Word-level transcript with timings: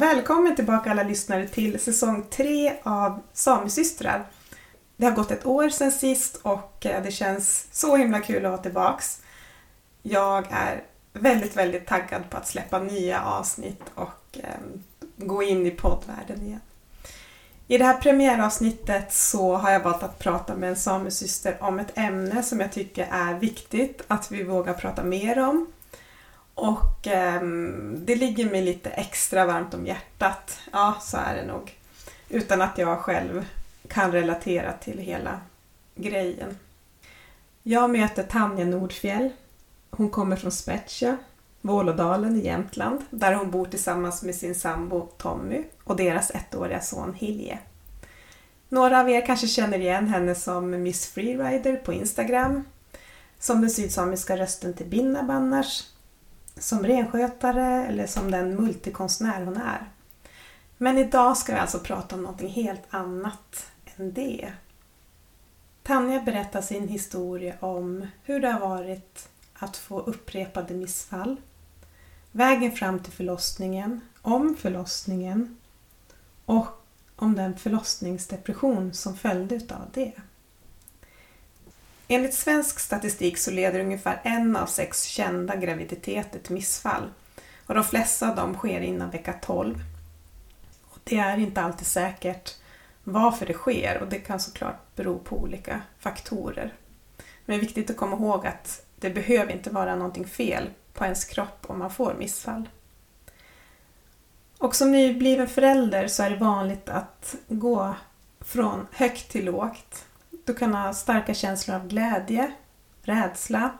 välkommen 0.00 0.56
tillbaka 0.56 0.90
alla 0.90 1.02
lyssnare 1.02 1.48
till 1.48 1.80
säsong 1.80 2.26
tre 2.30 2.72
av 2.82 3.20
Samesystrar. 3.32 4.24
Det 4.96 5.04
har 5.04 5.12
gått 5.12 5.30
ett 5.30 5.46
år 5.46 5.68
sedan 5.68 5.92
sist 5.92 6.36
och 6.42 6.86
eh, 6.86 7.02
det 7.02 7.10
känns 7.10 7.66
så 7.72 7.96
himla 7.96 8.20
kul 8.20 8.44
att 8.44 8.50
vara 8.50 8.62
tillbaks. 8.62 9.22
Jag 10.02 10.46
är 10.50 10.82
väldigt, 11.12 11.56
väldigt 11.56 11.86
taggad 11.86 12.30
på 12.30 12.36
att 12.36 12.48
släppa 12.48 12.78
nya 12.78 13.24
avsnitt 13.24 13.82
och 13.94 14.38
eh, 14.38 14.60
gå 15.16 15.42
in 15.42 15.66
i 15.66 15.70
poddvärlden 15.70 16.42
igen. 16.42 16.60
I 17.66 17.78
det 17.78 17.84
här 17.84 18.00
premiäravsnittet 18.00 19.12
så 19.12 19.56
har 19.56 19.70
jag 19.70 19.80
valt 19.80 20.02
att 20.02 20.18
prata 20.18 20.54
med 20.54 20.68
en 20.68 20.76
samesyster 20.76 21.56
om 21.60 21.78
ett 21.78 21.98
ämne 21.98 22.42
som 22.42 22.60
jag 22.60 22.72
tycker 22.72 23.08
är 23.10 23.34
viktigt 23.34 24.02
att 24.06 24.32
vi 24.32 24.42
vågar 24.42 24.74
prata 24.74 25.02
mer 25.04 25.38
om. 25.38 25.66
Och 26.60 27.06
eh, 27.06 27.42
det 27.96 28.16
ligger 28.16 28.50
mig 28.50 28.62
lite 28.62 28.90
extra 28.90 29.46
varmt 29.46 29.74
om 29.74 29.86
hjärtat. 29.86 30.58
Ja, 30.72 30.96
så 31.00 31.16
är 31.16 31.36
det 31.36 31.46
nog. 31.46 31.74
Utan 32.28 32.62
att 32.62 32.78
jag 32.78 32.98
själv 32.98 33.46
kan 33.88 34.12
relatera 34.12 34.72
till 34.72 34.98
hela 34.98 35.40
grejen. 35.94 36.58
Jag 37.62 37.90
möter 37.90 38.22
Tanja 38.22 38.64
Nordfjell. 38.64 39.30
Hon 39.90 40.10
kommer 40.10 40.36
från 40.36 40.52
Spetsja, 40.52 41.16
Vålådalen 41.60 42.36
i 42.36 42.44
Jämtland, 42.44 43.04
där 43.10 43.34
hon 43.34 43.50
bor 43.50 43.66
tillsammans 43.66 44.22
med 44.22 44.34
sin 44.34 44.54
sambo 44.54 45.08
Tommy 45.18 45.64
och 45.84 45.96
deras 45.96 46.30
ettåriga 46.30 46.80
son 46.80 47.14
Hilje. 47.14 47.58
Några 48.68 49.00
av 49.00 49.10
er 49.10 49.26
kanske 49.26 49.46
känner 49.46 49.78
igen 49.78 50.08
henne 50.08 50.34
som 50.34 50.82
Miss 50.82 51.06
Freerider 51.06 51.76
på 51.76 51.92
Instagram, 51.92 52.64
som 53.38 53.60
den 53.60 53.70
sydsamiska 53.70 54.36
rösten 54.36 54.74
till 54.74 54.86
Binna 54.86 55.22
Bannars, 55.22 55.84
som 56.60 56.86
renskötare 56.86 57.86
eller 57.86 58.06
som 58.06 58.30
den 58.30 58.54
multikonstnär 58.54 59.44
hon 59.44 59.56
är. 59.56 59.90
Men 60.76 60.98
idag 60.98 61.36
ska 61.36 61.52
vi 61.52 61.58
alltså 61.58 61.78
prata 61.78 62.14
om 62.14 62.22
någonting 62.22 62.48
helt 62.48 62.82
annat 62.90 63.66
än 63.96 64.12
det. 64.12 64.52
Tanja 65.82 66.20
berättar 66.22 66.62
sin 66.62 66.88
historia 66.88 67.54
om 67.60 68.06
hur 68.22 68.40
det 68.40 68.50
har 68.50 68.60
varit 68.60 69.28
att 69.54 69.76
få 69.76 70.00
upprepade 70.00 70.74
missfall, 70.74 71.36
vägen 72.32 72.72
fram 72.72 72.98
till 72.98 73.12
förlossningen, 73.12 74.00
om 74.22 74.56
förlossningen 74.58 75.56
och 76.44 76.86
om 77.16 77.34
den 77.34 77.56
förlossningsdepression 77.56 78.94
som 78.94 79.16
följde 79.16 79.54
utav 79.54 79.86
det. 79.94 80.12
Enligt 82.12 82.34
svensk 82.34 82.80
statistik 82.80 83.38
så 83.38 83.50
leder 83.50 83.80
ungefär 83.80 84.20
en 84.24 84.56
av 84.56 84.66
sex 84.66 85.04
kända 85.04 85.56
graviditeter 85.56 86.38
till 86.38 86.54
missfall 86.54 87.10
och 87.66 87.74
de 87.74 87.84
flesta 87.84 88.28
av 88.30 88.36
dem 88.36 88.54
sker 88.54 88.80
innan 88.80 89.10
vecka 89.10 89.34
12. 89.42 89.78
Och 90.82 90.98
det 91.04 91.18
är 91.18 91.38
inte 91.38 91.60
alltid 91.60 91.86
säkert 91.86 92.56
varför 93.04 93.46
det 93.46 93.52
sker 93.52 94.02
och 94.02 94.08
det 94.08 94.18
kan 94.18 94.40
såklart 94.40 94.96
bero 94.96 95.18
på 95.18 95.36
olika 95.36 95.80
faktorer. 95.98 96.74
Men 97.16 97.24
det 97.44 97.54
är 97.54 97.60
viktigt 97.60 97.90
att 97.90 97.96
komma 97.96 98.16
ihåg 98.16 98.46
att 98.46 98.86
det 98.96 99.10
behöver 99.10 99.52
inte 99.52 99.70
vara 99.70 99.96
någonting 99.96 100.26
fel 100.26 100.70
på 100.92 101.04
ens 101.04 101.24
kropp 101.24 101.64
om 101.66 101.78
man 101.78 101.90
får 101.90 102.14
missfall. 102.14 102.68
Och 104.58 104.76
som 104.76 104.92
nybliven 104.92 105.48
förälder 105.48 106.08
så 106.08 106.22
är 106.22 106.30
det 106.30 106.36
vanligt 106.36 106.88
att 106.88 107.34
gå 107.48 107.94
från 108.40 108.86
högt 108.92 109.30
till 109.30 109.44
lågt. 109.44 110.06
Du 110.50 110.54
kan 110.54 110.74
ha 110.74 110.92
starka 110.94 111.34
känslor 111.34 111.76
av 111.76 111.88
glädje, 111.88 112.52
rädsla, 113.02 113.70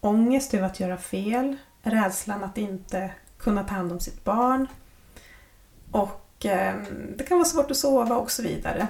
ångest 0.00 0.54
över 0.54 0.66
att 0.66 0.80
göra 0.80 0.96
fel, 0.96 1.56
rädslan 1.82 2.44
att 2.44 2.58
inte 2.58 3.10
kunna 3.38 3.64
ta 3.64 3.74
hand 3.74 3.92
om 3.92 4.00
sitt 4.00 4.24
barn 4.24 4.66
och 5.90 6.46
eh, 6.46 6.74
det 7.16 7.24
kan 7.24 7.38
vara 7.38 7.48
svårt 7.48 7.70
att 7.70 7.76
sova 7.76 8.16
och 8.16 8.30
så 8.30 8.42
vidare. 8.42 8.88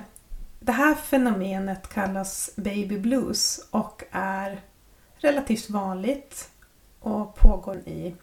Det 0.61 0.73
här 0.73 0.95
fenomenet 0.95 1.89
kallas 1.89 2.51
baby 2.57 2.99
blues 2.99 3.69
och 3.71 4.05
är 4.11 4.61
relativt 5.17 5.71
vanligt 5.71 6.51
och 7.01 7.35
pågår 7.37 7.77
i 7.77 8.17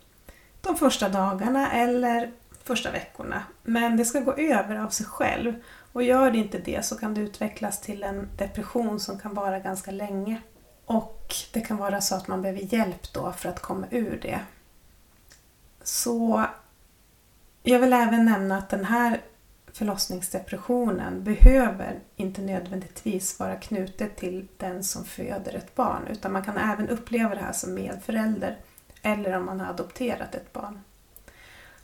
de 0.61 0.75
första 0.75 1.09
dagarna 1.09 1.71
eller 1.71 2.31
första 2.63 2.91
veckorna. 2.91 3.43
Men 3.63 3.97
det 3.97 4.05
ska 4.05 4.19
gå 4.19 4.33
över 4.33 4.75
av 4.75 4.89
sig 4.89 5.05
själv 5.05 5.53
och 5.93 6.03
gör 6.03 6.31
det 6.31 6.37
inte 6.37 6.57
det 6.57 6.85
så 6.85 6.97
kan 6.97 7.13
det 7.13 7.21
utvecklas 7.21 7.81
till 7.81 8.03
en 8.03 8.29
depression 8.37 8.99
som 8.99 9.19
kan 9.19 9.33
vara 9.33 9.59
ganska 9.59 9.91
länge. 9.91 10.41
Och 10.85 11.35
det 11.53 11.61
kan 11.61 11.77
vara 11.77 12.01
så 12.01 12.15
att 12.15 12.27
man 12.27 12.41
behöver 12.41 12.73
hjälp 12.73 13.13
då 13.13 13.31
för 13.31 13.49
att 13.49 13.59
komma 13.59 13.87
ur 13.89 14.19
det. 14.21 14.39
Så 15.83 16.45
jag 17.63 17.79
vill 17.79 17.93
även 17.93 18.25
nämna 18.25 18.57
att 18.57 18.69
den 18.69 18.85
här 18.85 19.21
förlossningsdepressionen 19.73 21.23
behöver 21.23 21.99
inte 22.15 22.41
nödvändigtvis 22.41 23.39
vara 23.39 23.55
knutet 23.55 24.17
till 24.17 24.47
den 24.57 24.83
som 24.83 25.05
föder 25.05 25.55
ett 25.55 25.75
barn 25.75 26.07
utan 26.09 26.33
man 26.33 26.43
kan 26.43 26.57
även 26.57 26.89
uppleva 26.89 27.35
det 27.35 27.41
här 27.41 27.53
som 27.53 27.73
medförälder 27.73 28.57
eller 29.01 29.37
om 29.37 29.45
man 29.45 29.59
har 29.59 29.69
adopterat 29.69 30.35
ett 30.35 30.53
barn. 30.53 30.81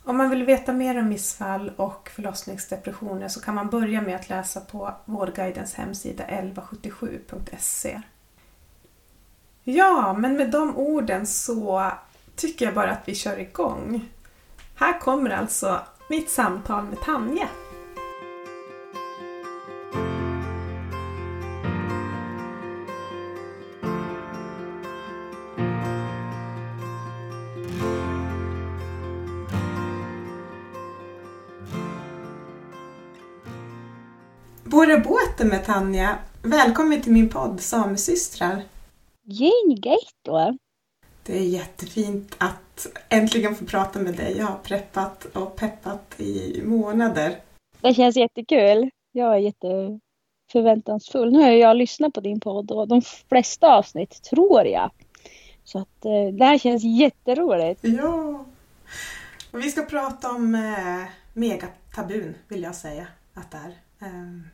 Om 0.07 0.17
man 0.17 0.29
vill 0.29 0.43
veta 0.43 0.73
mer 0.73 0.99
om 0.99 1.09
missfall 1.09 1.71
och 1.77 2.09
förlossningsdepressioner 2.15 3.27
så 3.27 3.41
kan 3.41 3.55
man 3.55 3.69
börja 3.69 4.01
med 4.01 4.15
att 4.15 4.29
läsa 4.29 4.61
på 4.61 4.93
Vårdguidens 5.05 5.73
hemsida 5.73 6.23
1177.se. 6.23 8.01
Ja, 9.63 10.13
men 10.13 10.37
med 10.37 10.51
de 10.51 10.77
orden 10.77 11.27
så 11.27 11.91
tycker 12.35 12.65
jag 12.65 12.73
bara 12.73 12.91
att 12.91 13.07
vi 13.07 13.15
kör 13.15 13.39
igång. 13.39 14.09
Här 14.75 14.99
kommer 14.99 15.29
alltså 15.29 15.79
mitt 16.09 16.29
samtal 16.29 16.83
med 16.83 16.99
Tanja. 17.01 17.47
Bore 34.85 34.97
båten 34.97 35.47
med 35.47 35.65
Tanja. 35.65 36.17
Välkommen 36.41 37.01
till 37.01 37.11
min 37.11 37.29
podd 37.29 37.61
Samesystrar. 37.61 38.61
Gänggeitto. 39.23 40.57
Det 41.23 41.37
är 41.37 41.43
jättefint 41.43 42.35
att 42.37 42.87
äntligen 43.09 43.55
få 43.55 43.65
prata 43.65 43.99
med 43.99 44.15
dig. 44.15 44.37
Jag 44.37 44.45
har 44.45 44.57
preppat 44.57 45.25
och 45.25 45.55
peppat 45.55 46.19
i 46.19 46.61
månader. 46.65 47.39
Det 47.81 47.93
känns 47.93 48.15
jättekul. 48.15 48.89
Jag 49.11 49.33
är 49.35 49.37
jätteförväntansfull. 49.37 51.31
Nu 51.31 51.39
har 51.39 51.49
jag 51.49 51.77
lyssnat 51.77 52.13
på 52.13 52.21
din 52.21 52.39
podd 52.39 52.71
och 52.71 52.87
de 52.87 53.01
flesta 53.01 53.67
avsnitt 53.67 54.23
tror 54.23 54.65
jag. 54.65 54.91
Så 55.63 55.79
att 55.79 56.05
eh, 56.05 56.35
det 56.37 56.45
här 56.45 56.57
känns 56.57 56.83
jätteroligt. 56.83 57.79
Ja! 57.83 58.45
Och 59.51 59.59
vi 59.59 59.71
ska 59.71 59.81
prata 59.81 60.31
om 60.31 60.55
eh, 60.55 61.03
megatabun 61.33 62.35
vill 62.47 62.63
jag 62.63 62.75
säga 62.75 63.07
att 63.33 63.51
det 63.51 63.57
är. 63.57 63.75
Um, 64.07 64.47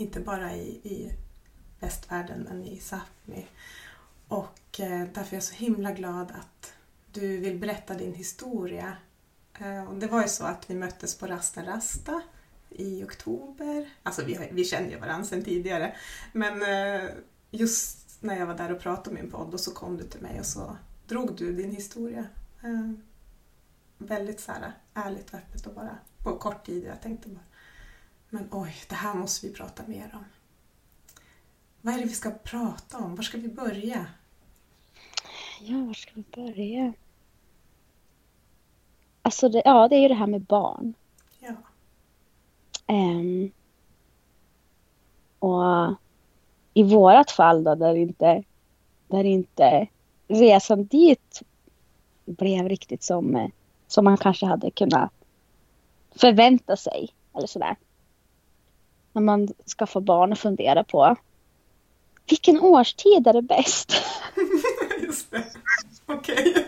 inte 0.00 0.20
bara 0.20 0.54
i, 0.56 0.68
i 0.68 1.12
västvärlden 1.80 2.46
men 2.48 2.64
i 2.64 2.78
Sápmi. 2.78 3.46
Och 4.28 4.80
eh, 4.80 5.06
därför 5.14 5.32
är 5.32 5.36
jag 5.36 5.42
så 5.42 5.54
himla 5.54 5.92
glad 5.92 6.30
att 6.30 6.72
du 7.12 7.36
vill 7.36 7.58
berätta 7.58 7.94
din 7.94 8.14
historia. 8.14 8.96
Eh, 9.58 9.84
och 9.84 9.94
det 9.94 10.06
var 10.06 10.22
ju 10.22 10.28
så 10.28 10.44
att 10.44 10.70
vi 10.70 10.74
möttes 10.74 11.18
på 11.18 11.26
Rasta 11.26 11.66
Rasta 11.66 12.22
i 12.68 13.04
oktober. 13.04 13.90
Alltså 14.02 14.24
vi, 14.24 14.48
vi 14.52 14.64
känner 14.64 14.90
ju 14.90 14.98
varandra 14.98 15.24
sedan 15.24 15.44
tidigare. 15.44 15.96
Men 16.32 16.62
eh, 16.62 17.10
just 17.50 18.22
när 18.22 18.38
jag 18.38 18.46
var 18.46 18.54
där 18.54 18.72
och 18.72 18.80
pratade 18.80 19.10
om 19.10 19.14
min 19.14 19.30
podd 19.30 19.54
och 19.54 19.60
så 19.60 19.74
kom 19.74 19.96
du 19.96 20.04
till 20.04 20.20
mig 20.20 20.40
och 20.40 20.46
så 20.46 20.76
drog 21.06 21.36
du 21.36 21.52
din 21.52 21.70
historia. 21.70 22.26
Eh, 22.62 22.92
väldigt 23.98 24.40
så 24.40 24.52
här, 24.52 24.72
ärligt 24.94 25.30
och 25.30 25.38
öppet 25.38 25.66
och 25.66 25.74
bara 25.74 25.98
på 26.22 26.38
kort 26.38 26.66
tid. 26.66 26.84
Jag 26.84 27.02
tänkte 27.02 27.28
bara 27.28 27.44
men 28.30 28.48
oj, 28.50 28.74
det 28.88 28.94
här 28.94 29.14
måste 29.14 29.46
vi 29.46 29.54
prata 29.54 29.82
mer 29.86 30.10
om. 30.14 30.24
Vad 31.80 31.94
är 31.94 31.98
det 31.98 32.04
vi 32.04 32.14
ska 32.14 32.30
prata 32.30 32.98
om? 32.98 33.16
Var 33.16 33.22
ska 33.22 33.38
vi 33.38 33.48
börja? 33.48 34.06
Ja, 35.60 35.84
var 35.84 35.94
ska 35.94 36.10
vi 36.14 36.24
börja? 36.34 36.92
Alltså, 39.22 39.48
det, 39.48 39.62
ja, 39.64 39.88
det 39.88 39.96
är 39.96 40.00
ju 40.00 40.08
det 40.08 40.14
här 40.14 40.26
med 40.26 40.40
barn. 40.40 40.94
Ja. 41.38 41.54
Um, 42.86 43.50
och 45.38 45.94
i 46.74 46.82
vårat 46.82 47.30
fall 47.30 47.64
då, 47.64 47.74
där 47.74 47.94
inte, 47.94 48.42
där 49.08 49.24
inte 49.24 49.86
resan 50.28 50.84
dit 50.84 51.42
blev 52.24 52.68
riktigt 52.68 53.02
som, 53.02 53.50
som 53.86 54.04
man 54.04 54.16
kanske 54.16 54.46
hade 54.46 54.70
kunnat 54.70 55.12
förvänta 56.10 56.76
sig. 56.76 57.08
Eller 57.34 57.46
sådär 57.46 57.76
när 59.12 59.22
man 59.22 59.48
skaffar 59.78 60.00
barn 60.00 60.32
och 60.32 60.38
funderar 60.38 60.82
på 60.82 61.16
vilken 62.30 62.60
årstid 62.60 63.26
är 63.26 63.32
det 63.32 63.42
bäst? 63.42 63.92
Just 65.02 65.30
det. 65.30 65.44
Okej. 66.06 66.50
Okay. 66.50 66.64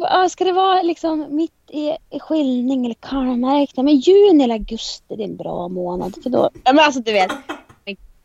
Ja, 0.00 0.28
ska 0.28 0.44
det 0.44 0.52
vara 0.52 0.82
liksom 0.82 1.36
mitt 1.36 1.70
i, 1.70 1.96
i 2.10 2.20
skiljning 2.20 2.84
eller 2.84 2.94
karmärkta. 2.94 3.82
Men 3.82 3.96
juni 3.96 4.44
eller 4.44 4.54
augusti 4.54 5.16
det 5.16 5.22
är 5.22 5.28
en 5.28 5.36
bra 5.36 5.68
månad. 5.68 6.22
För 6.22 6.30
då, 6.30 6.50
ja, 6.64 6.72
men 6.72 6.84
alltså 6.84 7.00
du 7.00 7.12
vet. 7.12 7.30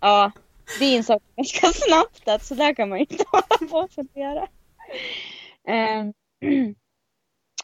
Ja, 0.04 0.31
det 0.80 0.86
är 0.86 0.98
en 0.98 1.04
sak 1.04 1.22
ganska 1.36 1.68
snabbt 1.68 2.28
att 2.28 2.45
så 2.45 2.56
där 2.56 2.74
kan 2.74 2.89
man 2.89 3.00
inte 3.00 3.24
hålla 3.28 3.72
på 3.72 3.78
och 3.78 3.92
fundera. 3.92 4.48
Um, 5.68 6.13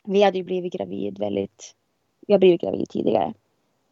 vi 0.04 0.24
hade 0.24 0.38
ju 0.38 0.44
blivit 0.44 0.74
gravid 0.74 1.20
väldigt, 1.20 1.76
har 2.28 2.40
blivit 2.40 2.62
gravid 2.62 2.90
tidigare. 2.90 3.34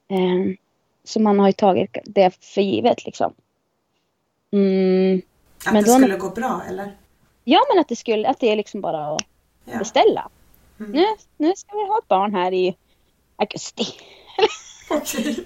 Um, 0.10 0.58
så 1.06 1.20
man 1.20 1.40
har 1.40 1.48
ju 1.48 1.54
tagit 1.54 1.98
det 2.06 2.46
för 2.46 2.62
givet 2.62 3.06
liksom. 3.06 3.34
Mm, 4.52 5.22
att 5.66 5.74
men 5.74 5.84
det 5.84 5.90
då, 5.90 5.98
skulle 5.98 6.18
gå 6.18 6.30
bra 6.30 6.62
eller? 6.70 6.98
Ja 7.44 7.60
men 7.70 7.80
att 7.80 7.88
det 7.88 7.96
skulle, 7.96 8.28
att 8.28 8.40
det 8.40 8.52
är 8.52 8.56
liksom 8.56 8.82
bara 8.82 9.16
att 9.16 9.22
ja. 9.66 9.78
beställa. 9.78 10.30
Mm. 10.80 10.92
Nu, 10.92 11.06
nu 11.38 11.54
ska 11.56 11.78
vi 11.78 11.88
ha 11.88 12.00
ett 12.00 12.08
barn 12.08 12.36
här 12.36 12.54
i 12.54 12.76
augusti. 13.36 13.86
Okej. 14.90 15.46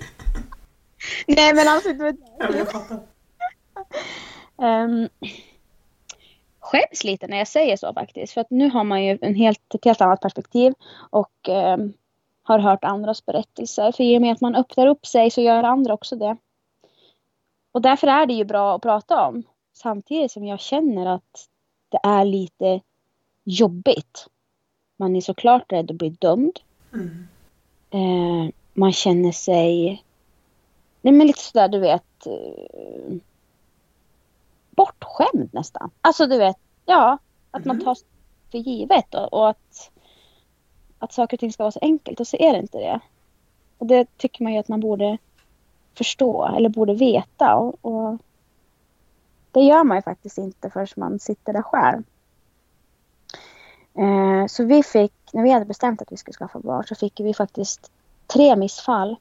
Nej 1.28 1.54
men 1.54 1.68
alltså 1.68 1.90
du 1.90 2.04
vet. 2.04 2.16
Ja, 2.40 2.56
jag 2.58 2.72
fattar. 2.72 3.00
um, 4.56 5.10
skäms 6.60 7.04
lite 7.04 7.28
när 7.28 7.38
jag 7.38 7.48
säger 7.48 7.78
så 7.78 7.94
faktiskt. 7.94 8.34
För 8.34 8.42
att 8.42 8.50
nu 8.50 8.70
har 8.70 8.84
man 8.84 9.04
ju 9.04 9.18
en 9.22 9.36
helt, 9.36 9.76
ett 9.76 9.86
helt 9.86 10.02
annat 10.02 10.22
perspektiv. 10.22 10.74
Och 11.10 11.50
um, 11.50 11.94
har 12.50 12.60
hört 12.60 12.84
andras 12.84 13.26
berättelser. 13.26 13.92
För 13.92 14.04
i 14.04 14.18
och 14.18 14.22
med 14.22 14.32
att 14.32 14.42
man 14.42 14.56
öppnar 14.56 14.88
upp 14.88 15.06
sig 15.06 15.32
så 15.32 15.42
gör 15.42 15.64
andra 15.64 15.94
också 15.94 16.16
det. 16.16 16.38
Och 17.72 17.82
därför 17.82 18.08
är 18.08 18.26
det 18.26 18.34
ju 18.34 18.44
bra 18.44 18.76
att 18.76 18.82
prata 18.82 19.28
om. 19.28 19.44
Samtidigt 19.74 20.32
som 20.32 20.46
jag 20.46 20.60
känner 20.60 21.06
att 21.06 21.48
det 21.90 22.00
är 22.04 22.26
lite 22.26 22.82
jobbigt. 23.44 24.28
Man 24.98 25.16
är 25.16 25.22
såklart 25.22 25.72
rädd 25.72 25.92
att 25.92 25.98
bli 25.98 26.10
dömd. 26.10 26.60
Mm. 26.94 27.28
Eh, 27.90 28.54
man 28.74 28.94
känner 28.94 29.32
sig 29.32 30.04
nej 31.02 31.14
men 31.14 31.28
lite 31.28 31.40
sådär 31.40 31.68
du 31.68 31.80
vet 31.80 32.26
eh, 32.26 33.16
bortskämd 34.70 35.50
nästan. 35.54 35.92
Alltså 36.02 36.28
du 36.28 36.38
vet, 36.38 36.58
ja, 36.86 37.18
att 37.52 37.66
mm. 37.66 37.78
man 37.78 37.86
tar 37.86 37.98
för 38.52 38.58
givet 38.58 39.16
och, 39.16 39.34
och, 39.34 39.50
att, 39.50 39.92
att 41.00 41.14
saker 41.14 41.38
och 41.38 41.40
ting 41.40 41.54
ska 41.54 41.64
vara 41.64 41.72
så 41.72 41.80
enkelt 41.82 42.20
och 42.20 42.28
så 42.28 42.38
är 42.40 42.54
det 42.54 42.60
inte 42.60 42.78
det. 42.78 43.00
Och 43.78 43.86
det 43.86 44.18
tycker 44.18 44.44
man 44.44 44.54
ju 44.54 44.60
att 44.60 44.68
man 44.68 44.80
borde 44.80 45.18
förstå 45.94 46.56
eller 46.58 46.70
borde 46.70 46.94
veta 46.94 47.56
och, 47.56 47.76
och 47.82 48.18
det 49.52 49.62
gör 49.62 49.84
man 49.84 49.98
ju 49.98 50.02
faktiskt 50.02 50.38
inte 50.38 50.70
förrän 50.70 50.88
man 50.96 51.20
sitter 51.20 51.54
där 51.54 51.62
själv. 51.62 52.04
Eh, 53.94 54.48
så 54.48 54.64
vi 54.64 54.84
fick, 54.84 55.14
när 55.34 55.44
vi 55.44 55.52
hade 55.52 55.66
bestämt 55.66 56.02
att 56.02 56.12
vi 56.12 56.18
skulle 56.18 56.36
skaffa 56.36 56.60
barn 56.60 56.84
så 56.88 56.96
fick 56.96 57.20
vi 57.20 57.34
faktiskt 57.34 57.92
tre 58.28 58.56
missfall 58.56 59.16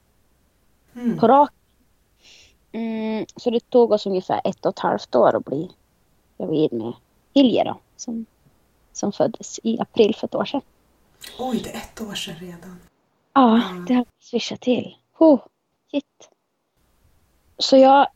mm. 0.95 1.19
på 1.19 1.29
rak. 1.29 1.53
Mm, 2.73 3.27
så 3.37 3.51
det 3.51 3.71
tog 3.71 3.93
oss 3.93 4.07
ungefär 4.07 4.41
ett 4.45 4.67
och 4.67 4.73
ett 4.73 4.79
halvt 4.79 5.15
år 5.15 5.37
att 5.37 5.45
bli 5.45 5.71
gravid 6.39 6.73
med 6.73 6.93
Hilje 7.35 7.65
då, 7.65 7.79
som, 7.97 8.27
som 8.93 9.13
föddes 9.13 9.61
i 9.63 9.81
april 9.81 10.15
för 10.15 10.27
ett 10.27 10.35
år 10.35 10.45
sedan. 10.45 10.61
Oj, 11.39 11.61
det 11.65 11.71
är 11.71 11.77
ett 11.77 12.01
år 12.01 12.15
sedan 12.15 12.35
redan. 12.41 12.81
Ja, 13.33 13.63
mm. 13.63 13.85
det 13.85 13.95
har 13.95 14.07
swishat 14.21 14.61
till. 14.61 14.97
Oh, 15.19 15.41
shit. 15.91 16.31
Så 17.59 17.77
jag, 17.77 18.07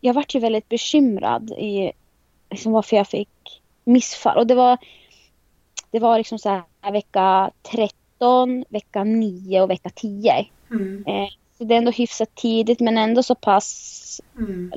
jag 0.00 0.14
vart 0.14 0.34
ju 0.34 0.40
väldigt 0.40 0.68
bekymrad 0.68 1.50
i 1.50 1.92
liksom 2.50 2.72
varför 2.72 2.96
jag 2.96 3.08
fick 3.08 3.62
missfall. 3.84 4.38
Och 4.38 4.46
det 4.46 4.54
var 4.54 4.78
det 5.90 5.98
var 5.98 6.18
liksom 6.18 6.38
så 6.38 6.48
här 6.48 6.92
vecka 6.92 7.50
13, 7.62 8.64
vecka 8.68 9.04
9 9.04 9.62
och 9.62 9.70
vecka 9.70 9.90
10. 9.94 10.46
Mm. 10.70 11.04
Eh, 11.06 11.28
så 11.58 11.64
det 11.64 11.74
är 11.74 11.78
ändå 11.78 11.90
hyfsat 11.90 12.34
tidigt 12.34 12.80
men 12.80 12.98
ändå 12.98 13.22
så 13.22 13.34
pass 13.34 14.20
mm. 14.38 14.72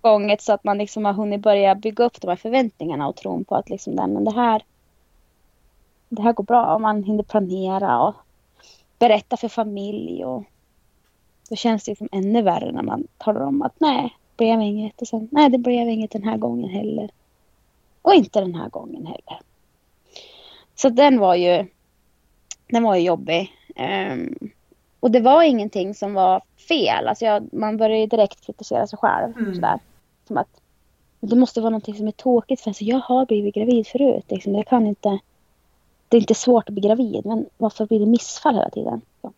gånget 0.00 0.42
så 0.42 0.52
att 0.52 0.64
man 0.64 0.78
liksom 0.78 1.04
har 1.04 1.12
hunnit 1.12 1.40
börja 1.40 1.74
bygga 1.74 2.04
upp 2.04 2.20
de 2.20 2.28
här 2.28 2.36
förväntningarna 2.36 3.08
och 3.08 3.16
tron 3.16 3.44
på 3.44 3.56
att 3.56 3.70
liksom 3.70 3.94
men 3.94 4.24
det 4.24 4.34
här 4.34 4.62
det 6.16 6.22
här 6.22 6.32
går 6.32 6.44
bra 6.44 6.74
och 6.74 6.80
man 6.80 7.02
hinner 7.02 7.22
planera 7.22 8.02
och 8.02 8.14
berätta 8.98 9.36
för 9.36 9.48
familj 9.48 10.24
och 10.24 10.44
då 11.50 11.56
känns 11.56 11.84
det 11.84 11.90
liksom 11.90 12.08
ännu 12.12 12.42
värre 12.42 12.72
när 12.72 12.82
man 12.82 13.06
talar 13.18 13.40
om 13.40 13.62
att 13.62 13.80
nej, 13.80 14.16
det 14.36 14.44
blev 14.44 14.60
inget 14.60 15.00
och 15.00 15.08
sen 15.08 15.28
nej, 15.32 15.50
det 15.50 15.58
blev 15.58 15.88
inget 15.88 16.10
den 16.10 16.22
här 16.22 16.36
gången 16.36 16.70
heller. 16.70 17.10
Och 18.02 18.14
inte 18.14 18.40
den 18.40 18.54
här 18.54 18.68
gången 18.68 19.06
heller. 19.06 19.40
Så 20.74 20.88
den 20.88 21.18
var 21.18 21.34
ju, 21.34 21.66
den 22.66 22.82
var 22.82 22.96
ju 22.96 23.02
jobbig. 23.02 23.52
Um, 24.12 24.50
och 25.00 25.10
det 25.10 25.20
var 25.20 25.42
ingenting 25.42 25.94
som 25.94 26.14
var 26.14 26.42
fel. 26.68 27.08
Alltså 27.08 27.24
jag, 27.24 27.48
man 27.52 27.76
började 27.76 28.06
direkt 28.06 28.46
kritisera 28.46 28.86
sig 28.86 28.98
själv. 28.98 29.38
Mm. 29.38 29.54
Sådär. 29.54 29.80
Som 30.26 30.36
att 30.36 30.60
det 31.20 31.36
måste 31.36 31.60
vara 31.60 31.70
någonting 31.70 31.94
som 31.94 32.06
är 32.06 32.12
tråkigt 32.12 32.60
för 32.60 32.70
alltså, 32.70 32.84
jag 32.84 32.98
har 32.98 33.26
blivit 33.26 33.54
gravid 33.54 33.86
förut. 33.86 34.24
Liksom. 34.28 34.54
Jag 34.54 34.66
kan 34.66 34.86
inte, 34.86 35.18
det 36.12 36.18
är 36.18 36.20
inte 36.20 36.34
svårt 36.34 36.68
att 36.68 36.74
bli 36.74 36.88
gravid 36.88 37.26
men 37.26 37.46
varför 37.56 37.86
blir 37.86 38.00
det 38.00 38.06
missfall 38.06 38.54
hela 38.54 38.70
tiden? 38.70 39.00
Ja. 39.22 39.32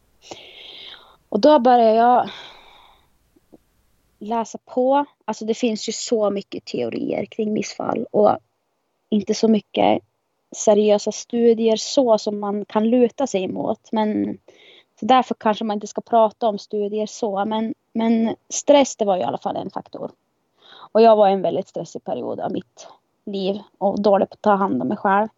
Och 1.29 1.41
då 1.41 1.59
började 1.59 1.95
jag 1.95 2.31
läsa 4.19 4.59
på. 4.65 5.05
Alltså 5.25 5.45
det 5.45 5.55
finns 5.55 5.89
ju 5.89 5.93
så 5.93 6.31
mycket 6.31 6.65
teorier 6.65 7.25
kring 7.25 7.53
missfall 7.53 8.07
och 8.11 8.39
inte 9.09 9.35
så 9.35 9.49
mycket 9.49 10.03
seriösa 10.57 11.13
studier 11.13 11.77
så 11.77 12.19
som 12.19 12.41
man 12.41 12.65
kan 12.65 12.91
luta 12.91 13.27
sig 13.27 13.45
emot. 13.45 13.89
Men 13.93 14.39
så 15.01 15.07
därför 15.07 15.35
kanske 15.35 15.65
man 15.65 15.75
inte 15.75 15.87
ska 15.87 16.01
prata 16.01 16.49
om 16.49 16.59
studier 16.59 17.07
så. 17.07 17.45
Men, 17.45 17.75
men 17.93 18.37
stress 18.49 18.97
det 18.97 19.05
var 19.05 19.17
i 19.17 19.23
alla 19.23 19.39
fall 19.39 19.57
en 19.57 19.71
faktor. 19.71 20.11
Och 20.93 21.03
jag 21.03 21.17
var 21.17 21.29
i 21.29 21.33
en 21.33 21.43
väldigt 21.43 21.69
stressig 21.69 22.05
period 22.05 22.41
av 22.41 22.53
mitt 22.53 22.89
liv 23.25 23.59
och 23.79 24.03
dålig 24.03 24.29
på 24.29 24.35
att 24.35 24.43
ta 24.43 24.55
hand 24.55 24.83
om 24.83 24.89
mig 24.89 24.97
själv. 24.97 25.29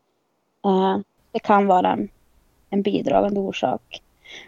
Eh, 0.64 0.98
det 1.36 1.40
kan 1.40 1.66
vara 1.66 1.92
en, 1.92 2.08
en 2.70 2.82
bidragande 2.82 3.40
orsak. 3.40 4.02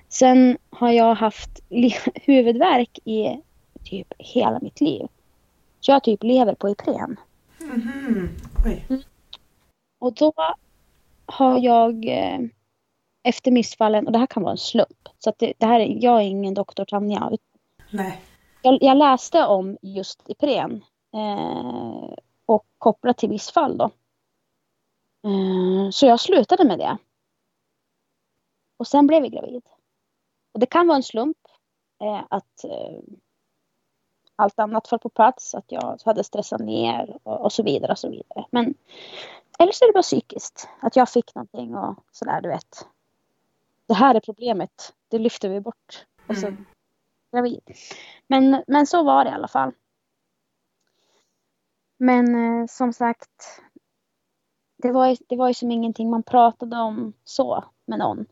Sen 0.08 0.58
har 0.70 0.90
jag 0.90 1.14
haft 1.14 1.60
huvudvärk 2.14 2.98
i 3.04 3.40
typ 3.84 4.12
hela 4.18 4.58
mitt 4.62 4.80
liv. 4.80 5.06
Så 5.80 5.90
jag 5.90 6.02
typ 6.02 6.22
lever 6.22 6.54
på 6.54 6.68
Ipren. 6.68 7.16
Mm 7.60 7.80
-hmm. 7.80 9.02
Och 9.98 10.12
då 10.12 10.32
har 11.26 11.58
jag 11.58 12.04
eh, 12.04 12.40
efter 13.22 13.50
missfallen, 13.50 14.06
och 14.06 14.12
det 14.12 14.18
här 14.18 14.26
kan 14.26 14.42
vara 14.42 14.52
en 14.52 14.58
slump, 14.58 15.08
så 15.18 15.32
det, 15.38 15.52
det 15.58 15.66
här, 15.66 15.80
jag 15.80 16.16
är 16.16 16.26
ingen 16.26 16.54
doktor 16.54 16.84
Tanja. 16.84 17.30
Nej. 17.90 18.20
Jag, 18.62 18.78
jag 18.80 18.96
läste 18.96 19.46
om 19.46 19.78
just 19.82 20.22
Ipren 20.26 20.84
eh, 21.14 22.14
och 22.46 22.64
kopplat 22.78 23.18
till 23.18 23.28
missfall 23.28 23.78
då. 23.78 23.90
Eh, 25.24 25.90
så 25.90 26.06
jag 26.06 26.20
slutade 26.20 26.64
med 26.64 26.78
det. 26.78 26.98
Och 28.76 28.86
sen 28.86 29.06
blev 29.06 29.22
jag 29.22 29.32
gravid. 29.32 29.62
Och 30.52 30.60
det 30.60 30.66
kan 30.66 30.86
vara 30.86 30.96
en 30.96 31.02
slump 31.02 31.38
eh, 32.00 32.24
att 32.30 32.64
eh, 32.64 32.98
allt 34.36 34.58
annat 34.58 34.88
föll 34.88 34.98
på 34.98 35.08
plats, 35.08 35.54
att 35.54 35.72
jag 35.72 35.98
hade 36.04 36.24
stressat 36.24 36.60
ner 36.60 37.18
och, 37.22 37.52
så 37.52 37.62
vidare 37.62 37.92
och 37.92 37.98
så 37.98 38.08
vidare. 38.08 38.44
Men 38.50 38.74
eller 39.58 39.72
så 39.72 39.84
är 39.84 39.88
det 39.88 39.92
bara 39.92 40.02
psykiskt. 40.02 40.68
Att 40.80 40.96
jag 40.96 41.08
fick 41.08 41.34
någonting 41.34 41.76
och 41.76 42.04
sådär, 42.12 42.40
du 42.40 42.48
vet. 42.48 42.86
Det 43.86 43.94
här 43.94 44.14
är 44.14 44.20
problemet. 44.20 44.94
Det 45.08 45.18
lyfter 45.18 45.48
vi 45.48 45.60
bort. 45.60 46.06
Och 46.26 46.36
så 46.36 46.46
mm. 46.46 46.66
gravid. 47.32 47.62
Men, 48.26 48.64
men 48.66 48.86
så 48.86 49.02
var 49.02 49.24
det 49.24 49.30
i 49.30 49.34
alla 49.34 49.48
fall. 49.48 49.72
Men 51.96 52.68
som 52.68 52.92
sagt. 52.92 53.62
Det 54.82 54.92
var, 54.92 55.16
det 55.28 55.36
var 55.36 55.48
ju 55.48 55.54
som 55.54 55.70
ingenting 55.70 56.10
man 56.10 56.22
pratade 56.22 56.76
om 56.76 57.12
så 57.24 57.64
med 57.86 57.98
någon. 57.98 58.26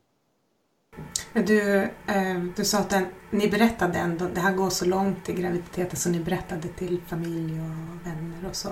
Du, 1.32 1.82
eh, 2.06 2.42
du 2.56 2.64
sa 2.64 2.78
att 2.78 2.90
den, 2.90 3.06
ni 3.30 3.48
berättade 3.48 3.98
ändå, 3.98 4.28
det 4.34 4.40
här 4.40 4.52
går 4.52 4.70
så 4.70 4.84
långt 4.84 5.28
i 5.28 5.32
graviditeten 5.32 5.96
så 5.96 6.10
ni 6.10 6.20
berättade 6.20 6.68
till 6.68 7.00
familj 7.06 7.60
och 7.60 8.06
vänner 8.06 8.48
och 8.48 8.56
så. 8.56 8.68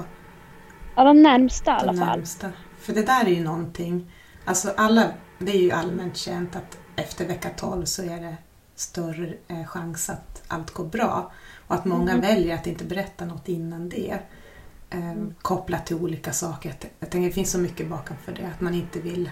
Ja, 0.97 1.04
de 1.04 1.23
närmsta 1.23 1.71
i 1.71 1.75
alla 1.75 1.93
de 1.93 1.99
fall. 1.99 2.19
Närmsta. 2.19 2.50
För 2.78 2.93
det 2.93 3.07
där 3.07 3.25
är 3.25 3.31
ju 3.31 3.45
någonting, 3.45 4.12
alltså 4.45 4.73
alla, 4.76 5.09
det 5.38 5.52
är 5.52 5.61
ju 5.61 5.71
allmänt 5.71 6.16
känt 6.16 6.57
att 6.57 6.78
efter 6.97 7.26
vecka 7.26 7.50
12 7.57 7.85
så 7.85 8.02
är 8.02 8.21
det 8.21 8.37
större 8.75 9.35
eh, 9.49 9.66
chans 9.66 10.11
att 10.11 10.43
allt 10.49 10.71
går 10.71 10.85
bra. 10.85 11.33
Och 11.66 11.75
att 11.75 11.85
många 11.85 12.12
mm. 12.12 12.21
väljer 12.21 12.54
att 12.54 12.66
inte 12.66 12.85
berätta 12.85 13.25
något 13.25 13.49
innan 13.49 13.88
det. 13.88 14.19
Eh, 14.90 15.10
mm. 15.10 15.34
Kopplat 15.42 15.86
till 15.86 15.96
olika 15.96 16.32
saker. 16.32 16.74
Jag 16.98 17.10
tänker 17.10 17.28
det 17.28 17.34
finns 17.34 17.52
så 17.52 17.58
mycket 17.58 17.88
bakom 17.88 18.16
för 18.16 18.32
det, 18.32 18.46
att 18.46 18.60
man 18.60 18.74
inte 18.74 19.00
vill 19.00 19.30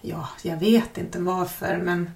Ja, 0.00 0.28
jag 0.42 0.56
vet 0.56 0.98
inte 0.98 1.20
varför 1.20 1.76
men 1.76 2.10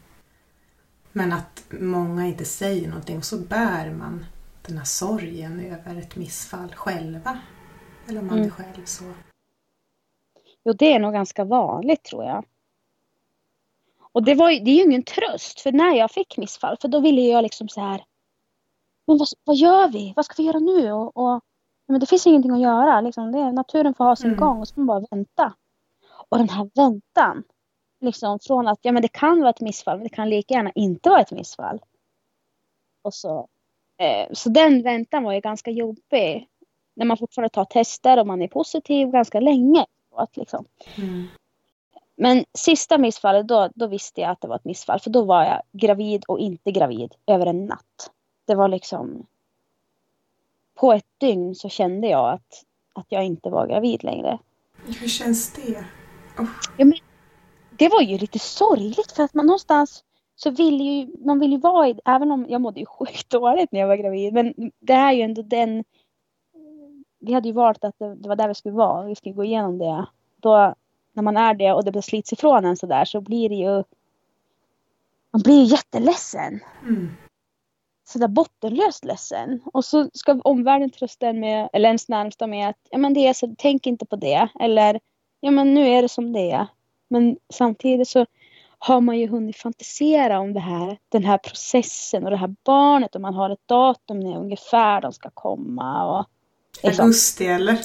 men 1.12 1.32
att 1.32 1.64
många 1.70 2.26
inte 2.26 2.44
säger 2.44 2.88
någonting 2.88 3.18
och 3.18 3.24
så 3.24 3.38
bär 3.38 3.90
man 3.90 4.26
den 4.66 4.78
här 4.78 4.84
sorgen 4.84 5.60
över 5.60 6.00
ett 6.00 6.16
missfall 6.16 6.74
själva. 6.74 7.38
Eller 8.08 8.20
om 8.20 8.26
man 8.26 8.38
mm. 8.38 8.46
är 8.46 8.50
själv 8.50 8.84
så. 8.84 9.04
Jo, 10.64 10.72
det 10.72 10.92
är 10.92 10.98
nog 10.98 11.12
ganska 11.12 11.44
vanligt 11.44 12.04
tror 12.04 12.24
jag. 12.24 12.44
Och 14.12 14.22
det, 14.22 14.34
var, 14.34 14.48
det 14.48 14.70
är 14.70 14.74
ju 14.74 14.82
ingen 14.82 15.02
tröst 15.02 15.60
för 15.60 15.72
när 15.72 15.94
jag 15.94 16.10
fick 16.10 16.36
missfall 16.36 16.76
för 16.80 16.88
då 16.88 17.00
ville 17.00 17.20
jag 17.20 17.42
liksom 17.42 17.68
så 17.68 17.80
här. 17.80 18.04
Men 19.06 19.18
vad, 19.18 19.28
vad 19.44 19.56
gör 19.56 19.88
vi? 19.88 20.12
Vad 20.16 20.24
ska 20.24 20.34
vi 20.42 20.46
göra 20.46 20.58
nu? 20.58 20.92
Och, 20.92 21.16
och 21.16 21.44
men 21.86 22.00
det 22.00 22.06
finns 22.06 22.26
ingenting 22.26 22.50
att 22.52 22.60
göra. 22.60 23.00
Liksom. 23.00 23.32
Det, 23.32 23.52
naturen 23.52 23.94
får 23.94 24.04
ha 24.04 24.16
sin 24.16 24.26
Mm. 24.26 24.40
gång 24.40 24.60
och 24.60 24.68
så 24.68 24.74
får 24.74 24.82
man 24.82 24.86
bara 25.02 25.06
vänta. 25.16 25.54
Och 26.28 26.38
den 26.38 26.48
här 26.48 26.70
väntan. 26.74 27.44
Liksom 28.00 28.38
från 28.38 28.68
att 28.68 28.78
ja, 28.82 28.92
men 28.92 29.02
det 29.02 29.08
kan 29.12 29.40
vara 29.40 29.50
ett 29.50 29.60
missfall 29.60 29.96
men 29.96 30.04
det 30.04 30.14
kan 30.14 30.28
lika 30.30 30.54
gärna 30.54 30.70
inte 30.74 31.10
vara 31.10 31.20
ett 31.20 31.32
missfall. 31.32 31.80
Och 33.02 33.14
så, 33.14 33.48
eh, 33.98 34.32
så 34.32 34.48
den 34.48 34.82
väntan 34.82 35.22
var 35.24 35.32
ju 35.32 35.40
ganska 35.40 35.70
jobbig. 35.70 36.48
När 36.96 37.06
man 37.06 37.16
fortfarande 37.16 37.48
tar 37.48 37.64
tester 37.64 38.18
och 38.18 38.26
man 38.26 38.42
är 38.42 38.48
positiv 38.48 39.08
ganska 39.08 39.40
länge. 39.40 39.86
Att 40.16 40.36
liksom, 40.36 40.64
Mm. 40.98 41.24
men 42.16 42.44
sista 42.58 42.98
missfallet, 42.98 43.48
då, 43.48 43.68
då 43.74 43.86
visste 43.86 44.20
jag 44.20 44.30
att 44.30 44.40
det 44.40 44.48
var 44.48 44.56
ett 44.56 44.64
missfall. 44.64 45.00
För 45.00 45.10
då 45.10 45.24
var 45.24 45.44
jag 45.44 45.62
gravid 45.72 46.24
och 46.28 46.38
inte 46.38 46.72
gravid 46.72 47.14
över 47.26 47.46
en 47.46 47.66
natt. 47.66 48.10
Det 48.46 48.54
var 48.54 48.68
liksom... 48.68 49.26
På 50.84 50.92
ett 50.92 51.20
dygn 51.20 51.54
så 51.54 51.68
kände 51.68 52.08
jag 52.08 52.32
att, 52.32 52.64
att 52.92 53.06
jag 53.08 53.24
inte 53.24 53.50
var 53.50 53.66
gravid 53.66 54.04
längre. 54.04 54.38
Hur 55.00 55.08
känns 55.08 55.52
det? 55.52 55.84
Det 57.70 57.88
var 57.88 58.02
ju 58.02 58.18
lite 58.18 58.38
sorgligt 58.38 59.12
för 59.12 59.22
att 59.22 59.34
man 59.34 59.46
någonstans 59.46 60.04
så 60.36 60.50
vill 60.50 60.80
ju, 60.80 61.24
man 61.24 61.40
vill 61.40 61.52
ju 61.52 61.58
vara 61.58 61.88
i, 61.88 62.00
även 62.04 62.30
om 62.30 62.46
jag 62.48 62.60
mådde 62.60 62.80
ju 62.80 62.86
sjukt 62.98 63.30
dåligt 63.30 63.72
när 63.72 63.80
jag 63.80 63.86
var 63.86 63.96
gravid. 63.96 64.34
Men 64.34 64.54
det 64.80 64.92
är 64.92 65.12
ju 65.12 65.22
ändå 65.22 65.42
den, 65.42 65.84
vi 67.18 67.32
hade 67.32 67.48
ju 67.48 67.54
valt 67.54 67.84
att 67.84 67.98
det, 67.98 68.14
det 68.14 68.28
var 68.28 68.36
där 68.36 68.48
vi 68.48 68.54
skulle 68.54 68.74
vara. 68.74 69.06
Vi 69.06 69.14
skulle 69.14 69.34
gå 69.34 69.44
igenom 69.44 69.78
det. 69.78 70.06
Då, 70.36 70.74
när 71.12 71.22
man 71.22 71.36
är 71.36 71.54
det 71.54 71.72
och 71.72 71.84
det 71.84 72.02
slits 72.02 72.32
ifrån 72.32 72.64
en 72.64 72.76
sådär 72.76 73.04
så 73.04 73.20
blir 73.20 73.48
det 73.48 73.54
ju, 73.54 73.84
man 75.30 75.42
blir 75.42 75.62
ju 75.62 75.64
jätteledsen. 75.64 76.60
Mm. 76.82 77.10
Sådär 78.04 78.28
bottenlöst 78.28 79.04
ledsen. 79.04 79.60
Och 79.64 79.84
så 79.84 80.10
ska 80.14 80.40
omvärlden 80.44 80.90
trösta 80.90 81.26
en 81.28 81.40
med, 81.40 81.68
eller 81.72 81.88
ens 81.88 82.08
närmsta 82.08 82.46
med 82.46 82.68
att 82.68 82.76
ja 82.90 82.98
men 82.98 83.14
det 83.14 83.26
är 83.26 83.32
så, 83.32 83.54
tänk 83.58 83.86
inte 83.86 84.06
på 84.06 84.16
det. 84.16 84.48
Eller 84.60 85.00
ja 85.40 85.50
men 85.50 85.74
nu 85.74 85.88
är 85.88 86.02
det 86.02 86.08
som 86.08 86.32
det 86.32 86.50
är. 86.50 86.66
Men 87.08 87.36
samtidigt 87.52 88.08
så 88.08 88.26
har 88.78 89.00
man 89.00 89.18
ju 89.18 89.28
hunnit 89.28 89.56
fantisera 89.56 90.38
om 90.38 90.52
det 90.52 90.60
här, 90.60 90.98
den 91.08 91.24
här 91.24 91.38
processen 91.38 92.24
och 92.24 92.30
det 92.30 92.36
här 92.36 92.54
barnet 92.64 93.14
och 93.14 93.20
man 93.20 93.34
har 93.34 93.50
ett 93.50 93.68
datum 93.68 94.20
när 94.20 94.38
ungefär 94.38 95.00
de 95.00 95.12
ska 95.12 95.30
komma. 95.30 96.18
Och, 96.18 96.26
liksom. 96.82 97.04
Augusti 97.04 97.46
eller? 97.46 97.78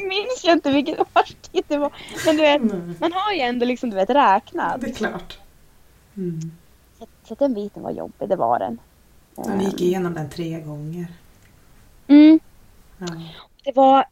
Nu 0.00 0.08
minns 0.08 0.44
jag 0.44 0.52
inte 0.52 0.70
vilken 0.70 0.96
årstid 1.14 1.64
det 1.68 1.78
var. 1.78 1.92
Men 2.26 2.36
du 2.36 2.42
vet, 2.42 2.62
Nej, 2.62 2.94
man 3.00 3.12
har 3.12 3.32
ju 3.32 3.40
ändå 3.40 3.66
liksom 3.66 3.90
du 3.90 3.96
vet 3.96 4.10
räknat. 4.10 4.80
det 4.80 4.86
är 4.86 4.94
klart. 4.94 5.38
Mm. 6.16 6.52
Så, 7.32 7.36
den 7.44 7.54
biten 7.54 7.82
var 7.82 7.90
jobbig, 7.90 8.28
det 8.28 8.36
var 8.36 8.58
den. 8.58 8.78
Och 9.34 9.50
ni 9.50 9.64
gick 9.64 9.80
igenom 9.80 10.14
den 10.14 10.30
tre 10.30 10.60
gånger. 10.60 11.06
Mm. 12.06 12.40
Ja. 12.98 13.06
Det 13.64 13.76
var... 13.76 14.04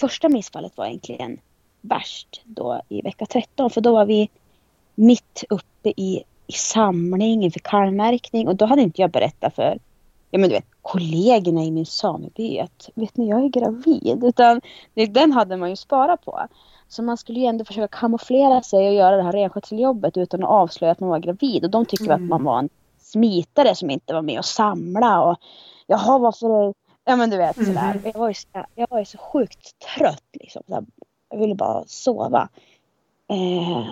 Första 0.00 0.28
missfallet 0.28 0.76
var 0.76 0.86
egentligen 0.86 1.38
värst 1.80 2.42
då 2.44 2.80
i 2.88 3.02
vecka 3.02 3.26
13 3.26 3.70
för 3.70 3.80
då 3.80 3.92
var 3.92 4.06
vi 4.06 4.30
mitt 4.94 5.44
uppe 5.50 5.92
i, 5.96 6.24
i 6.46 6.52
samling 6.52 7.44
inför 7.44 7.60
kalvmärkning 7.60 8.48
och 8.48 8.56
då 8.56 8.66
hade 8.66 8.82
inte 8.82 9.00
jag 9.00 9.10
berättat 9.10 9.54
för 9.54 9.78
ja, 10.30 10.38
men 10.38 10.48
du 10.48 10.54
vet, 10.54 10.66
kollegorna 10.82 11.64
i 11.64 11.70
min 11.70 11.86
sameby 11.86 12.58
att 12.58 12.90
vet 12.94 13.16
ni 13.16 13.28
jag 13.28 13.44
är 13.44 13.48
gravid 13.48 14.24
utan 14.24 14.60
den 14.94 15.32
hade 15.32 15.56
man 15.56 15.70
ju 15.70 15.76
sparat 15.76 16.24
på. 16.24 16.46
Så 16.88 17.02
man 17.02 17.16
skulle 17.16 17.40
ju 17.40 17.46
ändå 17.46 17.64
försöka 17.64 17.98
kamouflera 17.98 18.62
sig 18.62 18.88
och 18.88 18.94
göra 18.94 19.16
det 19.16 19.22
här 19.22 19.32
renskötseljobbet 19.32 20.16
utan 20.16 20.44
att 20.44 20.50
avslöja 20.50 20.92
att 20.92 21.00
man 21.00 21.08
var 21.10 21.18
gravid 21.18 21.64
och 21.64 21.70
de 21.70 21.86
tycker 21.86 22.04
Mm. 22.04 22.22
att 22.24 22.28
man 22.28 22.44
var 22.44 22.58
en 22.58 22.68
smitare 22.98 23.74
som 23.74 23.90
inte 23.90 24.14
var 24.14 24.22
med 24.22 24.38
och 24.38 24.44
samla 24.44 25.22
och 25.22 25.36
jaha 25.86 26.18
varför 26.18 26.74
Ja 27.04 27.16
men 27.16 27.30
du 27.30 27.36
vet 27.36 27.56
sådär. 27.56 27.94
Mhm. 27.94 28.00
Jag, 28.04 28.18
var 28.18 28.28
ju, 28.28 28.34
så- 28.34 28.64
jag 28.74 28.86
var 28.90 28.98
ju 28.98 29.04
så 29.04 29.18
sjukt 29.18 29.78
trött 29.96 30.24
liksom. 30.32 30.62
Jag 30.66 30.86
ville 31.38 31.54
bara 31.54 31.84
sova. 31.86 32.48
Eh, 33.28 33.86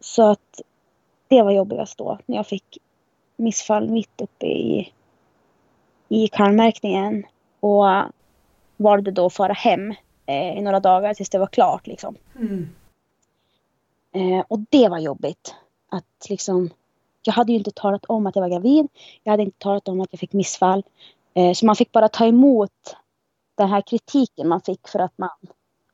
så 0.00 0.22
att 0.30 0.60
det 1.28 1.42
var 1.42 1.50
jobbigast 1.50 1.98
då. 1.98 2.18
När 2.26 2.36
jag 2.36 2.46
fick 2.46 2.78
missfall 3.36 3.88
mitt 3.90 4.20
uppe 4.20 4.46
i, 4.46 4.92
i 6.08 6.28
kalvmärkningen. 6.28 7.24
Och 7.60 7.84
valde 8.76 9.10
då 9.10 9.26
att 9.26 9.32
fara 9.34 9.52
hem 9.52 9.94
eh, 10.26 10.58
i 10.58 10.62
några 10.62 10.80
dagar 10.80 11.14
tills 11.14 11.30
det 11.30 11.38
var 11.38 11.46
klart 11.46 11.86
liksom. 11.86 12.16
Mm. 12.36 12.68
Eh, 14.12 14.44
och 14.48 14.58
det 14.70 14.88
var 14.88 14.98
jobbigt. 14.98 15.54
Att 15.88 16.26
liksom, 16.28 16.70
jag 17.22 17.32
hade 17.32 17.52
ju 17.52 17.58
inte 17.58 17.70
talat 17.70 18.04
om 18.04 18.26
att 18.26 18.36
jag 18.36 18.42
var 18.42 18.48
gravid. 18.48 18.88
Jag 19.22 19.32
hade 19.32 19.42
inte 19.42 19.58
talat 19.58 19.88
om 19.88 20.00
att 20.00 20.08
jag 20.10 20.20
fick 20.20 20.32
missfall. 20.32 20.82
Eh, 21.34 21.52
så 21.52 21.66
man 21.66 21.76
fick 21.76 21.92
bara 21.92 22.08
ta 22.08 22.26
emot 22.26 22.96
den 23.54 23.68
här 23.68 23.80
kritiken 23.80 24.48
man 24.48 24.60
fick 24.60 24.88
för 24.88 24.98
att 24.98 25.18
man, 25.18 25.30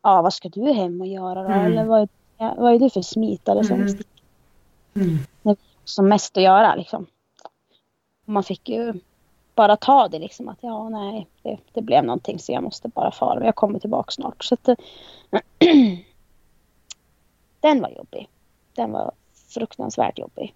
ja 0.02 0.22
vad 0.22 0.34
ska 0.34 0.48
du 0.48 0.72
hem 0.72 1.00
och 1.00 1.06
göra 1.06 1.42
då? 1.42 1.48
Mm. 1.48 1.66
Eller 1.66 1.84
vad 1.84 2.00
är, 2.00 2.08
vad 2.56 2.74
är 2.74 2.78
du 2.78 2.90
för 2.90 3.02
smitare 3.02 3.64
som, 3.64 3.80
Mm. 4.94 5.18
Mm. 5.44 5.56
som 5.84 6.08
mest 6.08 6.36
att 6.36 6.42
göra 6.42 6.74
liksom. 6.74 7.06
Och 8.26 8.32
man 8.32 8.42
fick 8.42 8.68
ju 8.68 8.94
bara 9.60 9.76
ta 9.76 10.08
det 10.08 10.18
liksom 10.18 10.48
att 10.48 10.58
ja 10.60 10.88
nej 10.88 11.26
det, 11.42 11.58
det 11.72 11.82
blev 11.82 12.04
någonting 12.04 12.38
så 12.38 12.52
jag 12.52 12.62
måste 12.62 12.88
bara 12.88 13.12
fara. 13.12 13.34
Men 13.34 13.46
Jag 13.46 13.54
kommer 13.54 13.78
tillbaka 13.78 14.10
snart. 14.10 14.44
Så 14.44 14.54
att, 14.54 14.68
eh, 14.68 14.76
den 17.60 17.80
var 17.80 17.90
jobbig. 17.90 18.28
Den 18.74 18.92
var 18.92 19.12
fruktansvärt 19.48 20.18
jobbig. 20.18 20.54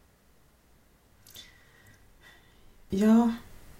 Ja, 2.88 3.32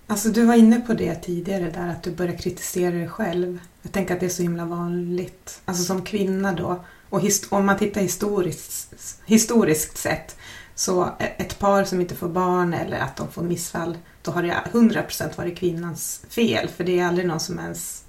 alltså 0.07 0.29
du 0.29 0.47
var 0.47 0.55
inne 0.55 0.81
på 0.81 0.95
det 0.95 1.15
tidigare 1.15 1.71
där 1.71 1.89
att 1.89 2.03
du 2.03 2.11
börjar 2.11 2.37
kritisera 2.37 2.95
dig 2.95 3.09
själv. 3.09 3.61
Jag 3.83 3.93
tänker 3.93 4.15
att 4.15 4.21
det 4.21 4.27
är 4.27 4.31
så 4.31 4.43
himla 4.43 4.65
vanligt. 4.65 5.63
Alltså 5.65 5.85
som 5.85 6.03
kvinna 6.03 6.53
då. 6.53 6.85
Och 7.11 7.21
om 7.51 7.67
man 7.67 7.79
tittar 7.79 8.01
historiskt, 8.01 8.95
historiskt 9.27 9.97
sett 9.97 10.37
så 10.75 11.05
e-, 11.05 11.35
ett 11.39 11.59
par 11.59 11.85
som 11.85 12.01
inte 12.01 12.15
får 12.15 12.29
barn 12.29 12.75
eller 12.75 12.99
att 12.99 13.17
de 13.17 13.29
får 13.29 13.43
missfall 13.43 13.99
då 14.25 14.31
har 14.31 14.43
det 14.43 14.57
100% 14.73 15.37
varit 15.37 15.59
kvinnans 15.59 16.23
fel. 16.29 16.69
För 16.69 16.85
det 16.85 17.01
är 17.01 17.07
aldrig 17.07 17.27
någon 17.27 17.41
som 17.41 17.59
ens 17.59 18.01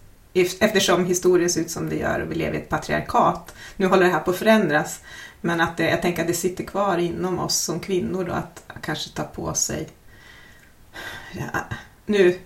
Eftersom 0.60 1.06
historien 1.06 1.50
ser 1.50 1.62
ut 1.62 1.72
som 1.72 1.90
det 1.90 1.96
gör 1.96 2.20
och 2.20 2.32
vi 2.32 2.36
lever 2.36 2.54
i 2.54 2.62
ett 2.62 2.70
patriarkat. 2.70 3.56
Nu 3.76 3.88
håller 3.88 4.06
det 4.06 4.12
här 4.12 4.20
på 4.20 4.32
att 4.32 4.38
förändras. 4.38 5.00
Men 5.42 5.62
att 5.62 5.78
det, 5.78 5.90
jag 5.90 6.02
tänker 6.02 6.22
att 6.22 6.28
det 6.28 6.34
sitter 6.34 6.64
kvar 6.64 6.98
inom 6.98 7.40
oss 7.40 7.58
som 7.58 7.80
kvinnor 7.80 8.24
då 8.24 8.32
att 8.32 8.64
kanske 8.82 9.10
ta 9.10 9.24
på 9.24 9.54
sig 9.54 9.90
ja, 11.32 11.60
nu, 12.06 12.40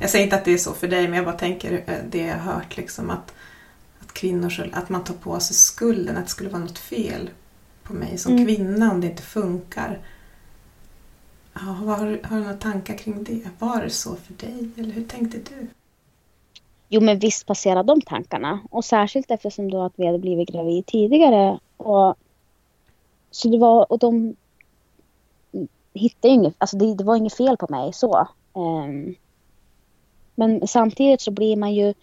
jag 0.00 0.10
säger 0.10 0.24
inte 0.24 0.36
att 0.36 0.44
det 0.44 0.52
är 0.52 0.58
så 0.58 0.72
för 0.72 0.88
dig, 0.88 1.02
men 1.08 1.16
jag 1.16 1.24
bara 1.24 1.38
tänker 1.38 1.84
eh, 1.86 1.94
det 2.10 2.18
jag 2.18 2.38
har 2.38 2.52
hört 2.52 2.76
liksom 2.76 3.10
att, 3.10 3.34
att 4.00 4.12
kvinnor, 4.12 4.70
att 4.72 4.88
man 4.88 5.04
tar 5.04 5.14
på 5.14 5.40
sig 5.40 5.56
skulden, 5.56 6.16
att 6.16 6.24
det 6.24 6.30
skulle 6.30 6.50
vara 6.50 6.62
något 6.62 6.78
fel 6.78 7.30
på 7.82 7.92
mig 7.92 8.18
som 8.18 8.32
Mm. 8.32 8.46
kvinna 8.46 8.90
om 8.90 9.00
det 9.00 9.06
inte 9.06 9.22
funkar. 9.22 9.98
Ja, 11.58 11.60
har, 11.60 12.06
du- 12.06 12.20
har 12.24 12.36
du 12.36 12.42
några 12.42 12.56
tankar 12.56 12.96
kring 12.98 13.24
det? 13.24 13.50
Var 13.58 13.82
det 13.82 13.90
så 13.90 14.16
för 14.16 14.32
dig, 14.34 14.68
eller 14.76 14.92
hur 14.92 15.04
tänkte 15.04 15.38
du? 15.38 15.66
Jo 16.88 17.00
men 17.00 17.18
visst 17.18 17.46
passerar 17.46 17.82
de 17.82 18.00
tankarna. 18.00 18.60
Och 18.70 18.84
särskilt 18.84 19.30
eftersom 19.30 19.70
då 19.70 19.82
att 19.82 19.92
vi 19.96 20.06
hade 20.06 20.18
blivit 20.18 20.48
gravid 20.48 20.86
tidigare. 20.86 21.58
Och, 21.76 22.14
så 23.30 23.48
det 23.48 23.58
var, 23.58 23.92
och 23.92 23.98
de 23.98 24.36
hittade 25.94 26.28
ju 26.28 26.34
inget, 26.34 26.54
alltså 26.58 26.76
det, 26.76 26.94
det 26.94 27.04
var 27.04 27.16
inget 27.16 27.36
fel 27.36 27.56
på 27.56 27.66
mig 27.70 27.92
så. 27.92 28.28
Um, 28.52 29.14
men 30.34 30.68
samtidigt 30.68 31.20
så 31.20 31.30
blir 31.30 31.56
man 31.56 31.74
ju, 31.74 31.94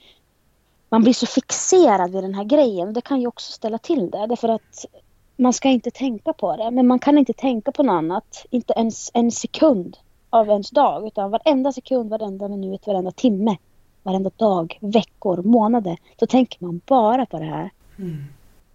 man 0.89 1.03
blir 1.03 1.13
så 1.13 1.25
fixerad 1.25 2.11
vid 2.11 2.23
den 2.23 2.33
här 2.33 2.43
grejen. 2.43 2.93
Det 2.93 3.01
kan 3.01 3.21
ju 3.21 3.27
också 3.27 3.51
ställa 3.51 3.77
till 3.77 4.11
det. 4.11 4.27
Därför 4.27 4.49
att 4.49 4.85
man 5.35 5.53
ska 5.53 5.69
inte 5.69 5.91
tänka 5.91 6.33
på 6.33 6.55
det. 6.55 6.71
Men 6.71 6.87
man 6.87 6.99
kan 6.99 7.17
inte 7.17 7.33
tänka 7.33 7.71
på 7.71 7.83
något 7.83 7.93
annat. 7.93 8.45
Inte 8.49 8.73
ens 8.73 9.11
en 9.13 9.31
sekund 9.31 9.97
av 10.29 10.49
ens 10.49 10.69
dag. 10.69 11.07
Utan 11.07 11.31
varenda 11.31 11.71
sekund, 11.71 12.09
varenda 12.09 12.47
minut, 12.47 12.87
varenda 12.87 13.11
timme 13.11 13.57
varenda 14.03 14.31
dag, 14.37 14.77
veckor, 14.81 15.43
månader, 15.43 15.97
så 16.19 16.27
tänker 16.27 16.63
man 16.63 16.81
bara 16.85 17.25
på 17.25 17.39
det 17.39 17.45
här. 17.45 17.71
Mm. 17.97 18.23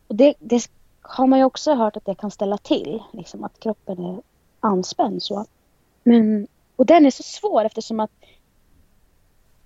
Och 0.09 0.15
det, 0.15 0.35
det 0.39 0.71
har 1.01 1.27
man 1.27 1.39
ju 1.39 1.45
också 1.45 1.75
hört 1.75 1.97
att 1.97 2.05
det 2.05 2.15
kan 2.15 2.31
ställa 2.31 2.59
till, 2.59 3.03
liksom 3.13 3.45
att 3.45 3.61
kroppen 3.61 4.05
är 4.05 4.23
anspänd 4.61 5.23
så. 5.23 5.47
Men, 6.03 6.47
och 6.77 6.87
den 6.87 7.07
är 7.07 7.11
så 7.11 7.23
svår 7.23 7.65
eftersom 7.65 8.01
att 8.01 8.11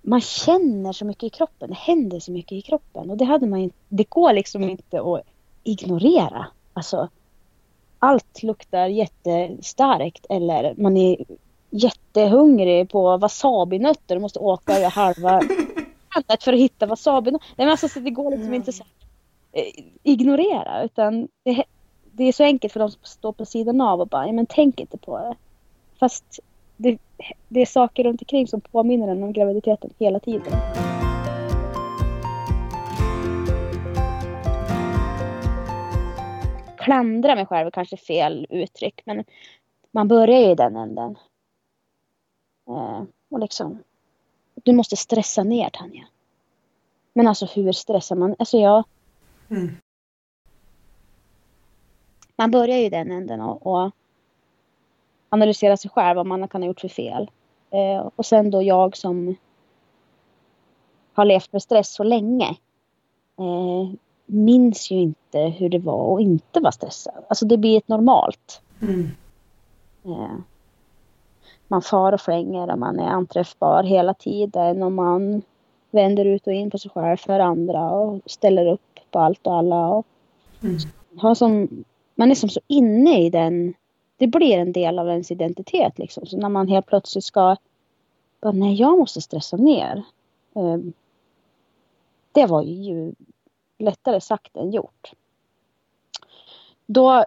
man 0.01 0.21
känner 0.21 0.93
så 0.93 1.05
mycket 1.05 1.23
i 1.23 1.29
kroppen, 1.29 1.69
det 1.69 1.75
händer 1.75 2.19
så 2.19 2.31
mycket 2.31 2.51
i 2.51 2.61
kroppen 2.61 3.09
och 3.09 3.17
det 3.17 3.25
hade 3.25 3.47
man 3.47 3.71
det 3.89 4.09
går 4.09 4.33
liksom 4.33 4.63
inte 4.63 5.01
att 5.01 5.21
ignorera. 5.63 6.45
Alltså, 6.73 7.09
allt 7.99 8.43
luktar 8.43 8.87
jättestarkt 8.87 10.25
eller 10.29 10.75
man 10.77 10.97
är 10.97 11.17
jättehungrig 11.69 12.89
på 12.89 13.17
wasabinötter 13.17 14.15
och 14.15 14.21
måste 14.21 14.39
åka 14.39 14.73
över 14.77 14.89
halva 14.89 15.31
landet 16.15 16.43
för 16.43 16.53
att 16.53 16.59
hitta 16.59 16.85
wasabinötter. 16.85 17.47
Nej, 17.55 17.65
men 17.65 17.71
alltså, 17.71 17.87
så 17.87 17.99
det 17.99 18.09
går 18.09 18.29
liksom 18.31 18.43
mm. 18.43 18.53
inte 18.53 18.73
så 18.73 18.83
eh, 19.51 19.83
ignorera 20.03 20.83
utan 20.83 21.27
det, 21.43 21.63
det 22.11 22.23
är 22.23 22.31
så 22.31 22.43
enkelt 22.43 22.73
för 22.73 22.79
de 22.79 22.91
som 22.91 23.01
står 23.03 23.31
på 23.31 23.45
sidan 23.45 23.81
av 23.81 24.01
och 24.01 24.07
bara, 24.07 24.25
ja 24.25 24.31
men 24.31 24.45
tänk 24.45 24.79
inte 24.79 24.97
på 24.97 25.17
det. 25.17 25.35
Fast 25.99 26.39
det, 26.77 26.97
det 27.47 27.61
är 27.61 27.65
saker 27.65 28.03
runt 28.03 28.21
omkring 28.21 28.47
som 28.47 28.61
påminner 28.61 29.07
en 29.07 29.23
om 29.23 29.33
graviditeten 29.33 29.89
hela 29.99 30.19
tiden. 30.19 30.53
Klandra 36.83 37.35
mig 37.35 37.45
själv 37.45 37.67
är 37.67 37.71
kanske 37.71 37.97
fel 37.97 38.47
uttryck 38.49 39.01
men 39.05 39.23
man 39.91 40.07
börjar 40.07 40.39
ju 40.39 40.51
i 40.51 40.55
den 40.55 40.75
änden. 40.75 41.17
Eh, 42.67 43.03
och 43.29 43.39
liksom, 43.39 43.83
du 44.55 44.73
måste 44.73 44.95
stressa 44.95 45.43
ner 45.43 45.69
Tanja. 45.69 46.07
Men 47.13 47.27
alltså 47.27 47.45
hur 47.45 47.71
stressar 47.71 48.15
man? 48.15 48.35
Alltså 48.39 48.57
jag... 48.57 48.83
Mm. 49.49 49.75
Man 52.35 52.51
börjar 52.51 52.77
ju 52.77 52.85
i 52.85 52.89
den 52.89 53.11
änden 53.11 53.41
och, 53.41 53.67
och 53.67 53.91
analysera 55.29 55.77
sig 55.77 55.91
själv, 55.91 56.15
vad 56.15 56.25
man 56.25 56.47
kan 56.47 56.61
ha 56.61 56.67
gjort 56.67 56.81
för 56.81 56.87
fel. 56.87 57.31
Eh, 57.69 58.09
och 58.15 58.25
sen 58.25 58.51
då 58.51 58.61
jag 58.61 58.97
som 58.97 59.35
har 61.13 61.25
levt 61.25 61.53
med 61.53 61.61
stress 61.61 61.93
så 61.93 62.03
länge 62.03 62.57
eh, 63.37 63.93
minns 64.25 64.91
ju 64.91 64.95
inte 64.95 65.39
hur 65.39 65.69
det 65.69 65.79
var 65.79 66.15
att 66.15 66.21
inte 66.21 66.59
vara 66.59 66.71
stressad. 66.71 67.23
Alltså 67.27 67.45
det 67.45 67.57
blir 67.57 67.77
ett 67.77 67.87
normalt. 67.87 68.61
Mm. 68.81 69.09
Eh, 70.05 70.35
man 71.67 71.81
far 71.81 72.13
och 72.13 72.21
flänger 72.21 72.71
och 72.71 72.79
man 72.79 72.99
är 72.99 73.07
anträffbar 73.07 73.83
hela 73.83 74.13
tiden 74.13 74.83
och 74.83 74.91
man 74.91 75.41
vänder 75.91 76.25
ut 76.25 76.47
och 76.47 76.53
in 76.53 76.71
på 76.71 76.77
sig 76.77 76.91
själv 76.91 77.17
för 77.17 77.39
andra 77.39 77.91
och 77.91 78.19
ställer 78.25 78.67
upp 78.67 78.99
på 79.11 79.19
allt 79.19 79.47
och 79.47 79.55
alla. 79.55 79.87
Och 79.87 80.05
Mm. 80.63 80.77
har 81.17 81.35
som, 81.35 81.83
man 82.15 82.31
är 82.31 82.35
som 82.35 82.49
så 82.49 82.59
inne 82.67 83.21
i 83.21 83.29
den, 83.29 83.73
det 84.17 84.27
blir 84.27 84.57
en 84.57 84.71
del 84.71 84.99
av 84.99 85.09
ens 85.09 85.31
identitet 85.31 85.99
liksom. 85.99 86.25
Så 86.25 86.37
när 86.37 86.49
man 86.49 86.67
helt 86.67 86.85
plötsligt 86.85 87.23
ska, 87.23 87.55
bara, 88.41 88.51
nej 88.51 88.73
jag 88.73 88.99
måste 88.99 89.21
stressa 89.21 89.57
ner. 89.57 90.03
Eh, 90.55 90.77
det 92.31 92.45
var 92.45 92.63
ju 92.63 93.13
lättare 93.83 94.21
sagt 94.21 94.57
än 94.57 94.71
gjort. 94.71 95.13
Då, 96.85 97.25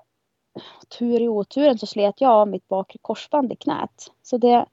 tur 0.89 1.21
i 1.23 1.29
oturen, 1.29 1.79
så 1.79 1.87
slet 1.87 2.21
jag 2.21 2.31
av 2.31 2.49
mitt 2.49 2.69
bakre 2.69 2.99
korsband 3.03 3.53
i 3.53 3.57
knät. 3.57 4.13
Så 4.23 4.39
det, 4.39 4.67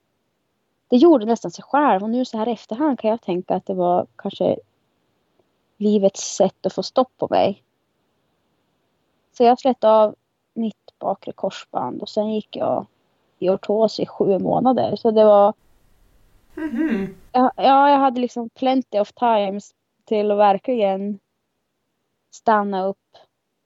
det 0.88 0.98
gjorde 0.98 1.26
nästan 1.26 1.52
sig 1.52 1.64
själv. 1.64 2.04
Och 2.04 2.10
nu 2.10 2.26
så 2.26 2.38
här 2.38 2.48
i 2.48 2.52
efterhand 2.52 3.00
kan 3.00 3.10
jag 3.10 3.22
tänka 3.22 3.56
att 3.56 3.66
det 3.66 3.74
var 3.74 4.08
kanske 4.16 4.58
livets 5.78 6.36
sätt 6.36 6.66
att 6.66 6.74
få 6.74 6.84
stopp 6.84 7.12
på 7.18 7.28
mig. 7.30 7.64
Så 9.38 9.44
jag 9.44 9.60
slet 9.60 9.84
av 9.84 10.16
mitt 10.54 11.00
bakre 11.00 11.32
korsband 11.32 12.02
och 12.02 12.10
sen 12.10 12.34
gick 12.34 12.56
jag 12.56 12.86
i 13.40 13.50
ortos 13.50 14.00
i 14.00 14.06
sju 14.06 14.40
månader. 14.40 14.96
Så 14.96 15.12
det 15.12 15.26
var, 15.26 15.54
Mhm. 16.56 17.16
ja, 17.32 17.52
ja, 17.58 17.90
jag 17.90 17.98
hade 17.98 18.22
liksom 18.22 18.50
plenty 18.50 19.00
of 19.00 19.12
times 19.14 19.76
till 20.06 20.32
att 20.32 20.38
verkligen 20.38 21.20
stanna 22.36 22.86
upp. 22.86 22.98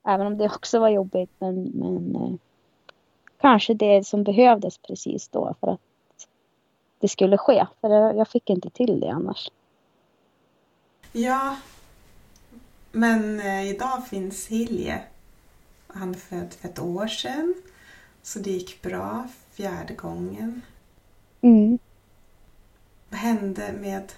Även 0.08 0.28
om 0.28 0.38
det 0.38 0.46
också 0.46 0.80
var 0.80 0.90
jobbigt. 0.90 1.32
Men, 1.40 1.64
men 1.64 2.16
eh, 2.16 2.34
kanske 3.42 3.74
det 3.74 4.08
som 4.08 4.24
behövdes 4.24 4.78
precis 4.78 5.28
då 5.28 5.56
för 5.60 5.68
att 5.68 5.82
det 7.00 7.08
skulle 7.08 7.38
ske. 7.38 7.68
För 7.82 7.90
jag, 7.90 8.28
fick 8.28 8.50
inte 8.50 8.70
till 8.70 9.00
det 9.00 9.10
annars. 9.10 9.52
Ja, 11.12 11.58
men 12.92 13.40
eh, 13.40 13.70
idag 13.70 14.08
finns 14.08 14.48
Hilje. 14.48 15.04
Han 15.88 16.10
är 16.10 16.14
född 16.14 16.54
för 16.54 16.70
ett 16.70 16.80
år 16.80 17.08
sedan. 17.08 17.56
Så 18.22 18.40
det 18.40 18.52
gick 18.52 18.82
bra 18.82 19.28
fjärde 19.52 19.94
gången. 19.94 20.62
Mm. 21.42 21.80
Vad 23.10 23.20
hände 23.20 23.74
med 23.74 24.12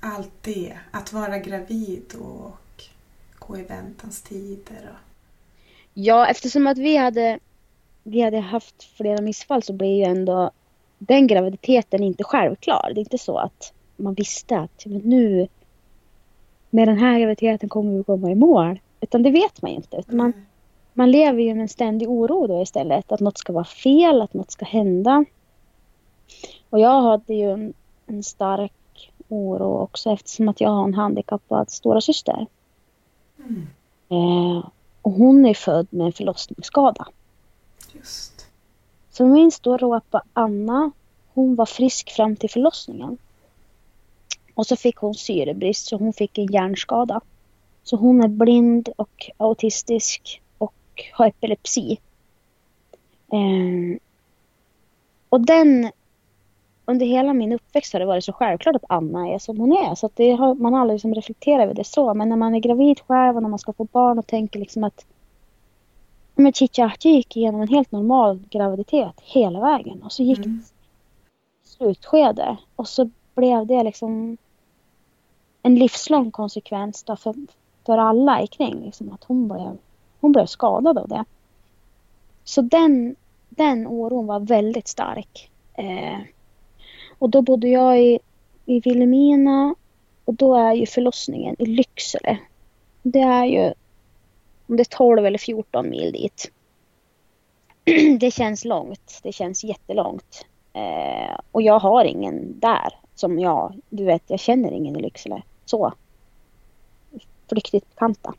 allt 0.00 0.42
det? 0.42 0.78
Att 0.90 1.12
vara 1.12 1.38
gravid 1.38 2.14
och 2.14 2.50
gå 3.46 3.58
i 3.58 3.62
väntans 3.62 4.22
tider. 4.22 4.90
Och... 4.90 4.98
Ja, 5.94 6.26
eftersom 6.26 6.66
att 6.66 6.78
vi 6.78 6.96
hade, 6.96 7.38
vi 8.02 8.20
hade 8.20 8.40
haft 8.40 8.82
flera 8.82 9.20
missfall 9.20 9.62
så 9.62 9.72
blev 9.72 9.90
ju 9.90 10.02
ändå 10.02 10.50
den 10.98 11.26
graviditeten 11.26 12.02
inte 12.02 12.24
självklar. 12.24 12.92
Det 12.94 13.00
är 13.00 13.02
inte 13.02 13.18
så 13.18 13.38
att 13.38 13.72
man 13.96 14.14
visste 14.14 14.58
att 14.58 14.86
men 14.86 14.98
nu 14.98 15.48
med 16.70 16.88
den 16.88 16.98
här 16.98 17.20
graviditeten 17.20 17.68
kommer 17.68 17.96
vi 17.96 18.04
komma 18.04 18.30
i 18.30 18.34
mål. 18.34 18.80
Utan 19.00 19.22
det 19.22 19.30
vet 19.30 19.62
man 19.62 19.70
ju 19.70 19.76
inte. 19.76 19.96
Utan 19.96 20.16
man, 20.16 20.32
man 20.92 21.10
lever 21.10 21.42
ju 21.42 21.54
med 21.54 21.62
en 21.62 21.68
ständig 21.68 22.10
oro 22.10 22.46
då 22.46 22.62
istället. 22.62 23.12
Att 23.12 23.20
något 23.20 23.38
ska 23.38 23.52
vara 23.52 23.64
fel, 23.64 24.22
att 24.22 24.34
något 24.34 24.50
ska 24.50 24.64
hända. 24.64 25.24
Och 26.70 26.80
jag 26.80 27.02
hade 27.02 27.34
ju 27.34 27.50
en, 27.50 27.74
en 28.06 28.22
stark 28.22 28.72
oro 29.28 29.78
också 29.78 30.10
eftersom 30.10 30.48
att 30.48 30.60
jag 30.60 30.70
har 30.70 30.84
en 30.84 30.94
handikappad 30.94 31.70
stora 31.70 32.00
syster. 32.00 32.46
Mm, 33.48 33.66
Eh, 34.08 34.68
och 35.02 35.12
hon 35.12 35.46
är 35.46 35.54
född 35.54 35.86
med 35.90 36.06
en 36.06 36.12
förlossningsskada. 36.12 37.08
just. 37.92 38.46
Så 39.10 39.26
min 39.26 39.50
storråpa 39.50 40.22
Anna, 40.32 40.90
hon 41.34 41.54
var 41.54 41.66
frisk 41.66 42.10
fram 42.10 42.36
till 42.36 42.50
förlossningen. 42.50 43.18
Och 44.54 44.66
så 44.66 44.76
fick 44.76 44.96
hon 44.96 45.14
syrebrist 45.14 45.86
så 45.86 45.96
hon 45.96 46.12
fick 46.12 46.38
en 46.38 46.52
hjärnskada. 46.52 47.20
Så 47.82 47.96
hon 47.96 48.20
är 48.24 48.28
blind 48.28 48.88
och 48.96 49.30
autistisk 49.36 50.42
och 50.58 50.74
har 51.12 51.26
epilepsi. 51.26 51.98
Eh, 53.32 53.98
och 55.28 55.40
den, 55.40 55.90
under 56.86 57.06
hela 57.06 57.32
min 57.32 57.52
uppväxt 57.52 57.92
har 57.92 58.00
det 58.00 58.06
varit 58.06 58.24
så 58.24 58.32
självklart 58.32 58.76
att 58.76 58.84
Anna 58.88 59.28
är 59.28 59.38
som 59.38 59.60
hon 59.60 59.72
är. 59.72 59.94
Så 59.94 60.06
att 60.06 60.16
det 60.16 60.30
har, 60.30 60.54
man 60.54 60.72
har 60.72 60.80
aldrig 60.80 60.94
liksom 60.94 61.14
reflekterat 61.14 61.64
över 61.64 61.74
det 61.74 61.84
så. 61.84 62.14
Men 62.14 62.28
när 62.28 62.36
man 62.36 62.54
är 62.54 62.58
gravid 62.58 63.00
själv 63.00 63.36
och 63.36 63.42
när 63.42 63.50
man 63.50 63.58
ska 63.58 63.72
få 63.72 63.84
barn 63.84 64.18
och 64.18 64.26
tänker 64.26 64.60
liksom 64.60 64.84
att 64.84 65.06
men 66.38 66.52
Chicha 66.52 66.92
gick 66.98 67.36
igenom 67.36 67.60
en 67.60 67.68
helt 67.68 67.92
normal 67.92 68.42
graviditet 68.50 69.20
hela 69.22 69.60
vägen. 69.60 70.02
Och 70.02 70.12
så 70.12 70.22
gick 70.22 70.38
Mm. 70.38 70.62
det 71.62 71.68
slutskede. 71.68 72.56
Och 72.76 72.88
så 72.88 73.10
blev 73.34 73.66
det 73.66 73.82
liksom 73.82 74.36
en 75.62 75.74
livslång 75.74 76.30
konsekvens 76.30 77.02
då 77.02 77.16
för, 77.16 77.34
för 77.86 77.98
alla 77.98 78.42
i 78.42 78.46
kring. 78.46 78.84
Liksom 78.84 79.12
att 79.12 79.24
hon 79.24 79.48
blev, 79.48 79.78
hon 80.20 80.32
blev 80.32 80.46
skadad 80.46 80.98
av 80.98 81.08
det. 81.08 81.24
Så 82.44 82.62
den, 82.62 83.16
den 83.48 83.86
oron 83.86 84.26
var 84.26 84.40
väldigt 84.40 84.88
stark. 84.88 85.50
Eh, 85.74 86.18
och 87.18 87.30
då 87.30 87.42
bodde 87.42 87.68
jag 87.68 88.00
i, 88.02 88.18
i 88.66 88.80
Vilhelmina 88.80 89.74
och 90.24 90.34
då 90.34 90.54
är 90.54 90.72
ju 90.72 90.86
förlossningen 90.86 91.56
i 91.58 91.66
Lycksele. 91.66 92.38
Det 93.02 93.20
är 93.20 93.44
ju 93.44 93.72
om 94.66 94.76
det 94.76 94.82
är 94.82 94.96
12 94.96 95.26
eller 95.26 95.38
14 95.38 95.90
mil 95.90 96.12
dit. 96.12 96.50
det 98.20 98.30
känns 98.30 98.64
långt. 98.64 99.20
Det 99.22 99.32
känns 99.32 99.64
jättelångt. 99.64 100.46
Eh, 100.72 101.40
och 101.52 101.62
jag 101.62 101.78
har 101.78 102.04
ingen 102.04 102.60
där 102.60 102.94
som 103.14 103.38
jag, 103.38 103.80
du 103.88 104.04
vet, 104.04 104.22
jag 104.26 104.40
känner 104.40 104.72
ingen 104.72 104.96
i 104.96 105.02
Lycksele. 105.02 105.42
Så. 105.64 105.92
Flyktigt 107.48 107.88
bekanta. 107.88 108.34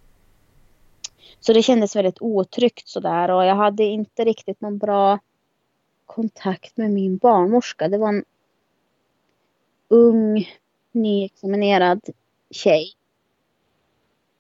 Så 1.39 1.53
det 1.53 1.63
kändes 1.63 1.95
väldigt 1.95 2.21
otryggt 2.21 2.87
sådär 2.87 3.31
och 3.31 3.45
jag 3.45 3.55
hade 3.55 3.83
inte 3.83 4.25
riktigt 4.25 4.61
någon 4.61 4.77
bra 4.77 5.19
kontakt 6.05 6.77
med 6.77 6.91
min 6.91 7.17
barnmorska. 7.17 7.87
Det 7.87 7.97
var 7.97 8.09
en 8.09 8.25
ung, 9.87 10.49
nyexaminerad 10.91 12.01
tjej. 12.51 12.93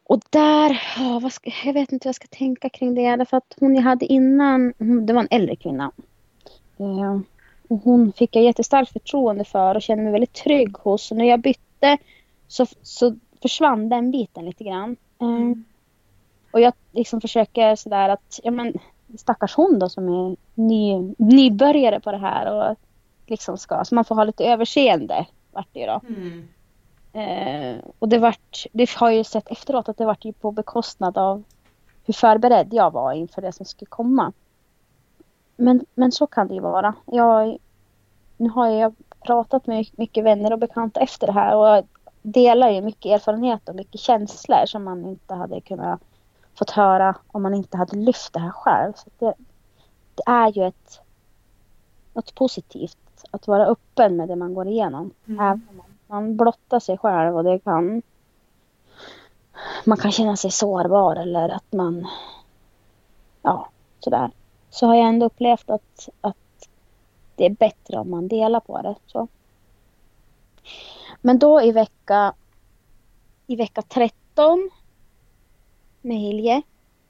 Och 0.03 0.21
där, 0.29 0.81
ja, 0.97 1.19
vad 1.23 1.33
ska, 1.33 1.51
jag 1.65 1.73
vet 1.73 1.91
inte 1.91 2.07
vad 2.07 2.09
jag 2.09 2.15
ska 2.15 2.27
tänka 2.27 2.69
kring 2.69 2.95
det. 2.95 3.15
Därför 3.15 3.37
att 3.37 3.55
hon 3.59 3.75
jag 3.75 3.81
hade 3.83 4.05
innan, 4.05 4.73
det 4.77 5.13
var 5.13 5.21
en 5.21 5.27
äldre 5.31 5.55
kvinna. 5.55 5.91
Eh, 6.77 7.19
och 7.67 7.81
hon 7.83 8.13
fick 8.13 8.35
jag 8.35 8.43
jättestarkt 8.43 8.91
förtroende 8.93 9.43
för 9.43 9.75
och 9.75 9.81
kände 9.81 10.03
mig 10.03 10.11
väldigt 10.11 10.33
trygg 10.33 10.77
hos. 10.77 11.11
Och 11.11 11.17
när 11.17 11.25
jag 11.25 11.39
bytte 11.39 11.97
så, 12.47 12.65
så 12.81 13.15
försvann 13.41 13.89
den 13.89 14.11
biten 14.11 14.45
lite 14.45 14.63
grann. 14.63 14.95
Eh, 15.21 15.27
Mm. 15.27 15.65
och 16.51 16.61
jag 16.61 16.73
liksom 16.91 17.21
försöker 17.21 17.75
sådär 17.75 18.09
att, 18.09 18.39
ja 18.43 18.51
men 18.51 18.73
stackars 19.17 19.55
hon 19.55 19.79
då 19.79 19.89
som 19.89 20.09
är 20.09 20.35
ny, 20.55 21.13
nybörjare 21.17 21.99
på 21.99 22.11
det 22.11 22.17
här 22.17 22.53
och 22.53 22.75
liksom 23.27 23.57
ska, 23.57 23.85
så 23.85 23.95
man 23.95 24.05
får 24.05 24.15
ha 24.15 24.23
lite 24.23 24.45
överseende 24.45 25.25
vart 25.57 25.67
det 25.73 25.85
då. 25.85 26.01
Mm. 26.07 26.47
Eh, 27.13 27.83
och 27.99 28.09
det 28.09 28.19
vart, 28.19 28.65
det 28.73 28.89
har 28.91 29.09
jag 29.09 29.17
ju 29.17 29.23
sett 29.23 29.51
efteråt 29.51 29.89
att 29.89 29.97
det 29.97 30.05
vart 30.05 30.25
ju 30.25 30.33
på 30.33 30.51
bekostnad 30.51 31.17
av 31.17 31.43
hur 32.05 32.13
förberedd 32.13 32.73
jag 32.73 32.91
var 32.91 33.13
inför 33.13 33.41
det 33.41 33.51
som 33.51 33.65
skulle 33.65 33.89
komma. 33.89 34.33
Men, 35.55 35.85
men 35.95 36.11
så 36.11 36.27
kan 36.27 36.47
det 36.47 36.53
ju 36.53 36.59
vara. 36.59 36.93
Jag, 37.05 37.57
nu 38.37 38.49
har 38.49 38.67
jag 38.67 38.95
pratat 39.25 39.67
med 39.67 39.87
mycket 39.97 40.23
vänner 40.23 40.53
och 40.53 40.59
bekanta 40.59 40.99
efter 40.99 41.27
det 41.27 41.33
här 41.33 41.55
och 41.55 41.67
jag 41.67 41.87
delar 42.21 42.69
ju 42.69 42.81
mycket 42.81 43.11
erfarenhet 43.11 43.69
och 43.69 43.75
mycket 43.75 44.01
känslor 44.01 44.65
som 44.65 44.83
man 44.83 45.05
inte 45.05 45.33
hade 45.33 45.61
kunnat 45.61 46.01
fått 46.55 46.69
höra 46.69 47.15
om 47.27 47.43
man 47.43 47.53
inte 47.53 47.77
hade 47.77 47.97
lyft 47.97 48.33
det 48.33 48.39
här 48.39 48.51
själv. 48.51 48.93
Så 48.93 49.09
det, 49.19 49.33
det 50.15 50.23
är 50.25 50.51
ju 50.51 50.67
ett, 50.67 51.01
något 52.13 52.35
positivt 52.35 53.06
att 53.31 53.47
vara 53.47 53.65
öppen 53.65 54.15
med 54.15 54.27
det 54.27 54.35
man 54.35 54.53
går 54.53 54.67
igenom. 54.67 55.11
Mm. 55.27 55.39
Även 55.39 55.61
om 55.69 55.83
man, 56.07 56.37
blottar 56.37 56.79
sig 56.79 56.97
själv 56.97 57.37
och 57.37 57.43
det 57.43 57.59
kan 57.59 58.01
man 59.85 59.97
kan 59.97 60.11
känna 60.11 60.35
sig 60.35 60.51
sårbar 60.51 61.15
eller 61.15 61.49
att 61.49 61.73
man 61.73 62.07
ja, 63.41 63.69
sådär. 63.99 64.31
Så 64.69 64.87
har 64.87 64.95
jag 64.95 65.07
ändå 65.07 65.25
upplevt 65.25 65.69
att, 65.69 66.09
att 66.21 66.69
det 67.35 67.45
är 67.45 67.49
bättre 67.49 67.97
om 67.97 68.09
man 68.09 68.27
delar 68.27 68.59
på 68.59 68.81
det. 68.81 68.95
Så. 69.05 69.27
Men 71.21 71.39
då 71.39 71.61
i 71.61 71.71
vecka 71.71 72.33
i 73.47 73.55
vecka 73.55 73.81
13 73.81 74.69
med 76.01 76.17
Hilje, 76.17 76.61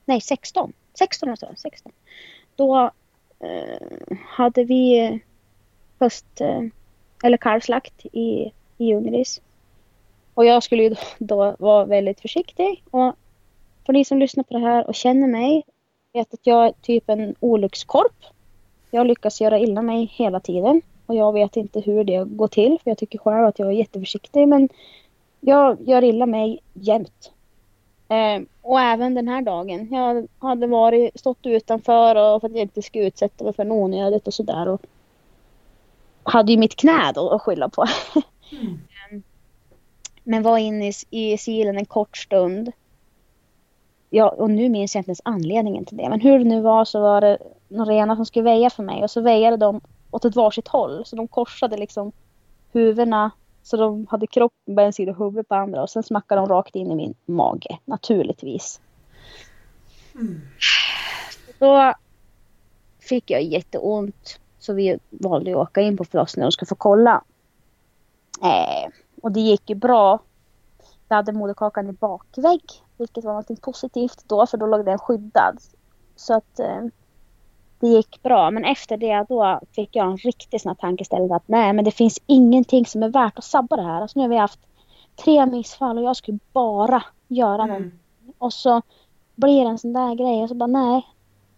nej 0.05 0.21
16, 0.21 0.73
16 0.93 1.29
alltså, 1.29 1.47
16. 1.55 1.91
Då 2.55 2.91
eh, 3.39 4.17
hade 4.25 4.63
vi 4.63 5.19
höst 5.99 6.41
eh, 6.41 6.61
eller 7.23 7.37
kalvslakt 7.37 8.05
i, 8.05 8.51
i 8.77 8.85
Ljungris. 8.85 9.41
Och 10.33 10.45
jag 10.45 10.63
skulle 10.63 10.83
ju 10.83 10.89
då, 10.89 10.95
då 11.19 11.55
vara 11.59 11.85
väldigt 11.85 12.21
försiktig. 12.21 12.83
Och 12.91 13.15
för 13.85 13.93
ni 13.93 14.05
som 14.05 14.19
lyssnar 14.19 14.43
på 14.43 14.53
det 14.53 14.59
här 14.59 14.87
och 14.87 14.95
känner 14.95 15.27
mig 15.27 15.63
vet 16.13 16.33
att 16.33 16.47
jag 16.47 16.65
är 16.65 16.73
typ 16.81 17.09
en 17.09 17.35
olyckskorp. 17.39 18.25
Jag 18.91 19.07
lyckas 19.07 19.41
göra 19.41 19.59
illa 19.59 19.81
mig 19.81 20.11
hela 20.13 20.39
tiden. 20.39 20.81
Och 21.05 21.15
jag 21.15 21.33
vet 21.33 21.57
inte 21.57 21.79
hur 21.79 22.03
det 22.03 22.23
går 22.23 22.47
till. 22.47 22.77
För 22.83 22.91
jag 22.91 22.97
tycker 22.97 23.19
själv 23.19 23.45
att 23.45 23.59
jag 23.59 23.67
är 23.67 23.71
jätteförsiktig. 23.71 24.47
Men 24.47 24.69
jag 25.39 25.77
gör 25.81 26.03
illa 26.03 26.25
mig 26.25 26.59
jämt. 26.73 27.31
Eh, 28.07 28.41
och 28.61 28.79
även 28.79 29.13
den 29.13 29.27
här 29.27 29.41
dagen. 29.41 29.87
Jag 29.91 30.27
hade 30.39 30.67
varit, 30.67 31.19
stått 31.19 31.45
utanför 31.45 32.15
och 32.15 32.41
för 32.41 32.47
att 32.47 32.55
jag 32.55 32.61
inte 32.61 32.81
skulle 32.81 33.07
utsätta 33.07 33.43
mig 33.43 33.53
för 33.53 33.63
något 33.63 33.83
onödigt 33.83 34.27
och 34.27 34.33
sådär. 34.33 34.77
Hade 36.27 36.51
ju 36.51 36.57
mitt 36.57 36.75
knä 36.75 37.11
då 37.15 37.29
att 37.29 37.41
skylla 37.41 37.69
på. 37.69 37.85
Mm. 38.51 38.77
Men 40.23 40.43
var 40.43 40.57
inne 40.57 40.87
i, 40.87 40.93
i 41.09 41.37
silen 41.37 41.77
en 41.77 41.85
kort 41.85 42.17
stund. 42.17 42.71
Ja, 44.09 44.29
och 44.29 44.49
nu 44.49 44.69
minns 44.69 44.95
jag 44.95 44.99
inte 44.99 45.09
ens 45.09 45.21
anledningen 45.25 45.85
till 45.85 45.97
det. 45.97 46.09
Men 46.09 46.21
hur 46.21 46.39
det 46.39 46.45
nu 46.45 46.61
var 46.61 46.85
så 46.85 47.01
var 47.01 47.21
det 47.21 47.37
några 47.67 47.91
renar 47.91 48.15
som 48.15 48.25
skulle 48.25 48.43
väja 48.43 48.69
för 48.69 48.83
mig. 48.83 49.03
Och 49.03 49.11
så 49.11 49.21
väjade 49.21 49.57
de 49.57 49.81
åt 50.11 50.25
ett 50.25 50.35
varsitt 50.35 50.67
håll. 50.67 51.05
Så 51.05 51.15
de 51.15 51.27
korsade 51.27 51.77
liksom 51.77 52.11
huvudena. 52.71 53.31
Så 53.63 53.77
de 53.77 54.07
hade 54.09 54.27
kroppen 54.27 54.75
på 54.75 54.81
en 54.81 54.93
sida 54.93 55.11
och 55.11 55.17
huvudet 55.17 55.47
på 55.47 55.55
andra. 55.55 55.81
Och 55.81 55.89
sen 55.89 56.03
smackade 56.03 56.41
de 56.41 56.49
rakt 56.49 56.75
in 56.75 56.91
i 56.91 56.95
min 56.95 57.15
mage. 57.25 57.79
Naturligtvis. 57.85 58.81
Mm. 60.15 60.41
Då 61.59 61.93
fick 62.99 63.29
jag 63.29 63.43
jätteont. 63.43 64.39
Så 64.67 64.73
vi 64.73 64.99
valde 65.09 65.51
att 65.51 65.57
åka 65.57 65.81
in 65.81 65.97
på 65.97 66.03
förlossningen 66.03 66.47
och 66.47 66.53
ska 66.53 66.65
få 66.65 66.75
kolla. 66.75 67.23
Eh, 68.41 68.91
och 69.21 69.31
det 69.31 69.39
gick 69.39 69.69
ju 69.69 69.75
bra. 69.75 70.19
Jag 71.07 71.15
hade 71.15 71.31
moderkakan 71.31 71.89
i 71.89 71.91
bakvägg. 71.91 72.63
Vilket 72.97 73.23
var 73.23 73.33
något 73.33 73.61
positivt 73.61 74.23
då 74.27 74.47
för 74.47 74.57
då 74.57 74.67
låg 74.67 74.85
den 74.85 74.99
skyddad. 74.99 75.59
Så 76.15 76.33
att 76.33 76.59
eh, 76.59 76.81
det 77.79 77.87
gick 77.87 78.23
bra. 78.23 78.51
Men 78.51 78.65
efter 78.65 78.97
det 78.97 79.25
då 79.29 79.59
fick 79.71 79.95
jag 79.95 80.07
en 80.07 80.17
riktig 80.17 80.61
sån 80.61 80.69
här 80.69 80.75
tankeställning 80.75 81.31
att 81.31 81.47
nej 81.47 81.73
men 81.73 81.85
det 81.85 81.91
finns 81.91 82.19
ingenting 82.25 82.85
som 82.85 83.03
är 83.03 83.09
värt 83.09 83.37
att 83.37 83.43
sabba 83.43 83.75
det 83.75 83.83
här. 83.83 84.01
Alltså 84.01 84.19
nu 84.19 84.23
har 84.23 84.29
vi 84.29 84.37
haft 84.37 84.59
tre 85.15 85.45
missfall 85.45 85.97
och 85.97 86.03
jag 86.03 86.15
skulle 86.15 86.39
bara 86.53 87.03
göra. 87.27 87.63
Mm. 87.63 87.91
Och 88.37 88.53
så 88.53 88.81
blir 89.35 89.63
det 89.63 89.69
en 89.69 89.77
sån 89.77 89.93
där 89.93 90.15
grej 90.15 90.43
och 90.43 90.49
så 90.49 90.55
bara 90.55 90.67
nej. 90.67 91.07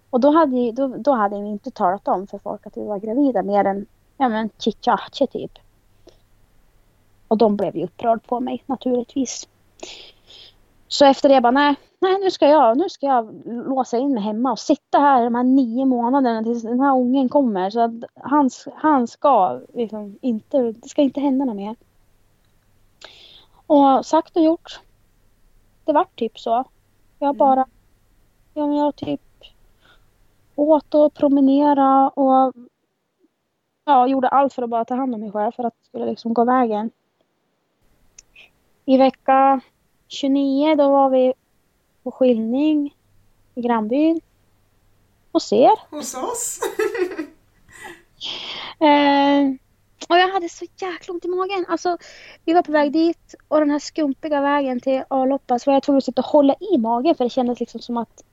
Och 0.09 0.19
då 0.19 0.31
hade, 0.31 0.71
då, 0.71 0.87
då 0.87 1.11
hade 1.11 1.41
vi 1.41 1.47
inte 1.47 1.71
talat 1.71 2.07
om 2.07 2.27
för 2.27 2.37
folk 2.37 2.67
att 2.67 2.77
vi 2.77 2.85
var 2.85 2.99
gravida 2.99 3.43
mer 3.43 3.65
än 3.65 3.85
ja 4.17 4.29
men 4.29 4.49
chichache 4.57 5.27
typ. 5.27 5.51
Och 7.27 7.37
de 7.37 7.57
blev 7.57 7.77
ju 7.77 7.83
upprörda 7.83 8.21
på 8.27 8.39
mig 8.39 8.63
naturligtvis. 8.65 9.47
Så 10.87 11.05
efter 11.05 11.29
det 11.29 11.41
bara 11.41 11.51
nej, 11.51 11.75
nej 11.99 12.19
nu 12.19 12.31
ska 12.31 12.47
jag, 12.47 12.77
nu 12.77 12.89
ska 12.89 13.05
jag 13.05 13.41
låsa 13.45 13.97
in 13.97 14.13
mig 14.13 14.23
hemma 14.23 14.51
och 14.51 14.59
sitta 14.59 14.99
här 14.99 15.23
de 15.23 15.35
här 15.35 15.43
nio 15.43 15.85
månaderna 15.85 16.43
tills 16.43 16.63
den 16.63 16.79
här 16.79 16.95
ungen 16.95 17.29
kommer. 17.29 17.69
Så 17.69 17.79
att 17.79 17.91
han, 18.15 18.49
han 18.75 19.07
ska 19.07 19.59
liksom 19.73 20.17
inte, 20.21 20.71
det 20.71 20.89
ska 20.89 21.01
inte 21.01 21.21
hända 21.21 21.45
något 21.45 21.55
mer. 21.55 21.75
Och 23.67 24.05
sagt 24.05 24.37
och 24.37 24.43
gjort. 24.43 24.79
Det 25.85 25.93
vart 25.93 26.19
typ 26.19 26.39
så. 26.39 26.63
Jag 27.19 27.35
bara, 27.35 27.65
ja 28.53 28.67
men 28.67 28.75
jag 28.75 28.95
typ 28.95 29.21
åt 30.59 30.95
och 30.95 31.13
promenera 31.13 32.09
och 32.09 32.53
ja, 33.85 34.07
gjorde 34.07 34.27
allt 34.27 34.53
för 34.53 34.61
att 34.61 34.69
bara 34.69 34.85
ta 34.85 34.95
hand 34.95 35.15
om 35.15 35.21
mig 35.21 35.31
själv 35.31 35.51
för 35.51 35.63
att 35.63 35.73
det 35.73 35.85
skulle 35.85 36.05
liksom 36.05 36.33
gå 36.33 36.45
vägen. 36.45 36.91
I 38.85 38.97
vecka 38.97 39.61
29 40.07 40.75
då 40.75 40.89
var 40.89 41.09
vi 41.09 41.33
på 42.03 42.11
skiljning 42.11 42.95
i 43.55 43.61
grannbyn 43.61 44.21
och 45.31 45.41
ser. 45.41 45.95
Hos 45.95 46.15
oss? 46.15 46.59
Eh, 48.81 49.45
och 50.09 50.17
jag 50.17 50.33
hade 50.33 50.49
så 50.49 50.65
jäkla 50.77 51.13
ont 51.13 51.25
i 51.25 51.27
magen. 51.27 51.65
Alltså, 51.67 51.97
vi 52.45 52.53
var 52.53 52.61
på 52.61 52.71
väg 52.71 52.91
dit 52.91 53.35
och 53.47 53.59
den 53.59 53.71
här 53.71 53.79
skumpiga 53.79 54.41
vägen 54.41 54.79
till 54.79 55.03
Aloppa 55.07 55.59
så 55.59 55.69
var 55.69 55.75
jag 55.75 55.83
tvungen 55.83 55.97
att 55.97 56.05
sitta 56.05 56.21
och 56.21 56.27
hålla 56.27 56.55
i 56.59 56.77
magen 56.77 57.15
för 57.15 57.23
det 57.23 57.29
kändes 57.29 57.59
liksom 57.59 57.81
som 57.81 57.97
att 57.97 58.23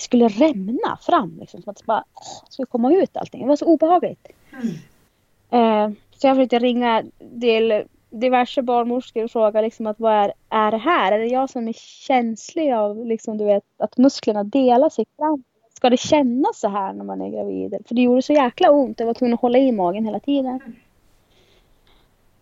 skulle 0.00 0.28
rämna 0.28 0.98
fram. 1.02 1.38
Liksom, 1.40 1.62
som 1.62 1.70
att 1.70 1.76
det 1.76 1.86
bara 1.86 2.04
skulle 2.48 2.66
komma 2.66 2.92
ut 2.92 3.16
allting. 3.16 3.42
Det 3.42 3.48
var 3.48 3.56
så 3.56 3.66
obehagligt. 3.66 4.28
Mm. 4.52 4.74
Eh, 5.50 5.96
så 6.16 6.26
jag 6.26 6.36
försökte 6.36 6.58
ringa 6.58 7.02
till 7.40 7.82
diverse 8.10 8.62
barnmorskor 8.62 9.24
och 9.24 9.30
fråga 9.30 9.60
liksom 9.60 9.86
att 9.86 10.00
vad 10.00 10.12
är, 10.12 10.32
är 10.48 10.70
det 10.70 10.78
här? 10.78 11.12
Är 11.12 11.18
det 11.18 11.26
jag 11.26 11.50
som 11.50 11.68
är 11.68 11.72
känslig 12.06 12.72
av 12.72 13.06
liksom, 13.06 13.38
du 13.38 13.44
vet, 13.44 13.64
att 13.76 13.96
musklerna 13.96 14.44
delar 14.44 14.88
sig 14.88 15.04
fram? 15.16 15.44
Ska 15.74 15.90
det 15.90 15.96
kännas 15.96 16.60
så 16.60 16.68
här 16.68 16.92
när 16.92 17.04
man 17.04 17.20
är 17.20 17.28
gravid? 17.28 17.76
För 17.88 17.94
det 17.94 18.02
gjorde 18.02 18.22
så 18.22 18.32
jäkla 18.32 18.70
ont. 18.70 19.00
Jag 19.00 19.06
var 19.06 19.14
tvungen 19.14 19.34
att 19.34 19.40
hålla 19.40 19.58
i 19.58 19.72
magen 19.72 20.04
hela 20.04 20.20
tiden. 20.20 20.60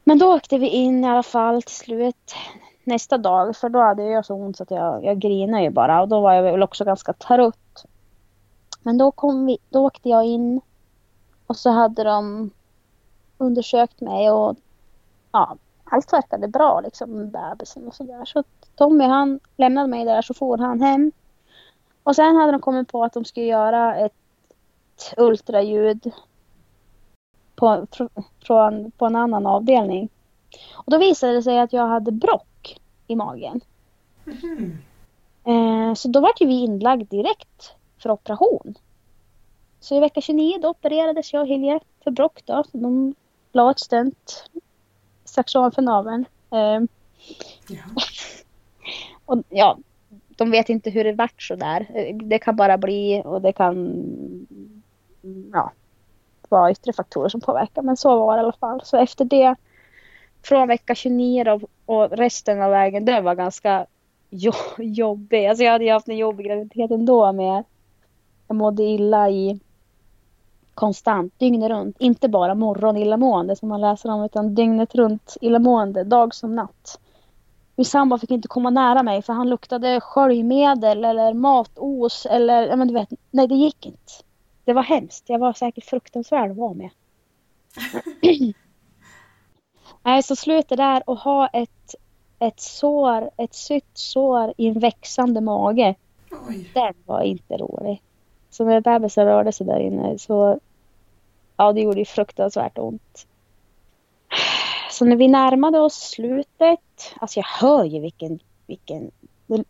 Men 0.05 0.19
då 0.19 0.35
åkte 0.35 0.59
vi 0.59 0.69
in 0.69 1.05
i 1.05 1.09
alla 1.09 1.23
fall 1.23 1.63
till 1.63 1.75
slut 1.75 2.35
nästa 2.89 3.19
dag. 3.19 3.57
För 3.57 3.69
då 3.69 3.79
hade 3.79 4.03
jag 4.03 4.25
så 4.25 4.35
ont 4.35 4.57
så 4.57 4.63
att 4.63 4.71
jag, 4.71 5.05
jag 5.05 5.19
grinade 5.19 5.63
ju 5.63 5.71
bara. 5.71 6.03
Och 6.03 6.09
då 6.09 6.21
var 6.21 6.33
jag 6.33 6.43
väl 6.43 6.63
också 6.63 6.85
ganska 6.85 7.13
trött. 7.13 7.85
Men 8.83 8.99
då, 8.99 9.11
kom 9.11 9.47
vi, 9.47 9.59
då 9.71 9.87
åkte 9.87 10.09
jag 10.09 10.25
in. 10.25 10.61
Och 11.47 11.57
så 11.57 11.71
hade 11.71 12.05
de 12.05 12.51
undersökt 13.39 14.01
mig 14.01 14.31
och 14.31 14.57
ja, 15.33 15.57
allt 15.85 16.13
verkade 16.13 16.49
bra 16.49 16.81
liksom 16.81 17.11
med 17.11 17.31
bebisen 17.31 17.87
och 17.87 17.95
sådär. 17.95 18.25
Så 18.25 18.45
Tommy 18.75 19.05
han 19.05 19.41
lämnade 19.57 19.89
mig 19.89 20.05
där 20.05 20.23
så 20.23 20.35
for 20.35 20.59
han 20.59 20.81
hem. 20.81 21.13
Och 22.03 22.17
sen 22.17 22.37
hade 22.37 22.53
de 22.53 22.61
kommit 22.61 22.89
på 22.89 23.05
att 23.05 23.13
de 23.13 23.25
skulle 23.25 23.47
göra 23.47 23.97
ett 23.97 24.13
ultraljud 25.17 26.13
på, 27.57 27.87
från, 28.47 28.91
på 28.91 29.07
en 29.07 29.17
annan 29.17 29.47
avdelning. 29.47 30.09
Och 30.75 30.91
då 30.93 30.99
visade 30.99 31.33
det 31.33 31.43
sig 31.43 31.59
att 31.59 31.73
jag 31.73 31.87
hade 31.87 32.13
brock 32.13 32.48
i 33.09 33.17
magen. 33.17 33.61
Eh, 35.45 35.95
så 35.95 36.09
då 36.09 36.21
var 36.21 36.33
ju 36.41 36.47
vi 36.47 36.65
inlagd 36.65 37.11
direkt 37.11 37.73
för 37.99 38.11
operation. 38.11 38.75
Så 39.81 39.97
i 39.97 40.01
vecka 40.01 40.21
29 40.21 40.59
då 40.63 40.69
opererades 40.69 41.33
jag 41.33 41.43
och 41.43 41.49
Hilje 41.49 41.81
för 42.05 42.11
brock 42.11 42.43
då. 42.45 42.65
Så 42.65 42.79
de 42.79 43.15
la 43.53 43.71
ett 43.71 43.81
stent 43.81 44.51
strax 45.25 45.55
ovanför 45.55 45.83
naveln. 45.83 46.25
Eh, 46.51 46.81
Ja. 47.69 47.83
och 49.25 49.43
ja, 49.49 49.79
de 50.29 50.51
vet 50.51 50.69
inte 50.69 50.91
hur 50.91 51.05
det 51.05 51.13
vart 51.13 51.43
så 51.43 51.57
där. 51.57 52.13
Det 52.13 52.39
kan 52.39 52.57
bara 52.57 52.79
bli 52.79 53.23
och 53.25 53.43
det 53.43 53.53
kan 53.53 54.03
ja, 55.53 55.73
vara 56.49 56.71
yttre 56.71 56.93
faktorer 56.93 57.29
som 57.29 57.41
påverkar. 57.41 57.83
Men 57.83 57.97
så 57.97 58.19
var 58.19 58.37
det 58.37 58.41
i 58.41 58.43
alla 58.43 58.53
fall. 58.53 58.81
Så 58.85 58.97
efter 58.97 59.25
det 59.25 59.57
från 60.43 60.69
vecka 60.69 60.95
29 60.95 61.45
då, 61.45 61.61
och 61.87 62.11
resten 62.11 62.63
av 62.63 62.71
vägen 62.71 63.05
det 63.05 63.21
var 63.21 63.35
ganska 63.35 63.87
jo- 64.31 64.53
jobbig. 64.79 65.47
Alltså 65.47 65.65
jag 65.65 65.73
hade 65.73 65.85
ju 65.85 65.93
haft 65.93 66.09
en 66.09 66.17
jobbig 66.17 66.47
graviditet 66.47 66.91
ändå 66.91 67.33
med 67.33 67.65
jag 68.49 68.57
mådde 68.57 68.83
illa 68.83 69.31
i 69.31 69.61
konstant, 70.75 71.33
dygnet 71.39 71.71
runt. 71.71 71.97
Inte 71.99 72.29
bara 72.29 72.55
morgon 72.55 72.97
illamående 72.97 73.57
som 73.57 73.69
man 73.69 73.81
läser 73.81 74.11
om 74.11 74.25
utan 74.25 74.55
dygnet 74.55 74.95
runt 74.95 75.37
illamående, 75.41 76.05
dag 76.05 76.35
som 76.35 76.55
natt. 76.55 77.01
Min 77.77 77.85
sambo 77.85 78.19
fick 78.19 78.31
inte 78.31 78.49
komma 78.49 78.71
nära 78.71 79.03
mig 79.03 79.23
för 79.23 79.33
han 79.33 79.51
luktade 79.51 80.01
sköljmedel 80.01 81.05
eller 81.05 81.35
matos 81.35 82.27
eller, 82.31 82.67
ja 82.67 82.77
men 82.77 82.89
du 82.89 82.95
vet, 82.95 83.09
nej 83.31 83.47
det 83.47 83.55
gick 83.55 83.87
inte. 83.87 84.13
Det 84.65 84.73
var 84.73 84.83
hemskt. 84.83 85.25
Jag 85.29 85.39
var 85.39 85.53
säkert 85.53 85.85
fruktansvärd 85.85 86.51
att 86.51 86.57
vara 86.57 86.75
med. 86.75 86.91
nej, 90.03 90.23
så 90.23 90.37
sluta 90.37 90.77
där 90.77 91.03
och 91.07 91.19
ha 91.19 91.47
ett, 91.47 91.95
ett 92.39 92.61
sår, 92.61 93.31
ett 93.37 93.55
sytt 93.55 93.91
sår 93.95 94.55
i 94.57 94.67
en 94.67 94.79
växande 94.79 95.41
mage. 95.41 95.95
Oj. 96.49 96.71
Den 96.75 96.95
var 97.07 97.23
inte 97.23 97.57
rolig. 97.57 98.03
Så 98.51 98.65
när 98.65 98.81
bebisen 98.81 99.27
rörde 99.27 99.53
sig 99.53 99.67
där 99.67 99.81
inne 99.81 100.19
så 100.19 100.61
ja, 101.57 101.73
det 101.73 101.81
gjorde 101.81 101.99
ju 101.99 102.05
fruktansvärt 102.05 102.79
ont. 102.79 103.27
Så 104.91 105.05
när 105.05 105.17
vi 105.17 105.29
närmade 105.29 105.81
oss 105.81 105.95
slutet, 105.95 107.15
alltså 107.21 107.41
jag 107.41 107.47
hör 107.47 107.85
ju 107.85 108.01
vilken, 108.01 108.39
vilken, 108.67 109.11
det, 109.47 109.65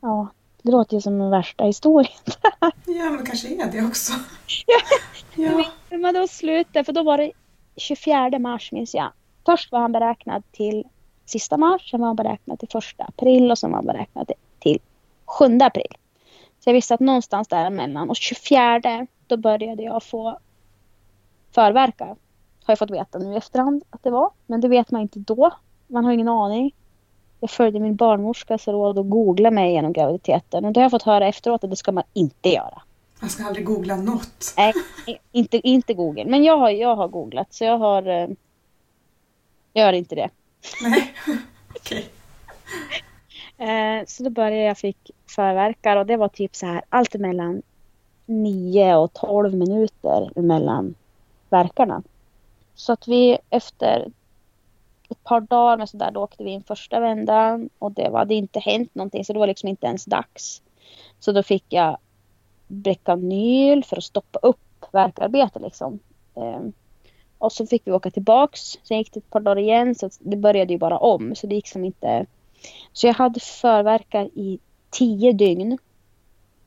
ja, 0.00 0.28
det 0.62 0.70
låter 0.70 0.94
ju 0.94 1.00
som 1.00 1.18
den 1.18 1.30
värsta 1.30 1.64
historien. 1.64 2.12
Ja, 2.86 3.10
men 3.10 3.26
kanske 3.26 3.48
är 3.48 3.72
det 3.72 3.86
också. 3.86 4.12
Ja. 4.66 4.78
Ja. 5.34 5.56
Vi 5.56 5.96
närmade 5.96 6.20
oss 6.20 6.30
slutet, 6.30 6.86
för 6.86 6.92
då 6.92 7.02
var 7.02 7.18
det 7.18 7.32
24 7.76 8.38
mars 8.38 8.72
minns 8.72 8.94
jag. 8.94 9.12
Först 9.46 9.72
var 9.72 9.80
han 9.80 9.92
beräknad 9.92 10.42
till 10.52 10.84
sista 11.24 11.56
mars, 11.56 11.90
sen 11.90 12.00
var 12.00 12.06
han 12.06 12.16
beräknad 12.16 12.58
till 12.58 12.68
första 12.68 13.04
april 13.04 13.50
och 13.50 13.58
sen 13.58 13.70
var 13.70 13.78
han 13.78 13.86
beräknad 13.86 14.32
till, 14.58 14.78
7 15.24 15.58
april. 15.60 15.96
Så 16.60 16.68
jag 16.68 16.74
visste 16.74 16.94
att 16.94 17.00
någonstans 17.00 17.48
däremellan 17.48 18.10
och 18.10 18.16
24 18.16 19.06
då 19.26 19.36
började 19.36 19.82
jag 19.82 20.02
få 20.02 20.38
förverkar. 21.50 22.06
Har 22.06 22.16
jag 22.66 22.78
fått 22.78 22.90
veta 22.90 23.18
nu 23.18 23.32
i 23.32 23.36
efterhand 23.36 23.84
att 23.90 24.02
det 24.02 24.10
var. 24.10 24.30
Men 24.46 24.60
det 24.60 24.68
vet 24.68 24.90
man 24.90 25.02
inte 25.02 25.18
då. 25.18 25.50
Man 25.86 26.04
har 26.04 26.12
ingen 26.12 26.28
aning. 26.28 26.74
Jag 27.40 27.50
följde 27.50 27.80
min 27.80 27.96
barnmorskas 27.96 28.68
råd 28.68 28.98
och 28.98 29.10
googlade 29.10 29.54
mig 29.54 29.72
genom 29.72 29.92
graviditeten. 29.92 30.64
Och 30.64 30.72
det 30.72 30.80
har 30.80 30.84
jag 30.84 30.90
fått 30.90 31.02
höra 31.02 31.28
efteråt 31.28 31.64
att 31.64 31.70
det 31.70 31.76
ska 31.76 31.92
man 31.92 32.04
inte 32.12 32.48
göra. 32.48 32.82
Man 33.20 33.30
ska 33.30 33.44
aldrig 33.44 33.66
googla 33.66 33.96
något. 33.96 34.54
Nej, 34.56 34.72
inte, 35.32 35.68
inte 35.68 35.94
Google. 35.94 36.24
Men 36.24 36.44
jag 36.44 36.58
har, 36.58 36.70
jag 36.70 36.96
har 36.96 37.08
googlat 37.08 37.54
så 37.54 37.64
jag 37.64 37.78
har... 37.78 38.36
eh, 39.76 39.80
Jag 39.80 39.86
gör 39.86 39.92
inte 39.92 40.14
det. 40.14 40.30
Nej, 40.82 41.14
okej. 41.76 42.10
Eh, 43.58 44.06
så 44.06 44.22
då 44.22 44.30
började 44.30 44.62
jag 44.62 44.78
fick 44.78 45.10
förverkar 45.26 45.96
och 45.96 46.06
det 46.06 46.16
var 46.16 46.28
typ 46.28 46.56
så 46.56 46.66
här 46.66 46.82
allt 46.88 47.14
emellan 47.14 47.62
9 48.26 48.96
och 48.96 49.12
12 49.12 49.54
minuter 49.54 50.40
mellan 50.40 50.94
verkarna. 51.50 52.02
Så 52.74 52.92
att 52.92 53.08
vi 53.08 53.38
efter 53.50 54.10
ett 55.08 55.24
par 55.24 55.40
dagar 55.40 55.76
med 55.76 55.88
sådär, 55.88 56.10
då 56.10 56.20
åkte 56.20 56.44
vi 56.44 56.50
in 56.50 56.62
första 56.62 57.00
vändan 57.00 57.70
och 57.78 57.92
det 57.92 58.08
var, 58.08 58.18
hade 58.18 58.34
inte 58.34 58.60
hänt 58.60 58.94
någonting 58.94 59.24
så 59.24 59.32
det 59.32 59.38
var 59.38 59.46
liksom 59.46 59.68
inte 59.68 59.86
ens 59.86 60.04
dags. 60.04 60.62
Så 61.18 61.32
då 61.32 61.42
fick 61.42 61.64
jag 61.68 61.98
Brecanyl 62.66 63.84
för 63.84 63.96
att 63.96 64.04
stoppa 64.04 64.38
upp 64.42 64.84
värkarbete 64.92 65.58
liksom. 65.58 65.98
Och 67.46 67.52
så 67.52 67.66
fick 67.66 67.82
vi 67.84 67.92
åka 67.92 68.10
tillbaks. 68.10 68.78
Sen 68.82 68.98
gick 68.98 69.12
det 69.12 69.18
ett 69.18 69.30
par 69.30 69.40
dagar 69.40 69.62
igen 69.62 69.94
så 69.94 70.10
det 70.18 70.36
började 70.36 70.72
ju 70.72 70.78
bara 70.78 70.98
om 70.98 71.34
så 71.34 71.46
det 71.46 71.54
gick 71.54 71.68
som 71.68 71.84
inte. 71.84 72.26
Så 72.92 73.06
jag 73.06 73.14
hade 73.14 73.40
förverkar 73.40 74.24
i 74.24 74.58
tio 74.90 75.32
dygn. 75.32 75.78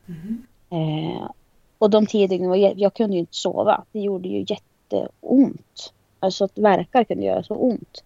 Mhm. 0.06 0.48
Eh, 0.70 1.30
och 1.78 1.90
de 1.90 2.06
tio 2.06 2.28
dygnen 2.28 2.50
var 2.50 2.58
jag 2.58 2.94
kunde 2.94 3.16
ju 3.16 3.20
inte 3.20 3.36
sova. 3.36 3.84
Det 3.92 4.00
gjorde 4.00 4.30
ju 4.30 4.46
jätteont. 4.48 5.94
Alltså 6.20 6.44
att 6.44 6.58
verkar 6.58 7.04
kunde 7.04 7.26
göra 7.26 7.44
så 7.44 7.56
ont. 7.56 8.04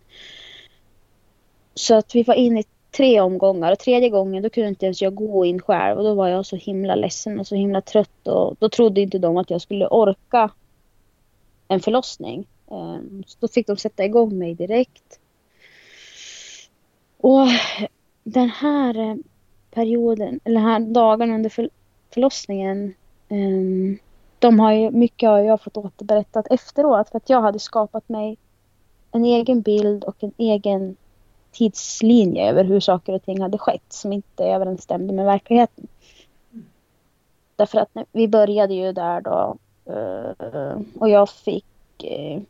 Så 1.75 1.95
att 1.95 2.15
vi 2.15 2.23
var 2.23 2.35
inne 2.35 2.59
i 2.59 2.65
tre 2.91 3.21
omgångar 3.21 3.71
och 3.71 3.79
tredje 3.79 4.09
gången 4.09 4.43
då 4.43 4.49
kunde 4.49 4.69
inte 4.69 4.85
ens 4.85 5.01
jag 5.01 5.15
gå 5.15 5.45
in 5.45 5.61
själv 5.61 5.97
och 5.97 6.03
då 6.03 6.13
var 6.13 6.27
jag 6.27 6.45
så 6.45 6.55
himla 6.55 6.95
ledsen 6.95 7.39
och 7.39 7.47
så 7.47 7.55
himla 7.55 7.81
trött 7.81 8.27
och 8.27 8.55
då 8.59 8.69
trodde 8.69 9.01
inte 9.01 9.19
de 9.19 9.37
att 9.37 9.49
jag 9.49 9.61
skulle 9.61 9.87
orka 9.87 10.49
en 11.67 11.79
förlossning. 11.79 12.47
Ehm, 12.73 13.23
så 13.27 13.37
då 13.39 13.47
fick 13.47 13.67
de 13.67 13.77
sätta 13.77 14.05
igång 14.05 14.37
mig 14.37 14.53
direkt. 14.53 15.19
Och 17.17 17.47
den 18.23 18.49
här 18.49 18.97
eh, 18.97 19.15
perioden, 19.71 20.39
eller 20.43 20.61
här 20.61 20.79
dagarna 20.79 21.35
under 21.35 21.69
förlossningen. 22.13 22.93
Ehm, 23.29 23.97
de 24.39 24.59
har 24.59 24.71
ju, 24.71 24.91
mycket 24.91 25.29
har 25.29 25.39
jag 25.39 25.61
fått 25.61 25.77
återberättat 25.77 26.47
efteråt 26.49 27.09
för 27.09 27.17
att 27.17 27.29
jag 27.29 27.41
hade 27.41 27.59
skapat 27.59 28.09
mig 28.09 28.37
en 29.11 29.25
egen 29.25 29.61
bild 29.61 30.03
och 30.03 30.23
en 30.23 30.33
egen 30.37 30.95
tidslinje 31.51 32.49
över 32.49 32.63
hur 32.63 32.79
saker 32.79 33.13
och 33.13 33.23
ting 33.23 33.41
hade 33.41 33.57
skett 33.57 33.93
som 33.93 34.13
inte 34.13 34.43
överensstämde 34.43 35.13
med 35.13 35.25
verkligheten. 35.25 35.87
Därför 37.55 37.77
att 37.77 37.95
när, 37.95 38.05
vi 38.11 38.27
började 38.27 38.73
ju 38.73 38.91
där 38.91 39.21
då 39.21 39.57
eh, 39.85 40.81
och 40.99 41.09
jag 41.09 41.29
fick 41.29 42.03
eh, 42.03 42.41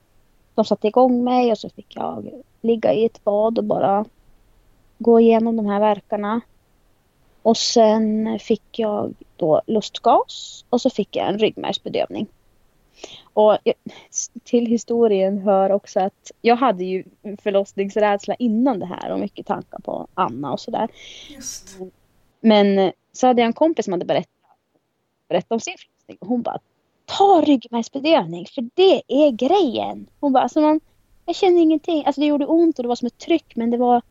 de 0.56 0.66
satte 0.66 0.88
igång 0.88 1.24
mig 1.24 1.52
och 1.52 1.58
så 1.58 1.70
fick 1.70 1.96
jag 1.96 2.44
ligga 2.62 2.94
i 2.94 3.06
ett 3.06 3.24
bad 3.24 3.58
och 3.58 3.64
bara 3.64 4.06
gå 4.98 5.20
igenom 5.20 5.58
de 5.58 5.66
här 5.66 5.80
verkarna. 5.80 6.42
Och 7.42 7.58
sen 7.58 8.40
fick 8.40 8.80
jag 8.80 9.14
då 9.38 9.62
lustgas 9.68 10.66
och 10.70 10.82
så 10.82 10.90
fick 10.90 11.16
jag 11.16 11.30
en 11.30 11.40
ryggmärgsbedövning. 11.40 12.28
Och 13.34 13.58
till 14.44 14.66
historien 14.66 15.38
hör 15.38 15.72
också 15.72 16.00
att 16.00 16.32
jag 16.42 16.56
hade 16.56 16.84
ju 16.84 17.04
förlossningsrädsla 17.42 18.36
innan 18.36 18.80
det 18.80 18.86
här 18.86 19.12
och 19.12 19.20
mycket 19.20 19.46
tankar 19.46 19.80
på 19.80 20.08
Anna 20.14 20.52
och 20.52 20.60
sådär. 20.60 20.90
Men 22.40 22.92
så 23.12 23.28
hade 23.28 23.42
jag 23.42 23.48
en 23.48 23.54
kompis 23.54 23.86
som 23.86 23.92
hade 23.92 24.06
berättat, 24.06 24.30
berättat 25.28 25.52
om 25.52 25.60
sin 25.60 25.76
förlossning 25.78 26.18
och 26.22 26.28
hon 26.28 26.42
bara 26.42 26.60
ta 27.06 27.42
ryggmärgsbedövning 27.42 28.46
för 28.46 28.70
det 28.74 29.04
är 29.08 29.32
grejen. 29.32 30.08
Hon 30.20 30.34
bara 30.34 30.44
alltså 30.44 30.62
man, 30.62 30.80
jag 31.26 31.36
kände 31.36 31.62
ingenting, 31.62 32.06
alltså 32.06 32.22
det 32.22 32.28
gjorde 32.28 32.46
ont 32.46 32.80
och 32.80 32.84
det 32.84 32.88
var 32.88 32.96
som 32.96 33.06
ett 33.06 33.18
tryck 33.18 33.56
men 33.56 33.72
det 33.72 33.78
var 33.78 34.02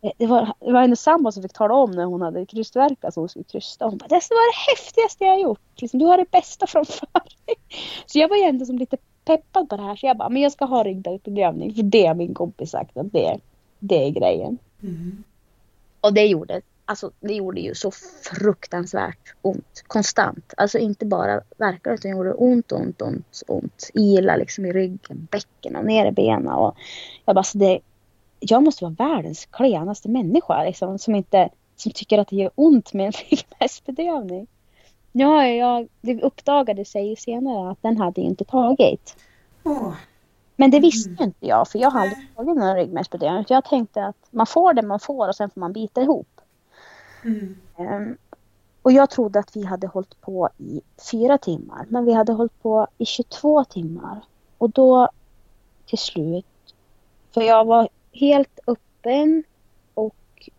eh, 0.00 0.12
det 0.18 0.26
var, 0.26 0.52
det 0.60 0.72
var 0.72 0.80
hennes 0.80 1.02
sambo 1.02 1.32
som 1.32 1.42
fick 1.42 1.52
tala 1.52 1.74
om 1.74 1.90
när 1.90 2.04
hon 2.04 2.22
hade 2.22 2.46
krystvärkat 2.46 3.14
så 3.14 3.20
hon 3.20 3.28
skulle 3.28 3.44
krysta. 3.44 3.84
Hon 3.84 3.98
bara 3.98 4.08
det 4.08 4.14
var 4.14 4.52
det 4.52 4.72
häftigaste 4.72 5.24
jag 5.24 5.32
har 5.32 5.40
gjort. 5.40 5.80
Liksom, 5.80 5.98
du 5.98 6.06
har 6.06 6.18
det 6.18 6.30
bästa 6.30 6.66
framför 6.66 7.08
dig. 7.46 7.56
Så 8.06 8.18
jag 8.18 8.28
var 8.28 8.36
ju 8.36 8.42
ändå 8.42 8.66
som 8.66 8.78
lite 8.78 8.96
peppad 9.24 9.68
på 9.68 9.76
det 9.76 9.82
här 9.82 9.96
så 9.96 10.06
jag 10.06 10.16
bara 10.16 10.28
men 10.28 10.42
jag 10.42 10.52
ska 10.52 10.64
ha 10.64 10.84
ryggmärgsbedövning 10.84 11.74
för 11.74 11.82
det 11.82 12.06
har 12.06 12.14
min 12.14 12.34
kompis 12.34 12.70
sagt 12.70 12.96
att 12.96 13.12
det, 13.12 13.38
det 13.78 14.06
är 14.06 14.10
grejen. 14.10 14.58
Mm. 14.82 15.24
Och 16.00 16.14
det 16.14 16.26
gjorde, 16.26 16.60
alltså, 16.84 17.10
det 17.20 17.34
gjorde 17.34 17.60
ju 17.60 17.74
så 17.74 17.90
fruktansvärt 18.32 19.34
ont. 19.42 19.84
Konstant. 19.86 20.54
Alltså 20.56 20.78
inte 20.78 21.06
bara 21.06 21.40
verkar 21.56 21.94
utan 21.94 22.10
gjorde 22.10 22.32
ont, 22.32 22.72
ont, 22.72 23.02
ont, 23.02 23.42
ont. 23.46 23.90
Ila 23.94 24.36
liksom 24.36 24.66
i 24.66 24.72
ryggen, 24.72 25.28
bäcken 25.30 25.76
och 25.76 25.84
ner 25.84 26.06
i 26.06 26.12
benen. 26.12 26.48
Och 26.48 26.76
jag 27.24 27.34
bara, 27.34 27.42
så 27.42 27.58
det, 27.58 27.80
jag 28.40 28.62
måste 28.62 28.84
vara 28.84 28.94
världens 28.98 29.46
klenaste 29.46 30.08
människa 30.08 30.64
liksom, 30.64 30.98
som 30.98 31.14
inte 31.14 31.48
som 31.76 31.92
tycker 31.92 32.18
att 32.18 32.28
det 32.28 32.36
gör 32.36 32.50
ont 32.54 32.92
med 32.92 33.06
en 33.06 33.12
ryggmärgsbedövning. 33.30 34.46
Ja, 35.12 35.46
jag, 35.46 35.88
det 36.00 36.22
uppdagade 36.22 36.84
sig 36.84 37.08
ju 37.08 37.16
senare 37.16 37.70
att 37.70 37.82
den 37.82 37.96
hade 37.96 38.20
ju 38.20 38.26
inte 38.26 38.44
tagit. 38.44 39.16
Åh, 39.64 39.92
Men 40.56 40.70
det 40.70 40.80
visste 40.80 41.10
ju 41.10 41.24
inte 41.24 41.46
jag 41.46 41.68
för 41.68 41.78
jag 41.78 41.90
har 41.90 42.00
Nej. 42.00 42.08
aldrig 42.08 42.36
tagit 42.36 42.56
någon 42.56 42.76
ryggmärgsbedövning. 42.76 43.44
Jag 43.48 43.64
tänkte 43.64 44.04
att 44.04 44.16
man 44.30 44.46
får 44.46 44.74
det 44.74 44.82
man 44.82 45.00
får 45.00 45.28
och 45.28 45.36
sen 45.36 45.50
får 45.50 45.60
man 45.60 45.72
bita 45.72 46.02
ihop 46.02 46.33
mm. 47.24 48.16
Och 48.84 48.92
jag 48.92 49.10
trodde 49.10 49.38
att 49.38 49.56
vi 49.56 49.64
hade 49.64 49.86
hållit 49.86 50.20
på 50.20 50.48
i 50.58 50.80
fyra 51.10 51.38
timmar. 51.38 51.86
Men 51.88 52.04
vi 52.04 52.12
hade 52.12 52.32
hållit 52.32 52.62
på 52.62 52.86
i 52.98 53.04
22 53.06 53.64
timmar. 53.64 54.24
Och 54.58 54.70
då 54.70 55.08
till 55.86 55.98
slut. 55.98 56.46
För 57.34 57.40
jag 57.40 57.64
var 57.64 57.88
helt 58.12 58.58
öppen. 58.66 59.44
Och, 59.94 60.50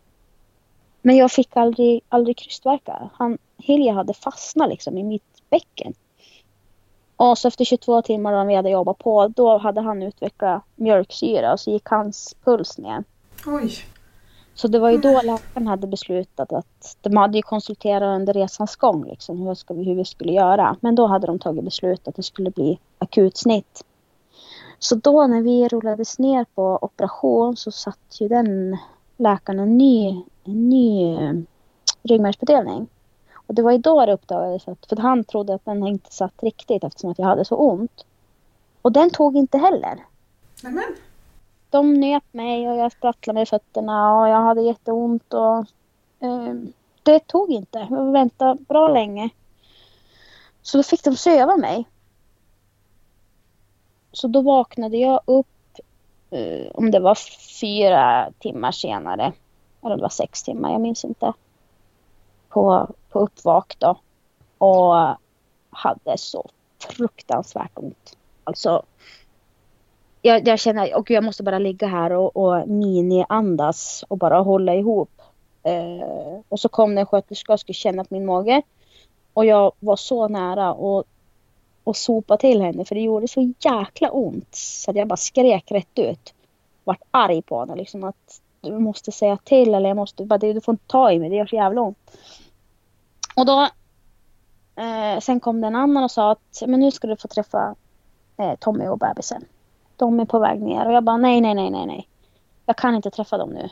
men 1.02 1.16
jag 1.16 1.32
fick 1.32 1.56
aldrig, 1.56 2.00
aldrig 2.08 2.36
krystvärkar. 2.36 3.10
Han, 3.12 3.38
Hilja 3.58 3.92
hade 3.92 4.14
fastnat 4.14 4.68
liksom 4.68 4.98
i 4.98 5.02
mitt 5.02 5.42
bäcken. 5.50 5.94
Och 7.16 7.38
så 7.38 7.48
efter 7.48 7.64
22 7.64 8.02
timmar 8.02 8.32
när 8.32 8.44
vi 8.44 8.54
hade 8.54 8.70
jobbat 8.70 8.98
på. 8.98 9.28
Då 9.28 9.58
hade 9.58 9.80
han 9.80 10.02
utvecklat 10.02 10.62
mjölksyra. 10.74 11.52
Och 11.52 11.60
så 11.60 11.70
gick 11.70 11.88
hans 11.88 12.36
puls 12.44 12.78
ner. 12.78 13.04
Oj. 13.46 13.95
Så 14.56 14.68
det 14.68 14.78
var 14.78 14.90
ju 14.90 14.98
då 14.98 15.20
läkaren 15.22 15.66
hade 15.66 15.86
beslutat 15.86 16.52
att 16.52 16.96
de 17.00 17.16
hade 17.16 17.38
ju 17.38 17.42
konsulterat 17.42 18.16
under 18.16 18.32
resans 18.32 18.76
gång 18.76 19.04
liksom 19.04 19.38
hur, 19.38 19.54
ska 19.54 19.74
vi, 19.74 19.84
hur 19.84 19.94
vi 19.94 20.04
skulle 20.04 20.32
göra. 20.32 20.76
Men 20.80 20.94
då 20.94 21.06
hade 21.06 21.26
de 21.26 21.38
tagit 21.38 21.64
beslut 21.64 22.08
att 22.08 22.16
det 22.16 22.22
skulle 22.22 22.50
bli 22.50 22.78
akutsnitt. 22.98 23.84
Så 24.78 24.94
då 24.94 25.26
när 25.26 25.42
vi 25.42 25.68
rullades 25.68 26.18
ner 26.18 26.46
på 26.54 26.78
operation 26.82 27.56
så 27.56 27.70
satt 27.70 28.20
ju 28.20 28.28
den 28.28 28.76
läkaren 29.16 29.58
en 29.58 29.78
ny, 29.78 30.22
en 30.44 30.68
ny 30.68 31.14
eh, 31.14 31.32
ryggmärgsbedövning. 32.02 32.86
Och 33.32 33.54
det 33.54 33.62
var 33.62 33.72
ju 33.72 33.78
då 33.78 34.06
det 34.06 34.12
uppdagades 34.12 34.68
att, 34.68 34.86
för 34.88 34.96
han 34.96 35.24
trodde 35.24 35.54
att 35.54 35.64
den 35.64 35.86
inte 35.86 36.12
satt 36.12 36.42
riktigt 36.42 36.84
eftersom 36.84 37.10
att 37.10 37.18
jag 37.18 37.26
hade 37.26 37.44
så 37.44 37.56
ont. 37.56 38.04
Och 38.82 38.92
den 38.92 39.10
tog 39.10 39.36
inte 39.36 39.58
heller 39.58 40.04
Nämen 40.62 40.96
de 41.70 41.94
nöp 41.94 42.24
mig 42.30 42.68
och 42.68 42.76
jag 42.76 42.92
sprattlade 42.92 43.38
med 43.38 43.48
fötterna 43.48 44.20
och 44.20 44.28
jag 44.28 44.42
hade 44.42 44.62
jätteont 44.62 45.34
och 45.34 45.58
eh, 46.20 46.54
det 47.02 47.26
tog 47.26 47.50
inte. 47.50 47.86
Jag 47.90 48.12
väntade 48.12 48.54
bra 48.68 48.88
länge. 48.88 49.30
Så 50.62 50.76
då 50.76 50.82
fick 50.82 51.04
de 51.04 51.16
söva 51.16 51.56
mig. 51.56 51.84
Så 54.12 54.28
då 54.28 54.40
vaknade 54.40 54.96
jag 54.96 55.20
upp 55.24 55.78
eh, 56.30 56.66
om 56.74 56.90
det 56.90 57.00
var 57.00 57.14
fyra 57.60 58.32
timmar 58.38 58.72
senare. 58.72 59.32
Eller 59.82 59.92
om 59.92 59.98
det 59.98 60.02
var 60.02 60.08
sex 60.08 60.42
timmar, 60.42 60.72
jag 60.72 60.80
minns 60.80 61.04
inte. 61.04 61.32
på, 62.48 62.88
på 63.10 63.20
uppvak 63.20 63.76
då. 63.78 63.98
Och 64.58 65.16
hade 65.70 66.18
så 66.18 66.50
fruktansvärt 66.78 67.72
ont. 67.74 68.16
Alltså. 68.44 68.82
Jag, 70.26 70.48
jag 70.48 70.58
känner, 70.58 70.98
att 70.98 71.10
jag 71.10 71.24
måste 71.24 71.42
bara 71.42 71.58
ligga 71.58 71.86
här 71.86 72.12
och, 72.12 72.36
och 72.36 72.68
mini-andas 72.68 74.04
och 74.08 74.18
bara 74.18 74.38
hålla 74.38 74.74
ihop. 74.74 75.22
Eh, 75.62 76.40
och 76.48 76.60
så 76.60 76.68
kom 76.68 76.94
det 76.94 77.00
en 77.00 77.06
sköterska 77.06 77.52
och 77.52 77.60
skulle 77.60 77.74
känna 77.74 78.04
på 78.04 78.14
min 78.14 78.26
mage. 78.26 78.62
Och 79.34 79.44
jag 79.44 79.72
var 79.80 79.96
så 79.96 80.28
nära 80.28 80.72
och, 80.72 81.04
och 81.84 81.96
sopa 81.96 82.36
till 82.36 82.62
henne 82.62 82.84
för 82.84 82.94
det 82.94 83.00
gjorde 83.00 83.28
så 83.28 83.52
jäkla 83.58 84.10
ont. 84.10 84.54
Så 84.54 84.90
att 84.90 84.96
jag 84.96 85.08
bara 85.08 85.16
skrek 85.16 85.70
rätt 85.70 85.98
ut. 85.98 86.34
Vart 86.84 87.02
arg 87.10 87.42
på 87.42 87.60
henne 87.60 87.76
liksom 87.76 88.04
att 88.04 88.40
du 88.60 88.78
måste 88.78 89.12
säga 89.12 89.36
till 89.44 89.74
eller 89.74 89.88
jag 89.88 89.96
måste 89.96 90.24
bara, 90.24 90.38
du 90.38 90.60
får 90.60 90.72
inte 90.72 90.86
ta 90.86 91.12
i 91.12 91.18
mig, 91.18 91.30
det 91.30 91.36
gör 91.36 91.46
så 91.46 91.56
jävla 91.56 91.80
ont. 91.80 92.10
Och 93.36 93.46
då 93.46 93.68
eh, 94.82 95.20
sen 95.20 95.40
kom 95.40 95.60
det 95.60 95.66
en 95.66 95.76
annan 95.76 96.04
och 96.04 96.10
sa 96.10 96.30
att 96.30 96.62
men 96.66 96.80
nu 96.80 96.90
ska 96.90 97.06
du 97.06 97.16
få 97.16 97.28
träffa 97.28 97.74
eh, 98.36 98.54
Tommy 98.60 98.86
och 98.86 98.98
bebisen. 98.98 99.44
De 99.96 100.20
är 100.20 100.24
på 100.24 100.38
väg 100.38 100.62
ner 100.62 100.86
och 100.86 100.92
jag 100.92 101.04
bara 101.04 101.16
nej, 101.16 101.40
nej, 101.40 101.54
nej, 101.54 101.70
nej, 101.70 101.86
nej. 101.86 102.08
Jag 102.66 102.76
kan 102.76 102.94
inte 102.94 103.10
träffa 103.10 103.38
dem 103.38 103.50
nu. 103.50 103.68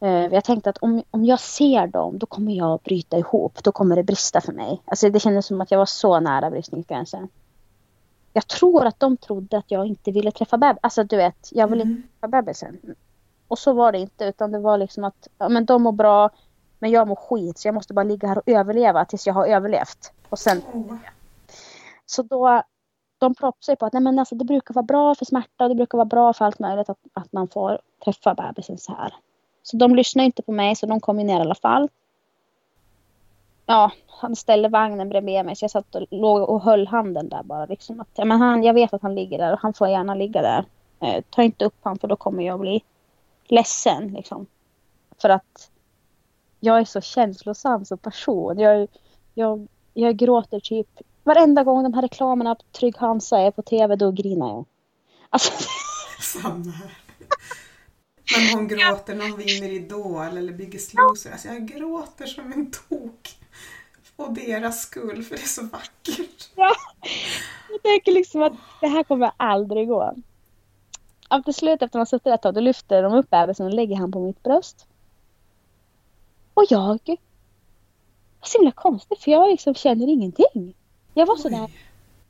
Eh, 0.00 0.34
jag 0.34 0.44
tänkte 0.44 0.70
att 0.70 0.78
om, 0.78 1.02
om 1.10 1.24
jag 1.24 1.40
ser 1.40 1.86
dem 1.86 2.18
då 2.18 2.26
kommer 2.26 2.52
jag 2.52 2.80
bryta 2.80 3.18
ihop. 3.18 3.64
Då 3.64 3.72
kommer 3.72 3.96
det 3.96 4.02
brista 4.02 4.40
för 4.40 4.52
mig. 4.52 4.82
Alltså 4.84 5.10
det 5.10 5.20
kändes 5.20 5.46
som 5.46 5.60
att 5.60 5.70
jag 5.70 5.78
var 5.78 5.86
så 5.86 6.20
nära 6.20 6.50
bristningsgränsen. 6.50 7.28
Jag 8.32 8.46
tror 8.46 8.86
att 8.86 9.00
de 9.00 9.16
trodde 9.16 9.58
att 9.58 9.70
jag 9.70 9.86
inte 9.86 10.10
ville 10.10 10.30
träffa 10.30 10.56
bebisen. 10.56 10.78
Alltså 10.82 11.04
du 11.04 11.16
vet, 11.16 11.48
jag 11.52 11.68
ville 11.68 11.82
inte 11.82 12.08
träffa 12.08 12.28
bebisen. 12.28 12.78
Och 13.48 13.58
så 13.58 13.72
var 13.72 13.92
det 13.92 13.98
inte 13.98 14.24
utan 14.24 14.52
det 14.52 14.58
var 14.58 14.78
liksom 14.78 15.04
att 15.04 15.28
ja, 15.38 15.48
men 15.48 15.64
de 15.64 15.82
mår 15.82 15.92
bra 15.92 16.30
men 16.78 16.90
jag 16.90 17.08
mår 17.08 17.16
skit 17.16 17.58
så 17.58 17.68
jag 17.68 17.74
måste 17.74 17.94
bara 17.94 18.02
ligga 18.02 18.28
här 18.28 18.38
och 18.38 18.48
överleva 18.48 19.04
tills 19.04 19.26
jag 19.26 19.34
har 19.34 19.46
överlevt. 19.46 20.12
Och 20.28 20.38
sen... 20.38 20.62
Oh. 20.72 20.96
Så 22.06 22.22
då 22.22 22.62
de 23.24 23.34
propsar 23.34 23.76
på 23.76 23.86
att 23.86 23.92
nej, 23.92 24.02
men 24.02 24.18
alltså, 24.18 24.34
det 24.34 24.44
brukar 24.44 24.74
vara 24.74 24.82
bra 24.82 25.14
för 25.14 25.24
smärta 25.24 25.64
och 25.64 25.68
det 25.68 25.74
brukar 25.74 25.98
vara 25.98 26.04
bra 26.04 26.32
för 26.32 26.44
allt 26.44 26.58
möjligt 26.58 26.88
att, 26.88 26.98
att 27.12 27.32
man 27.32 27.48
får 27.48 27.78
träffa 28.04 28.34
bebisen 28.34 28.78
så 28.78 28.92
här. 28.92 29.14
Så 29.62 29.76
de 29.76 29.94
lyssnar 29.94 30.24
inte 30.24 30.42
på 30.42 30.52
mig 30.52 30.76
så 30.76 30.86
de 30.86 31.00
kom 31.00 31.16
ner 31.16 31.38
i 31.38 31.40
alla 31.40 31.54
fall. 31.54 31.88
Ja, 33.66 33.90
han 34.06 34.36
ställde 34.36 34.68
vagnen 34.68 35.08
bredvid 35.08 35.44
mig 35.44 35.56
så 35.56 35.64
jag 35.64 35.70
satt 35.70 35.94
och 35.94 36.06
låg 36.10 36.48
och 36.48 36.62
höll 36.62 36.86
handen 36.86 37.28
där 37.28 37.42
bara. 37.42 37.66
Liksom 37.66 38.00
att, 38.00 38.08
ja, 38.14 38.24
men 38.24 38.40
han, 38.40 38.62
jag 38.62 38.74
vet 38.74 38.94
att 38.94 39.02
han 39.02 39.14
ligger 39.14 39.38
där 39.38 39.52
och 39.52 39.60
han 39.60 39.74
får 39.74 39.88
gärna 39.88 40.14
ligga 40.14 40.42
där. 40.42 40.64
Eh, 41.00 41.24
ta 41.30 41.42
inte 41.42 41.64
upp 41.64 41.84
honom 41.84 41.98
för 41.98 42.08
då 42.08 42.16
kommer 42.16 42.42
jag 42.42 42.60
bli 42.60 42.82
ledsen. 43.48 44.08
Liksom. 44.08 44.46
För 45.18 45.28
att 45.28 45.70
jag 46.60 46.78
är 46.80 46.84
så 46.84 47.00
känslosam 47.00 47.84
som 47.84 47.98
person. 47.98 48.58
Jag, 48.58 48.88
jag, 49.34 49.68
jag 49.94 50.16
gråter 50.16 50.60
typ 50.60 51.00
varenda 51.24 51.64
gång 51.64 51.82
de 51.82 51.94
här 51.94 52.02
reklamerna 52.02 52.54
på 52.54 52.62
Trygg 52.72 52.96
Hansa 52.96 53.38
är 53.38 53.50
på 53.50 53.62
tv, 53.62 53.96
då 53.96 54.10
grinar 54.10 54.48
jag. 54.48 54.64
Alltså... 55.30 55.52
Samma 56.20 56.70
här. 56.70 56.98
Men 58.36 58.58
hon 58.58 58.68
gråter 58.68 59.14
när 59.14 59.28
hon 59.28 59.38
vinner 59.38 59.72
Idol 59.72 60.36
eller 60.38 60.52
Biggest 60.52 60.94
Loser. 60.94 61.32
Alltså 61.32 61.48
jag 61.48 61.66
gråter 61.66 62.26
som 62.26 62.52
en 62.52 62.70
tok. 62.70 63.36
Och 64.16 64.32
deras 64.32 64.82
skull, 64.82 65.22
för 65.22 65.36
det 65.36 65.42
är 65.42 65.46
så 65.46 65.62
vackert. 65.62 66.50
Ja, 66.54 66.72
jag 67.70 67.82
tänker 67.82 68.12
liksom 68.12 68.42
att 68.42 68.52
det 68.80 68.88
här 68.88 69.02
kommer 69.02 69.32
aldrig 69.36 69.88
gå. 69.88 70.14
Till 71.44 71.54
slut 71.54 71.82
efter 71.82 71.98
man 71.98 72.06
suttit 72.06 72.26
ett 72.26 72.42
tag, 72.42 72.54
då 72.54 72.60
lyfter 72.60 73.02
de 73.02 73.14
upp 73.14 73.30
bebisen 73.30 73.66
och 73.66 73.74
lägger 73.74 73.96
han 73.96 74.12
på 74.12 74.20
mitt 74.20 74.42
bröst. 74.42 74.86
Och 76.54 76.64
jag 76.68 76.80
var 76.80 76.98
så 78.42 78.58
himla 78.58 78.72
konstigt 78.72 79.22
för 79.22 79.30
jag 79.30 79.50
liksom 79.50 79.74
känner 79.74 80.08
ingenting. 80.08 80.74
Jag 81.14 81.26
var 81.26 81.36
sådär 81.36 81.70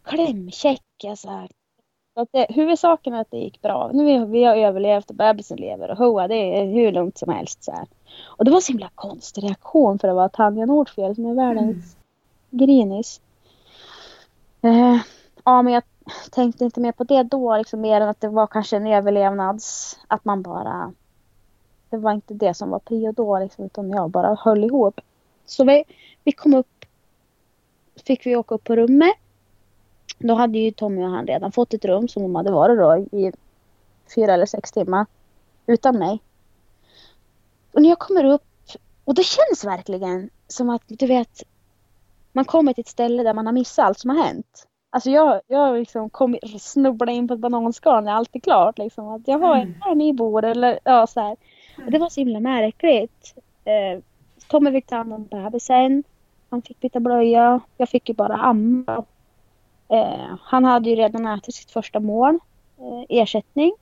klämkäck. 0.02 1.04
Alltså. 1.08 1.28
Att 2.16 2.28
det, 2.32 2.46
huvudsaken 2.48 3.14
är 3.14 3.20
att 3.20 3.30
det 3.30 3.38
gick 3.38 3.62
bra. 3.62 3.90
Nu 3.94 4.04
vi, 4.04 4.24
vi 4.24 4.44
har 4.44 4.56
överlevt 4.56 5.10
och 5.10 5.16
bebisen 5.16 5.56
lever 5.56 5.90
och 5.90 5.96
hoa, 5.96 6.28
det 6.28 6.60
är 6.60 6.66
hur 6.66 6.92
lugnt 6.92 7.18
som 7.18 7.32
helst. 7.32 7.64
Så 7.64 7.72
här. 7.72 7.86
Och 8.22 8.44
det 8.44 8.50
var 8.50 8.58
en 8.58 8.62
så 8.62 8.72
himla 8.72 8.90
konstig 8.94 9.44
reaktion 9.44 9.98
för 9.98 10.08
att 10.08 10.14
vara 10.14 10.28
Tanja 10.28 10.66
Nordfjell 10.66 11.14
som 11.14 11.26
är 11.26 11.34
världens 11.34 11.96
mm. 12.50 12.66
grinis. 12.66 13.20
Eh, 14.62 14.98
ja, 15.44 15.62
men 15.62 15.72
jag 15.72 15.82
tänkte 16.30 16.64
inte 16.64 16.80
mer 16.80 16.92
på 16.92 17.04
det 17.04 17.22
då, 17.22 17.56
liksom 17.56 17.80
mer 17.80 18.00
än 18.00 18.08
att 18.08 18.20
det 18.20 18.28
var 18.28 18.46
kanske 18.46 18.76
en 18.76 18.86
överlevnads... 18.86 19.98
Att 20.08 20.24
man 20.24 20.42
bara 20.42 20.92
det 21.94 21.96
var 21.96 22.12
inte 22.12 22.34
det 22.34 22.54
som 22.54 22.70
var 22.70 22.78
prio 22.78 23.12
då 23.12 23.38
liksom, 23.38 23.64
utan 23.64 23.90
jag 23.90 24.10
bara 24.10 24.34
höll 24.40 24.64
ihop. 24.64 25.00
Så 25.46 25.64
vi, 25.64 25.84
vi 26.24 26.32
kom 26.32 26.54
upp, 26.54 26.73
fick 28.06 28.26
vi 28.26 28.36
åka 28.36 28.54
upp 28.54 28.64
på 28.64 28.76
rummet. 28.76 29.14
Då 30.18 30.34
hade 30.34 30.58
ju 30.58 30.70
Tommy 30.70 31.02
och 31.02 31.10
han 31.10 31.26
redan 31.26 31.52
fått 31.52 31.74
ett 31.74 31.84
rum 31.84 32.08
som 32.08 32.22
de 32.22 32.34
hade 32.34 32.50
varit 32.50 32.78
då 32.78 33.18
i 33.18 33.32
fyra 34.14 34.34
eller 34.34 34.46
sex 34.46 34.72
timmar 34.72 35.06
utan 35.66 35.98
mig. 35.98 36.20
Och 37.72 37.82
när 37.82 37.88
jag 37.88 37.98
kommer 37.98 38.24
upp 38.24 38.42
och 39.04 39.14
det 39.14 39.24
känns 39.24 39.64
verkligen 39.64 40.30
som 40.48 40.70
att 40.70 40.82
du 40.86 41.06
vet 41.06 41.42
man 42.32 42.44
kommer 42.44 42.72
till 42.72 42.82
ett 42.82 42.88
ställe 42.88 43.22
där 43.22 43.34
man 43.34 43.46
har 43.46 43.52
missat 43.52 43.84
allt 43.84 43.98
som 43.98 44.10
har 44.10 44.24
hänt. 44.24 44.66
Alltså 44.90 45.10
jag, 45.10 45.40
jag 45.46 45.78
liksom 45.78 46.10
kom 46.10 46.36
in 47.08 47.28
på 47.28 47.34
ett 47.34 47.40
bananskal 47.40 48.04
när 48.04 48.12
allt 48.12 48.36
är 48.36 48.40
klart. 48.40 48.78
Liksom. 48.78 49.08
Att 49.08 49.28
jag 49.28 49.38
har 49.38 49.56
mm. 49.56 49.74
här 49.80 49.94
ni 49.94 50.12
bor 50.12 50.44
eller 50.44 50.78
ja, 50.84 51.06
så 51.06 51.20
här. 51.20 51.36
Och 51.84 51.90
det 51.90 51.98
var 51.98 52.08
så 52.08 52.20
himla 52.20 52.40
märkligt. 52.40 53.34
Eh, 53.64 54.02
Tommy 54.48 54.72
fick 54.72 54.86
ta 54.86 54.96
hand 54.96 55.12
om 55.12 55.26
bebisen. 55.26 56.04
Han 56.54 56.62
fick 56.62 56.80
byta 56.80 57.00
blöja. 57.00 57.60
Jag 57.76 57.88
fick 57.88 58.08
ju 58.08 58.14
bara 58.14 58.36
amma. 58.36 59.04
Eh, 59.88 60.36
han 60.40 60.64
hade 60.64 60.90
ju 60.90 60.96
redan 60.96 61.26
ätit 61.26 61.54
sitt 61.54 61.70
första 61.70 62.00
mål. 62.00 62.38
Eh, 62.78 63.04
ersättning. 63.08 63.72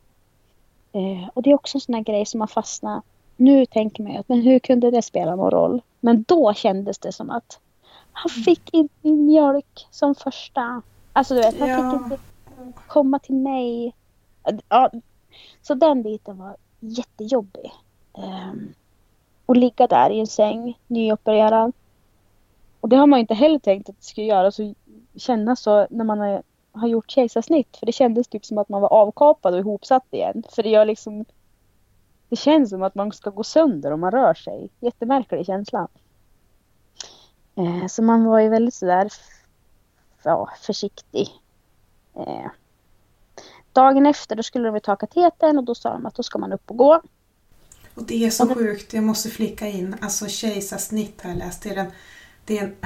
Eh, 0.93 1.29
och 1.35 1.43
det 1.43 1.51
är 1.51 1.55
också 1.55 1.77
en 1.77 1.81
sån 1.81 1.95
här 1.95 2.03
grej 2.03 2.27
som 2.27 2.41
har 2.41 2.49
fastnat. 2.49 3.05
Nu 3.37 3.67
tänker 3.67 4.03
man 4.03 4.13
ju 4.13 4.19
att 4.19 4.29
men 4.29 4.43
hur 4.43 4.59
kunde 4.59 4.91
det 4.91 5.03
spela 5.03 5.37
någon 5.37 5.51
roll? 5.51 5.83
Men 6.01 6.23
då 6.29 6.55
kändes 6.55 6.99
det 6.99 7.13
som 7.13 7.31
att 7.31 7.61
han 8.13 8.31
fick 8.31 8.75
inte 8.75 8.95
min 9.03 9.27
mjölk 9.27 9.87
som 9.91 10.15
första. 10.15 10.83
Alltså 11.13 11.35
du 11.35 11.41
vet, 11.41 11.61
han 11.61 11.69
ja. 11.69 11.91
fick 11.91 12.03
inte 12.03 12.19
komma 12.87 13.19
till 13.19 13.35
mig. 13.35 13.95
Ja, 14.69 14.91
så 15.63 15.75
den 15.75 16.03
biten 16.03 16.39
var 16.39 16.57
jättejobbig. 16.81 17.73
Um, 18.13 18.75
och 19.47 19.57
ligga 19.57 19.87
där 19.87 20.11
i 20.11 20.21
en 20.21 20.27
säng, 20.27 20.79
nyopererad. 20.87 21.73
Och 22.83 22.89
det 22.89 22.97
har 22.97 23.07
man 23.07 23.21
inte 23.21 23.35
heller 23.35 23.59
tänkt 23.59 23.89
att 23.89 23.97
det 23.97 24.05
skulle 24.05 24.27
göra 24.27 24.51
så 24.51 24.75
kännas 25.17 25.61
så 25.61 25.87
när 25.91 26.05
man 26.05 26.19
har, 26.19 26.43
har 26.73 26.89
gjort 26.89 27.11
kejsarsnitt. 27.11 27.77
För 27.77 27.87
det 27.87 27.93
kändes 27.93 28.29
typ 28.29 28.45
som 28.45 28.59
att 28.59 28.69
man 28.69 28.81
var 28.81 28.93
avkapad 28.93 29.55
och 29.55 29.61
ihopsatt 29.61 30.07
igen. 30.11 30.43
För 30.51 30.63
det 30.63 30.69
gör 30.69 30.85
liksom 30.85 31.25
det 32.29 32.37
känns 32.37 32.71
som 32.71 32.83
att 32.83 32.95
man 32.95 33.13
ska 33.13 33.31
gå 33.31 33.45
sönder 33.45 33.93
om 33.93 34.01
man 34.01 34.11
rör 34.11 34.35
sig. 34.35 34.71
Jättemärklig 34.81 35.47
känsla. 35.47 35.89
Eh, 37.55 37.87
så 37.87 38.03
man 38.03 38.25
var 38.25 38.41
ju 38.41 38.49
väldigt 38.49 38.75
sådär 38.75 39.09
ja, 40.23 40.51
försiktig. 40.61 41.29
Eh, 42.15 42.51
dagen 43.73 44.07
efter 44.07 44.37
då 44.37 44.43
skulle 44.43 44.71
de 44.71 44.81
ta 44.81 44.97
katetern 44.97 45.59
och 45.59 45.65
då 45.65 45.75
sa 45.75 45.93
de 45.93 46.07
att 46.07 46.15
då 46.15 46.23
ska 46.23 46.39
man 46.39 46.53
upp 46.53 46.71
och 46.71 46.77
gå. 46.77 47.03
Och 47.95 48.03
det 48.03 48.27
är 48.27 48.31
så 48.31 48.45
det... 48.45 48.55
sjukt, 48.55 48.93
jag 48.93 49.05
måste 49.05 49.29
flika 49.29 49.67
in, 49.67 49.97
alltså 50.01 50.29
kejsarsnitt 50.29 51.23
har 51.23 51.31
jag 51.31 51.39
läst. 51.39 51.63
Det, 51.63 51.71
är 51.71 51.77
en, 51.77 51.93
det, 52.45 52.59
är 52.59 52.65
en, 52.65 52.77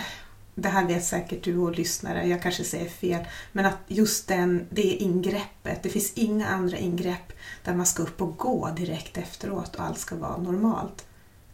det 0.54 0.68
här 0.68 0.86
vet 0.86 1.04
säkert 1.04 1.44
du 1.44 1.58
och 1.58 1.72
lyssnare, 1.72 2.26
jag 2.26 2.42
kanske 2.42 2.64
säger 2.64 2.88
fel, 2.88 3.24
men 3.52 3.66
att 3.66 3.78
just 3.86 4.28
den, 4.28 4.66
det 4.70 4.82
ingreppet, 4.82 5.82
det 5.82 5.88
finns 5.88 6.12
inga 6.14 6.48
andra 6.48 6.76
ingrepp 6.76 7.32
där 7.64 7.74
man 7.74 7.86
ska 7.86 8.02
upp 8.02 8.22
och 8.22 8.36
gå 8.36 8.70
direkt 8.76 9.18
efteråt 9.18 9.74
och 9.74 9.84
allt 9.84 9.98
ska 9.98 10.16
vara 10.16 10.36
normalt. 10.36 11.06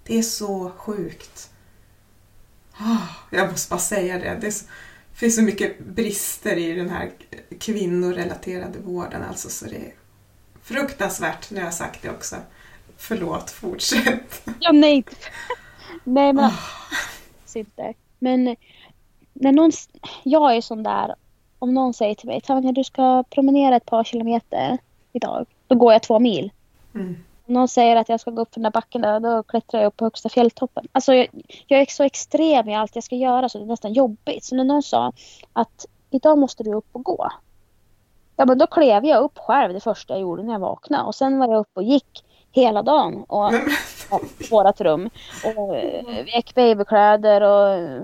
Det 0.04 0.18
är 0.18 0.22
så 0.22 0.70
sjukt. 0.76 1.50
Oh, 2.80 3.10
jag 3.30 3.50
måste 3.50 3.70
bara 3.70 3.80
säga 3.80 4.18
det. 4.18 4.38
Det 4.40 4.52
så, 4.52 4.64
finns 5.14 5.34
så 5.34 5.42
mycket 5.42 5.84
brister 5.84 6.56
i 6.56 6.72
den 6.72 6.90
här 6.90 7.12
kvinnorelaterade 7.60 8.78
vården 8.78 9.22
alltså 9.22 9.48
så 9.48 9.64
det 9.64 9.76
är 9.76 9.94
fruktansvärt, 10.62 11.50
nu 11.50 11.56
har 11.58 11.64
jag 11.64 11.74
sagt 11.74 12.02
det 12.02 12.10
också. 12.10 12.36
Förlåt, 12.96 13.50
fortsätt. 13.50 14.48
Ja, 14.60 14.72
nej. 14.72 15.04
nej, 16.04 16.32
men 16.32 16.44
oh. 16.44 16.54
Inte. 17.56 17.94
Men 18.18 18.56
när 19.32 19.52
någon, 19.52 19.70
jag 20.22 20.56
är 20.56 20.60
sån 20.60 20.82
där, 20.82 21.14
om 21.58 21.74
någon 21.74 21.94
säger 21.94 22.14
till 22.14 22.28
mig 22.28 22.40
Tanja 22.40 22.72
du 22.72 22.84
ska 22.84 23.24
promenera 23.30 23.76
ett 23.76 23.86
par 23.86 24.04
kilometer 24.04 24.78
idag. 25.12 25.46
Då 25.66 25.74
går 25.74 25.92
jag 25.92 26.02
två 26.02 26.18
mil. 26.18 26.50
Mm. 26.94 27.16
Om 27.46 27.54
någon 27.54 27.68
säger 27.68 27.96
att 27.96 28.08
jag 28.08 28.20
ska 28.20 28.30
gå 28.30 28.42
upp 28.42 28.54
för 28.54 28.60
den 28.60 28.62
där 28.62 28.70
backen 28.70 29.00
där, 29.00 29.20
då 29.20 29.42
klättrar 29.42 29.80
jag 29.80 29.88
upp 29.88 29.96
på 29.96 30.04
högsta 30.04 30.28
fjälltoppen. 30.28 30.88
Alltså 30.92 31.14
jag, 31.14 31.26
jag 31.66 31.80
är 31.80 31.86
så 31.88 32.02
extrem 32.02 32.68
i 32.68 32.74
allt 32.74 32.94
jag 32.94 33.04
ska 33.04 33.16
göra 33.16 33.48
så 33.48 33.58
det 33.58 33.64
är 33.64 33.66
nästan 33.66 33.92
jobbigt. 33.92 34.44
Så 34.44 34.56
när 34.56 34.64
någon 34.64 34.82
sa 34.82 35.12
att 35.52 35.86
idag 36.10 36.38
måste 36.38 36.62
du 36.62 36.74
upp 36.74 36.88
och 36.92 37.04
gå. 37.04 37.32
Ja 38.36 38.44
men 38.44 38.58
då 38.58 38.66
klev 38.66 39.04
jag 39.04 39.22
upp 39.22 39.38
själv 39.38 39.72
det 39.72 39.80
första 39.80 40.14
jag 40.14 40.20
gjorde 40.20 40.42
när 40.42 40.52
jag 40.52 40.60
vaknade 40.60 41.04
och 41.04 41.14
sen 41.14 41.38
var 41.38 41.48
jag 41.48 41.60
upp 41.60 41.70
och 41.74 41.82
gick 41.82 42.24
hela 42.52 42.82
dagen. 42.82 43.24
Och 43.28 43.52
vårat 44.50 44.80
rum. 44.80 45.10
Och 45.56 45.76
eh, 45.76 46.24
vek 46.24 46.54
babykläder 46.54 47.40
och 47.40 47.68
eh, 47.68 48.02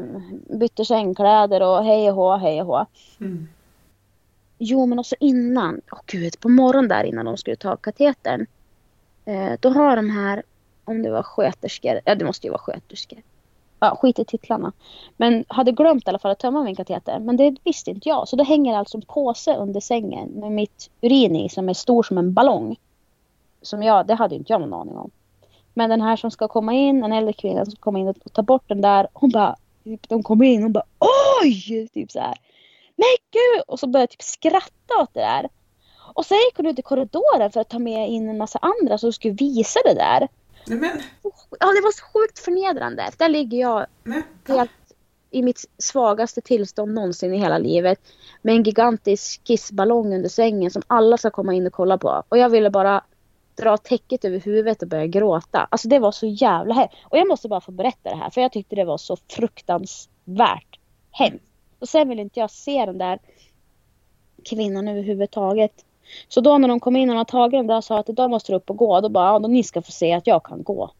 bytte 0.59 0.85
sängkläder 0.85 1.63
och 1.63 1.85
hej 1.85 2.11
och 2.11 2.17
hå, 2.17 2.37
hej 2.37 2.61
och 2.61 2.67
hå. 2.67 2.87
Mm. 3.21 3.49
Jo, 4.59 4.87
men 4.87 4.99
också 4.99 5.17
innan, 5.21 5.81
åh 5.93 6.01
gud, 6.07 6.41
på 6.41 6.49
morgonen 6.49 6.89
där 6.89 7.05
innan 7.05 7.27
de 7.27 7.37
skulle 7.37 7.57
ta 7.57 7.77
katetern. 7.77 8.47
Eh, 9.25 9.53
då 9.61 9.69
har 9.69 9.97
de 9.97 10.11
här, 10.11 10.43
om 10.85 11.03
det 11.03 11.11
var 11.11 11.23
sköterskor, 11.23 12.01
ja 12.05 12.15
det 12.15 12.25
måste 12.25 12.47
ju 12.47 12.51
vara 12.51 12.63
sköterskor. 12.63 13.19
Ja, 13.81 13.99
skit 14.03 14.19
i 14.19 14.25
titlarna. 14.25 14.73
Men 15.17 15.45
hade 15.49 15.73
glömt 15.73 16.07
i 16.07 16.09
alla 16.09 16.19
fall 16.19 16.31
att 16.31 16.39
tömma 16.39 16.63
min 16.63 16.77
kateter. 16.77 17.19
Men 17.19 17.37
det 17.37 17.57
visste 17.65 17.91
inte 17.91 18.09
jag. 18.09 18.29
Så 18.29 18.37
då 18.37 18.45
hänger 18.45 18.77
alltså 18.77 18.97
en 18.97 19.03
påse 19.03 19.57
under 19.57 19.81
sängen 19.81 20.29
med 20.29 20.53
mitt 20.53 20.91
urin 21.01 21.37
i 21.37 21.49
som 21.49 21.69
är 21.69 21.75
stor 21.75 22.03
som 22.03 22.19
en 22.19 22.33
ballong. 22.33 22.77
Som 23.63 23.83
jag, 23.83 24.07
det 24.07 24.15
hade 24.15 24.35
inte 24.35 24.53
jag 24.53 24.61
någon 24.61 24.75
aning 24.75 24.97
om. 24.97 25.11
Men 25.79 25.91
den 25.91 26.01
här 26.01 26.16
som 26.16 26.31
ska 26.31 26.49
komma 26.49 26.72
in, 26.72 27.05
en 27.05 27.12
äldre 27.12 27.33
kvinna 27.33 27.64
som 27.64 27.72
ska 27.72 27.81
komma 27.81 27.99
in 27.99 28.09
och 28.09 28.33
ta 28.33 28.43
bort 28.43 28.68
den 28.68 28.81
där. 28.81 29.09
Hon 29.12 29.31
bara, 29.31 29.57
typ, 29.85 30.09
de 30.09 30.22
kommer 30.22 30.45
in 30.45 30.64
och 30.64 30.70
bara 30.70 30.85
oj! 31.43 31.89
Typ 31.89 32.11
så 32.11 32.20
här. 32.20 32.35
Men 32.97 33.07
gud! 33.31 33.62
Och 33.66 33.81
så 33.81 33.87
började 33.87 34.03
jag 34.03 34.11
typ 34.11 34.22
skratta 34.22 35.03
åt 35.03 35.14
det 35.14 35.20
där. 35.20 35.49
Och 36.14 36.26
sen 36.26 36.37
gick 36.37 36.57
hon 36.57 36.66
ut 36.66 36.79
i 36.79 36.83
korridoren 36.83 37.51
för 37.51 37.61
att 37.61 37.68
ta 37.68 37.79
med 37.79 38.11
in 38.11 38.29
en 38.29 38.39
massa 38.39 38.59
andra 38.59 38.99
som 38.99 39.12
skulle 39.12 39.35
visa 39.35 39.81
det 39.85 39.95
där. 39.95 40.29
Men, 40.66 41.01
Ja, 41.61 41.66
det 41.66 41.81
var 41.83 41.93
så 41.93 42.05
sjukt 42.05 42.39
förnedrande. 42.39 43.11
Där 43.16 43.29
ligger 43.29 43.59
jag 43.59 43.87
men, 44.03 44.22
helt 44.49 44.70
i 45.31 45.43
mitt 45.43 45.64
svagaste 45.79 46.41
tillstånd 46.41 46.95
någonsin 46.95 47.35
i 47.35 47.39
hela 47.39 47.59
livet. 47.59 47.99
Med 48.43 48.55
en 48.55 48.62
gigantisk 48.62 49.45
kissballong 49.45 50.14
under 50.14 50.29
sängen 50.29 50.70
som 50.70 50.83
alla 50.87 51.16
ska 51.16 51.31
komma 51.31 51.55
in 51.55 51.66
och 51.66 51.72
kolla 51.72 51.99
på. 51.99 52.22
Och 52.29 52.39
jag 52.39 52.49
ville 52.49 52.70
bara 52.70 53.05
dra 53.59 53.77
täcket 53.77 54.25
över 54.25 54.41
huvudet 54.41 54.83
och 54.83 54.89
börja 54.89 55.07
gråta. 55.07 55.69
Alltså 55.71 55.89
det 55.89 55.99
var 55.99 56.13
så 56.13 56.27
jävla 56.27 56.75
hemskt. 56.75 56.95
Och 57.05 57.19
jag 57.19 57.29
måste 57.29 57.49
bara 57.49 57.61
få 57.61 57.73
berätta 57.73 58.11
det 58.11 58.17
här 58.17 58.31
för 58.31 58.41
jag 58.41 58.53
tyckte 58.53 58.77
det 58.77 58.85
var 58.85 58.99
så 58.99 59.17
fruktansvärt 59.29 60.79
hemskt. 61.11 61.45
Och 61.79 61.89
sen 61.89 62.09
vill 62.09 62.19
inte 62.19 62.41
jag 62.41 62.51
se 62.51 62.87
den 62.87 62.99
där 62.99 63.19
kvinnan 64.45 64.89
överhuvudtaget. 64.89 65.85
Så 66.29 66.41
då 66.41 66.59
när 66.59 66.69
de 66.69 66.81
kom 66.81 66.97
in 66.97 67.11
och 67.11 67.17
hade 67.17 67.31
tagit 67.31 67.59
den 67.59 67.67
där 67.67 67.77
och 67.77 67.85
sa 67.85 67.99
att 67.99 68.09
idag 68.09 68.31
måste 68.31 68.53
du 68.53 68.57
upp 68.57 68.71
och 68.71 68.77
gå. 68.77 69.01
Då 69.01 69.09
bara, 69.09 69.33
ja 69.33 69.39
då 69.39 69.49
ni 69.49 69.63
ska 69.63 69.83
få 69.83 69.93
se 69.93 70.13
att 70.13 70.27
jag 70.27 70.43
kan 70.43 70.63
gå. 70.63 70.91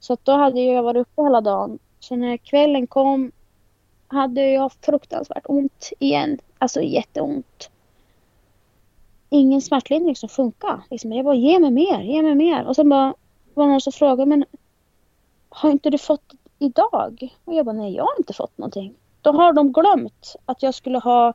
Så 0.00 0.12
att 0.12 0.24
då 0.24 0.32
hade 0.32 0.60
jag 0.60 0.82
varit 0.82 1.00
uppe 1.00 1.22
hela 1.22 1.40
dagen. 1.40 1.78
Så 2.00 2.16
när 2.16 2.36
kvällen 2.36 2.86
kom 2.86 3.32
hade 4.08 4.50
jag 4.50 4.72
fruktansvärt 4.72 5.44
ont 5.44 5.92
igen. 5.98 6.38
Alltså 6.58 6.82
jätteont. 6.82 7.70
Ingen 9.34 9.60
smärtlindring 9.60 10.16
som 10.16 10.28
funkar. 10.28 10.82
Liksom, 10.90 11.12
jag 11.12 11.24
bara, 11.24 11.34
ge 11.34 11.58
mig 11.58 11.70
mer, 11.70 12.00
ge 12.00 12.22
mig 12.22 12.34
mer. 12.34 12.64
Och 12.64 12.76
sen 12.76 12.88
bara 12.88 13.14
var 13.54 13.66
någon 13.66 13.80
som 13.80 13.92
frågade, 13.92 14.26
men 14.26 14.44
har 15.48 15.70
inte 15.70 15.90
du 15.90 15.98
fått 15.98 16.32
idag? 16.58 17.36
Och 17.44 17.54
jag 17.54 17.66
bara, 17.66 17.76
nej 17.76 17.94
jag 17.94 18.04
har 18.04 18.18
inte 18.18 18.32
fått 18.32 18.58
någonting. 18.58 18.94
Då 19.22 19.32
har 19.32 19.52
de 19.52 19.72
glömt 19.72 20.36
att 20.46 20.62
jag 20.62 20.74
skulle 20.74 20.98
ha 20.98 21.34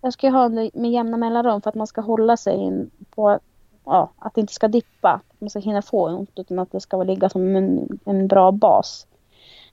jag 0.00 0.12
ska 0.12 0.30
ha 0.30 0.48
med 0.48 0.90
jämna 0.90 1.16
mellanrum 1.16 1.60
för 1.60 1.70
att 1.70 1.74
man 1.74 1.86
ska 1.86 2.00
hålla 2.00 2.36
sig 2.36 2.56
in 2.56 2.90
på 3.10 3.38
ja, 3.84 4.10
att 4.18 4.34
det 4.34 4.40
inte 4.40 4.52
ska 4.52 4.68
dippa. 4.68 5.10
Att 5.10 5.40
man 5.40 5.50
ska 5.50 5.58
hinna 5.58 5.82
få 5.82 6.08
ont 6.08 6.30
utan 6.36 6.58
att 6.58 6.72
det 6.72 6.80
ska 6.80 7.02
ligga 7.02 7.28
som 7.28 7.56
en, 7.56 7.98
en 8.04 8.28
bra 8.28 8.52
bas. 8.52 9.06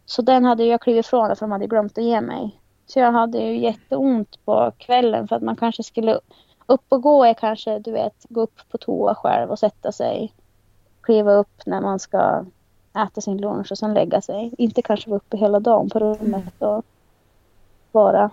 Så 0.06 0.22
den 0.22 0.46
hade 0.46 0.64
jag 0.64 0.82
klivit 0.82 1.06
ifrån 1.06 1.36
för 1.36 1.46
de 1.46 1.52
hade 1.52 1.68
glömt 1.68 1.98
att 1.98 2.04
ge 2.04 2.22
mig. 2.22 2.60
Så 2.86 3.00
jag 3.00 3.12
hade 3.12 3.38
ju 3.38 3.58
jätteont 3.58 4.46
på 4.46 4.72
kvällen 4.78 5.28
för 5.28 5.36
att 5.36 5.44
man 5.44 5.56
kanske 5.56 5.84
skulle 5.84 6.20
upp 6.74 6.86
och 6.90 7.02
gå 7.02 7.24
är 7.24 7.34
kanske, 7.34 7.80
du 7.80 7.92
vet, 7.92 8.26
gå 8.30 8.42
upp 8.42 8.70
på 8.70 8.78
toa 8.78 9.16
själv 9.16 9.52
och 9.52 9.60
sätta 9.60 9.92
sig. 9.92 10.34
Kliva 11.02 11.34
upp 11.34 11.66
när 11.66 11.82
man 11.82 12.00
ska 12.00 12.46
äta 12.98 13.22
sin 13.22 13.38
lunch 13.38 13.72
och 13.72 13.78
sen 13.78 13.94
lägga 13.94 14.22
sig. 14.22 14.54
Inte 14.58 14.82
kanske 14.82 15.10
vara 15.10 15.18
uppe 15.18 15.38
hela 15.38 15.60
dagen 15.60 15.90
på 15.90 16.00
rummet 16.00 16.62
och 16.62 16.86
vara 17.92 18.30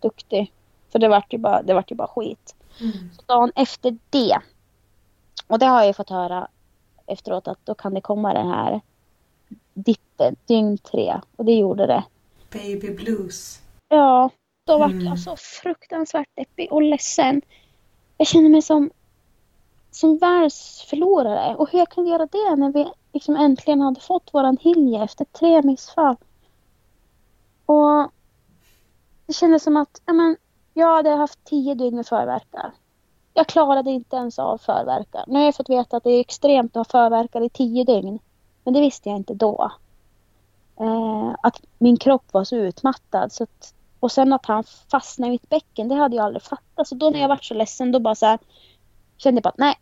duktig. 0.00 0.52
För 0.88 0.98
det 0.98 1.08
vart 1.08 1.32
ju 1.32 1.38
bara, 1.38 1.62
det 1.62 1.74
vart 1.74 1.90
ju 1.90 1.94
bara 1.94 2.08
skit. 2.08 2.54
mm. 2.80 2.92
Så 2.92 3.22
dagen 3.26 3.52
efter 3.54 3.98
det. 4.10 4.38
Och 5.46 5.58
det 5.58 5.66
har 5.66 5.78
jag 5.78 5.86
ju 5.86 5.92
fått 5.92 6.10
höra 6.10 6.48
efteråt 7.06 7.48
att 7.48 7.58
då 7.64 7.74
kan 7.74 7.94
det 7.94 8.00
komma 8.00 8.34
den 8.34 8.48
här 8.48 8.80
dippen 9.74 10.36
dygn 10.46 10.78
tre. 10.78 11.20
Och 11.36 11.44
det 11.44 11.54
gjorde 11.54 11.86
det. 11.86 12.04
Baby 12.52 12.90
blues. 12.90 13.60
Ja, 13.88 14.30
då 14.64 14.78
vart 14.78 14.90
Mm. 14.90 15.06
jag 15.06 15.18
så 15.18 15.36
fruktansvärt 15.36 16.28
deppig 16.34 16.72
och 16.72 16.82
ledsen. 16.82 17.42
Jag 18.16 18.26
känner 18.26 18.48
mig 18.48 18.62
som, 18.62 18.90
som 19.90 20.18
världens 20.18 20.86
förlorare. 20.90 21.56
Och 21.56 21.70
hur 21.70 21.78
jag 21.78 21.88
kunde 21.88 22.10
göra 22.10 22.26
det 22.26 22.56
när 22.56 22.72
vi 22.72 22.90
liksom 23.12 23.36
äntligen 23.36 23.80
hade 23.80 24.00
fått 24.00 24.34
våran 24.34 24.56
Hilje 24.60 25.04
efter 25.04 25.24
tre 25.24 25.62
missfall. 25.62 26.16
Och 27.66 28.10
det 29.26 29.32
kändes 29.32 29.62
som 29.62 29.76
att 29.76 30.02
ja, 30.06 30.12
men, 30.12 30.36
jag 30.74 30.96
hade 30.96 31.10
haft 31.10 31.44
tio 31.44 31.74
dygn 31.74 31.96
med 31.96 32.06
förverkar. 32.06 32.72
Jag 33.34 33.46
klarade 33.46 33.90
inte 33.90 34.16
ens 34.16 34.38
av 34.38 34.58
förverkar. 34.58 35.24
Nu 35.26 35.38
har 35.38 35.44
jag 35.44 35.54
fått 35.56 35.70
veta 35.70 35.96
att 35.96 36.04
det 36.04 36.10
är 36.10 36.20
extremt 36.20 36.76
att 36.76 36.92
ha 36.92 37.00
förverkar 37.00 37.40
i 37.40 37.48
tio 37.48 37.84
dygn. 37.84 38.18
Men 38.64 38.74
det 38.74 38.80
visste 38.80 39.08
jag 39.08 39.16
inte 39.18 39.34
då. 39.34 39.72
Eh, 40.80 41.34
att 41.42 41.60
min 41.78 41.96
kropp 41.96 42.32
var 42.32 42.44
så 42.44 42.56
utmattad. 42.56 43.32
Så 43.32 43.42
att, 43.44 43.74
och 44.04 44.12
sen 44.12 44.32
att 44.32 44.46
han 44.46 44.64
fastnade 44.64 45.28
i 45.28 45.30
mitt 45.30 45.48
bäcken, 45.48 45.88
det 45.88 45.94
hade 45.94 46.16
jag 46.16 46.24
aldrig 46.24 46.42
fattat. 46.42 46.88
Så 46.88 46.94
då 46.94 47.10
när 47.10 47.20
jag 47.20 47.28
var 47.28 47.38
så 47.42 47.54
ledsen, 47.54 47.92
då 47.92 47.98
bara 47.98 48.14
så 48.14 48.26
här, 48.26 48.38
kände 49.16 49.38
jag 49.38 49.42
bara 49.42 49.48
att 49.48 49.58
nej, 49.58 49.74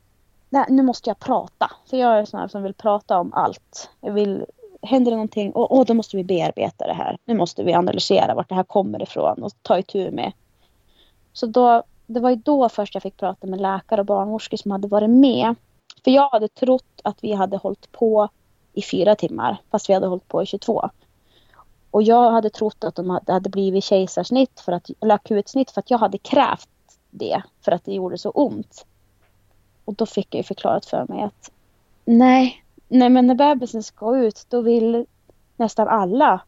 nej, 0.51 0.65
nu 0.69 0.83
måste 0.83 1.11
jag 1.11 1.19
prata. 1.19 1.71
För 1.87 1.97
jag 1.97 2.19
är 2.19 2.25
sån 2.25 2.41
här 2.41 2.49
som 2.49 2.63
vill 2.63 2.75
prata 2.75 3.19
om 3.19 3.33
allt. 3.33 3.91
Jag 4.01 4.13
vill, 4.13 4.47
händer 4.83 5.11
det 5.11 5.17
någonting, 5.17 5.53
och, 5.53 5.79
och 5.79 5.87
då 5.87 5.95
måste 5.95 6.17
vi 6.17 6.25
bearbeta 6.25 6.87
det 6.87 6.95
här. 6.95 7.17
Nu 7.25 7.35
måste 7.35 7.63
vi 7.63 7.75
analysera 7.75 8.35
vart 8.35 8.49
det 8.49 8.55
här 8.55 8.65
kommer 8.65 9.03
ifrån 9.03 9.43
och 9.43 9.53
ta 9.63 9.79
itu 9.79 10.11
med. 10.11 10.33
Så 11.33 11.47
då, 11.47 11.83
det 12.07 12.21
var 12.21 12.31
ju 12.31 12.37
då 12.37 12.69
först 12.69 12.95
jag 12.95 13.03
fick 13.03 13.17
prata 13.17 13.47
med 13.47 13.61
läkare 13.61 14.01
och 14.01 14.07
barnmorskor 14.07 14.57
som 14.57 14.71
hade 14.71 14.89
varit 14.89 15.11
med. 15.11 15.55
För 16.05 16.11
jag 16.11 16.29
hade 16.29 16.49
trott 16.49 17.01
att 17.05 17.25
vi 17.25 17.33
hade 17.33 17.57
hållit 17.57 17.93
på 17.93 18.29
i 18.73 18.83
fyra 18.83 19.15
timmar, 19.15 19.57
fast 19.71 19.89
vi 19.89 19.95
hade 19.95 20.07
hållit 20.07 20.29
på 20.29 20.43
i 20.43 20.47
22. 20.47 20.91
Och 21.93 22.03
jag 22.03 22.31
hade 22.31 22.51
trott 22.51 22.85
att 22.85 22.95
de 22.95 23.11
hade, 23.11 23.49
blivit 23.51 23.85
kejsarsnitt, 23.85 24.61
för 24.61 24.73
att, 24.73 24.91
eller 25.01 25.15
akutsnitt, 25.15 25.71
för 25.71 25.81
att 25.81 25.91
jag 25.91 25.99
hade 25.99 26.19
krävt 26.19 26.69
det, 27.11 27.43
för 27.61 27.73
att 27.73 27.85
det 27.85 27.93
gjorde 27.93 28.19
så 28.19 28.31
ont. 28.31 28.87
Och 29.85 29.95
då 29.95 30.07
fick 30.07 30.35
jag 30.35 30.39
ju 30.39 30.43
förklarat 30.43 30.87
för 30.87 31.07
mig 31.09 31.23
att 31.23 31.51
nej, 32.05 32.65
nej 32.89 33.09
men 33.09 33.27
när 33.27 33.35
bebisen 33.35 33.83
ska 33.83 34.19
ut, 34.19 34.47
då 34.49 34.61
vill 34.61 35.07
nästan 35.57 35.89
alla 35.89 36.41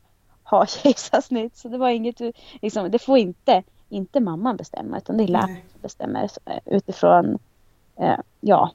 ha 0.44 0.66
kejsarsnitt. 0.82 1.56
Så 1.56 1.68
det 1.68 1.78
var 1.78 1.88
inget, 1.88 2.20
liksom, 2.62 2.90
det 2.90 2.98
får 2.98 3.18
inte, 3.18 3.62
inte 3.88 4.20
mamman 4.20 4.56
bestämma, 4.56 4.98
utan 4.98 5.16
det 5.16 5.24
är 5.24 5.28
läkaren 5.28 5.62
som 5.72 5.80
bestämmer 5.80 6.28
eh, 6.44 6.58
utifrån, 6.64 7.38
eh, 7.96 8.18
ja, 8.40 8.70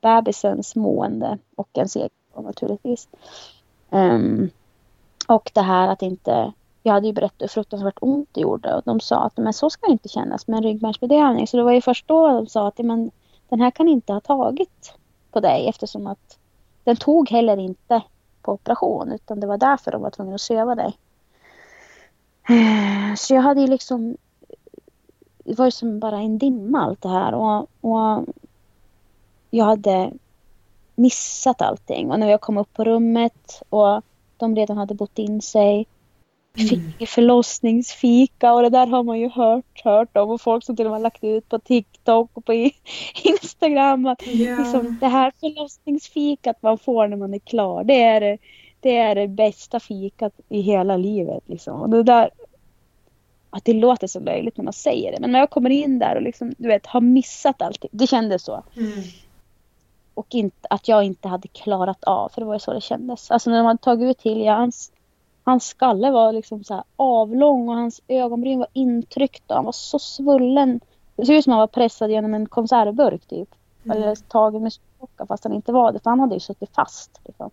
bebisens 0.00 0.76
mående 0.76 1.38
och 1.56 1.68
ens 1.74 1.96
egen 1.96 2.10
naturligtvis. 2.36 3.08
Ehm, 3.90 4.50
och 5.28 5.50
det 5.54 5.62
här 5.62 5.88
att 5.88 6.02
inte, 6.02 6.52
jag 6.82 6.92
hade 6.92 7.06
ju 7.06 7.12
berättat 7.12 7.42
hur 7.42 7.48
fruktansvärt 7.48 7.98
ont 8.00 8.28
det 8.32 8.40
gjorde 8.40 8.74
och 8.74 8.82
de 8.84 9.00
sa 9.00 9.24
att 9.24 9.36
men 9.36 9.52
så 9.52 9.70
ska 9.70 9.86
det 9.86 9.92
inte 9.92 10.08
kännas 10.08 10.46
med 10.46 10.56
en 10.56 10.62
ryggmärgsbedövning. 10.62 11.46
Så 11.46 11.56
det 11.56 11.62
var 11.62 11.72
ju 11.72 11.80
först 11.80 12.08
då 12.08 12.28
de 12.28 12.46
sa 12.46 12.68
att 12.68 12.78
men, 12.78 13.10
den 13.48 13.60
här 13.60 13.70
kan 13.70 13.88
inte 13.88 14.12
ha 14.12 14.20
tagit 14.20 14.94
på 15.30 15.40
dig 15.40 15.68
eftersom 15.68 16.06
att 16.06 16.38
den 16.84 16.96
tog 16.96 17.30
heller 17.30 17.56
inte 17.56 18.02
på 18.42 18.52
operation 18.52 19.12
utan 19.12 19.40
det 19.40 19.46
var 19.46 19.58
därför 19.58 19.92
de 19.92 20.02
var 20.02 20.10
tvungna 20.10 20.34
att 20.34 20.40
söva 20.40 20.74
dig. 20.74 20.98
Eh, 22.48 23.14
så 23.16 23.34
jag 23.34 23.42
hade 23.42 23.60
ju 23.60 23.66
liksom 23.66 24.16
det 25.44 25.58
var 25.58 25.64
ju 25.64 25.70
som 25.70 26.00
bara 26.00 26.20
en 26.20 26.38
dimma 26.38 26.80
allt 26.80 27.02
det 27.02 27.08
här 27.08 27.34
och, 27.34 27.68
och 27.80 28.24
jag 29.50 29.64
hade 29.64 30.12
missat 30.94 31.62
allting 31.62 32.10
och 32.10 32.20
när 32.20 32.28
jag 32.30 32.40
kom 32.40 32.58
upp 32.58 32.72
på 32.72 32.84
rummet 32.84 33.62
och 33.68 34.02
de 34.36 34.56
redan 34.56 34.76
hade 34.76 34.94
bott 34.94 35.18
in 35.18 35.42
sig 35.42 35.86
vi 36.56 36.62
Mm. 36.62 36.92
fick 36.98 37.08
förlossningsfika 37.08 38.52
och 38.52 38.62
det 38.62 38.68
där 38.68 38.86
har 38.86 39.02
man 39.02 39.20
ju 39.20 39.28
hört, 39.28 39.80
hört 39.84 40.16
om 40.16 40.30
och 40.30 40.40
folk 40.40 40.64
som 40.64 40.76
till 40.76 40.86
och 40.86 40.92
med 40.92 41.00
lagt 41.02 41.24
ut 41.24 41.48
på 41.48 41.58
TikTok 41.58 42.30
och 42.34 42.44
på 42.44 42.52
Instagram 43.24 44.06
att 44.06 44.26
Ja. 44.26 44.56
liksom, 44.58 44.98
det 45.00 45.06
här 45.08 45.32
förlossningsfikat 45.40 46.62
man 46.62 46.78
får 46.78 47.08
när 47.08 47.16
man 47.16 47.34
är 47.34 47.38
klar 47.38 47.84
det 47.84 48.02
är 48.02 48.20
det, 48.20 48.38
det, 48.80 48.96
är 48.96 49.14
det 49.14 49.28
bästa 49.28 49.80
fikat 49.80 50.32
i 50.48 50.60
hela 50.60 50.96
livet. 50.96 51.42
Liksom. 51.46 51.80
Och 51.80 51.90
det 51.90 52.02
där 52.02 52.30
att 53.50 53.64
det 53.64 53.72
låter 53.72 54.06
så 54.06 54.20
löjligt 54.20 54.56
när 54.56 54.64
man 54.64 54.72
säger 54.72 55.12
det 55.12 55.20
men 55.20 55.32
när 55.32 55.38
jag 55.38 55.50
kommer 55.50 55.70
in 55.70 55.98
där 55.98 56.16
och 56.16 56.22
liksom, 56.22 56.54
du 56.58 56.68
vet, 56.68 56.86
har 56.86 57.00
missat 57.00 57.62
allting, 57.62 57.90
det 57.92 58.06
kändes 58.06 58.42
så. 58.42 58.62
Mm. 58.76 58.92
Och 60.14 60.26
inte, 60.34 60.68
att 60.70 60.88
jag 60.88 61.04
inte 61.04 61.28
hade 61.28 61.48
klarat 61.48 62.04
av, 62.04 62.28
för 62.28 62.40
det 62.40 62.46
var 62.46 62.54
ju 62.54 62.60
så 62.60 62.72
det 62.72 62.80
kändes. 62.80 63.30
Alltså 63.30 63.50
när 63.50 63.56
de 63.56 63.66
hade 63.66 63.78
tagit 63.78 64.10
ut 64.10 64.22
Hilja, 64.22 64.54
hans, 64.54 64.92
hans 65.44 65.66
skalle 65.66 66.10
var 66.10 66.32
liksom 66.32 66.64
så 66.64 66.84
avlång 66.96 67.68
och 67.68 67.74
hans 67.74 68.00
ögonbryn 68.08 68.58
var 68.58 68.68
intryckta. 68.72 69.54
Han 69.54 69.64
var 69.64 69.72
så 69.72 69.98
svullen. 69.98 70.80
Det 71.16 71.26
såg 71.26 71.36
ut 71.36 71.44
som 71.44 71.50
han 71.50 71.60
var 71.60 71.66
pressad 71.66 72.10
genom 72.10 72.34
en 72.34 72.46
konservburk 72.46 73.26
typ. 73.26 73.48
Mm. 73.84 73.96
Eller 73.96 74.14
tagen 74.14 74.62
med 74.62 74.72
stråka 74.72 75.26
fast 75.26 75.44
han 75.44 75.52
inte 75.52 75.72
var 75.72 75.92
det. 75.92 75.98
För 75.98 76.10
han 76.10 76.20
hade 76.20 76.34
ju 76.34 76.40
suttit 76.40 76.74
fast. 76.74 77.20
Liksom. 77.24 77.50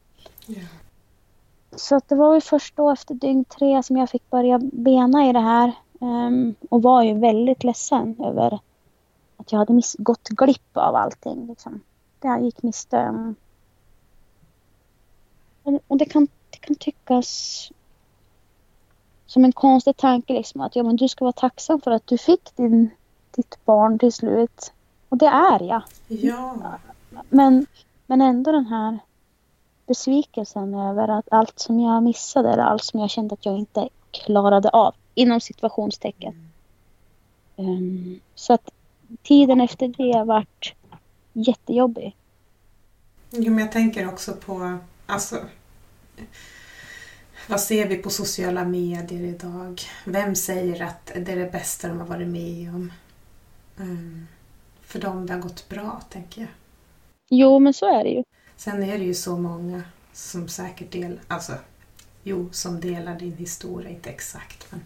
Ja. 0.48 0.62
Så 1.76 1.96
att 1.96 2.10
det 2.10 2.16
var 2.16 2.36
ju 2.36 2.42
först 2.42 2.76
då 2.76 2.90
efter 2.90 3.14
dygn 3.14 3.46
tre 3.46 3.84
som 3.84 3.98
jag 3.98 4.10
fick 4.10 4.30
börja 4.30 4.60
bena 4.60 5.30
i 5.30 5.34
det 5.34 5.40
här. 5.40 5.72
Um, 6.00 6.56
och 6.70 6.82
var 6.82 7.04
ju 7.04 7.14
väldigt 7.14 7.64
ledsen 7.64 8.16
över 8.20 8.60
att 9.38 9.52
jag 9.52 9.60
hade 9.60 9.74
miss- 9.74 9.96
gått 10.00 10.30
glipp 10.30 10.78
av 10.78 10.96
allting. 10.96 11.48
Liksom. 11.48 11.82
Jag 12.22 12.44
gick 12.44 12.64
miste 12.64 12.98
om. 12.98 13.36
Och 15.88 15.98
det 15.98 16.06
kan, 16.06 16.28
det 16.50 16.58
kan 16.58 16.76
tyckas 16.76 17.72
som 19.26 19.46
en 19.46 19.52
konstig 19.52 19.98
tanke 19.98 20.34
liksom 20.34 20.62
att 20.62 20.76
ja, 20.76 20.84
men 20.84 20.96
du 20.96 21.08
ska 21.08 21.26
vara 21.26 21.34
tacksam 21.34 21.82
för 21.82 21.92
att 21.92 22.08
du 22.08 22.18
fick 22.18 22.56
din, 22.56 22.90
ditt 23.32 23.66
barn 23.66 24.00
till 24.00 24.14
slut. 24.14 24.74
Och 25.10 25.18
det 25.18 25.26
är 25.26 25.64
jag. 25.64 25.84
Ja. 26.08 26.78
Men, 27.30 27.66
men 28.08 28.22
ändå 28.22 28.52
den 28.52 28.66
här 28.66 29.00
besvikelsen 29.88 30.76
över 30.76 31.08
att 31.08 31.28
allt 31.32 31.60
som 31.60 31.80
jag 31.80 32.04
missade 32.04 32.50
eller 32.50 32.64
allt 32.64 32.84
som 32.84 33.00
jag 33.00 33.10
kände 33.10 33.34
att 33.34 33.46
jag 33.46 33.58
inte 33.58 33.90
klarade 34.12 34.70
av 34.70 34.96
inom 35.16 35.42
situationstecken. 35.42 36.52
Um, 37.56 38.20
så 38.36 38.54
att 38.54 38.72
tiden 39.24 39.62
efter 39.62 39.88
det 39.88 40.24
varit 40.24 40.74
jättejobbig. 41.34 42.16
Jo, 43.32 43.52
men 43.52 43.60
jag 43.60 43.72
tänker 43.72 44.08
också 44.08 44.34
på, 44.34 44.78
alltså, 45.06 45.46
vad 47.48 47.62
ser 47.62 47.88
vi 47.88 47.98
på 47.98 48.10
sociala 48.10 48.66
medier 48.66 49.24
idag? 49.24 49.82
Vem 50.06 50.36
säger 50.36 50.82
att 50.82 51.06
det 51.06 51.32
är 51.32 51.36
det 51.36 51.52
bästa 51.52 51.88
de 51.88 52.00
har 52.00 52.08
varit 52.08 52.28
med 52.28 52.76
om? 52.76 52.94
Um, 53.78 54.28
för 54.82 55.00
dem 55.00 55.26
det 55.26 55.34
har 55.34 55.42
gått 55.42 55.70
bra, 55.70 56.02
tänker 56.10 56.42
jag. 56.42 56.50
Jo, 57.30 57.60
men 57.60 57.74
så 57.74 58.00
är 58.00 58.04
det 58.04 58.10
ju. 58.10 58.24
Sen 58.56 58.84
är 58.84 58.98
det 58.98 59.06
ju 59.06 59.14
så 59.14 59.38
många 59.38 59.84
som 60.14 60.48
säkert 60.48 60.92
delar, 60.92 61.20
alltså, 61.28 61.54
jo, 62.24 62.50
som 62.52 62.80
delar 62.80 63.20
din 63.20 63.38
historia, 63.38 63.90
inte 63.90 64.10
exakt, 64.10 64.72
men, 64.72 64.82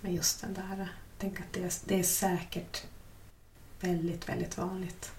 men 0.00 0.14
just 0.14 0.40
den 0.40 0.54
där, 0.54 0.88
tänk 1.18 1.40
att 1.40 1.52
det 1.52 1.62
är, 1.62 1.72
det 1.84 1.98
är 1.98 2.02
säkert 2.02 2.86
väldigt, 3.80 4.28
väldigt 4.28 4.58
vanligt. 4.58 5.12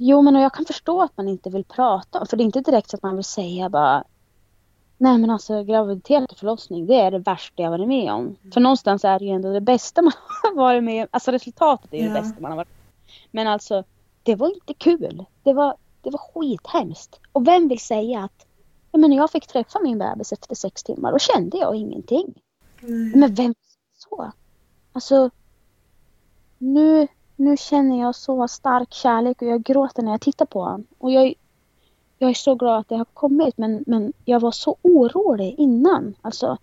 Jo, 0.00 0.22
men 0.22 0.34
jag 0.34 0.54
kan 0.54 0.64
förstå 0.64 1.02
att 1.02 1.16
man 1.16 1.28
inte 1.28 1.50
vill 1.50 1.64
prata 1.64 2.26
för 2.26 2.36
det 2.36 2.42
är 2.42 2.44
inte 2.44 2.60
direkt 2.60 2.90
så 2.90 2.96
att 2.96 3.02
man 3.02 3.16
vill 3.16 3.24
säga 3.24 3.68
bara 3.68 4.04
Nej 4.98 5.18
men 5.18 5.30
alltså 5.30 5.64
graviditet 5.64 6.32
och 6.32 6.38
förlossning 6.38 6.86
det 6.86 6.94
är 6.94 7.10
det 7.10 7.18
värsta 7.18 7.62
jag 7.62 7.70
varit 7.70 7.88
med 7.88 8.12
om. 8.12 8.20
Mm. 8.20 8.52
För 8.52 8.60
någonstans 8.60 9.04
är 9.04 9.18
det 9.18 9.24
ju 9.24 9.30
ändå 9.30 9.52
det 9.52 9.60
bästa 9.60 10.02
man 10.02 10.12
har 10.42 10.54
varit 10.54 10.84
med 10.84 11.02
om. 11.02 11.08
Alltså 11.10 11.30
resultatet 11.30 11.94
är 11.94 11.98
ja. 11.98 12.04
det 12.04 12.20
bästa 12.20 12.40
man 12.40 12.50
har 12.50 12.56
varit 12.56 12.68
med 12.68 13.28
Men 13.30 13.46
alltså 13.46 13.84
det 14.22 14.34
var 14.34 14.54
inte 14.54 14.74
kul. 14.74 15.24
Det 15.42 15.52
var, 15.52 15.76
det 16.02 16.10
var 16.10 16.18
skithemskt. 16.18 17.20
Och 17.32 17.46
vem 17.46 17.68
vill 17.68 17.80
säga 17.80 18.24
att 18.24 18.46
ja, 18.92 18.98
men 18.98 19.10
när 19.10 19.16
jag 19.16 19.30
fick 19.30 19.46
träffa 19.46 19.80
min 19.80 19.98
bebis 19.98 20.32
efter 20.32 20.54
sex 20.54 20.82
timmar 20.82 21.12
då 21.12 21.18
kände 21.18 21.58
jag 21.58 21.76
ingenting. 21.76 22.34
Mm. 22.82 23.20
Men 23.20 23.34
vem 23.34 23.54
så? 23.94 24.32
Alltså 24.92 25.30
nu 26.58 27.08
nu 27.38 27.56
känner 27.56 28.00
jag 28.00 28.14
så 28.14 28.48
stark 28.48 28.92
kärlek 28.92 29.42
och 29.42 29.48
jag 29.48 29.62
gråter 29.62 30.02
när 30.02 30.10
jag 30.10 30.20
tittar 30.20 30.46
på 30.46 30.60
honom. 30.60 30.86
Och 30.98 31.12
jag, 31.12 31.34
jag 32.18 32.30
är 32.30 32.34
så 32.34 32.54
glad 32.54 32.78
att 32.80 32.88
det 32.88 32.96
har 32.96 33.04
kommit 33.04 33.58
men, 33.58 33.84
men 33.86 34.12
jag 34.24 34.40
var 34.40 34.50
så 34.50 34.76
orolig 34.82 35.54
innan. 35.58 36.14
Alltså, 36.22 36.58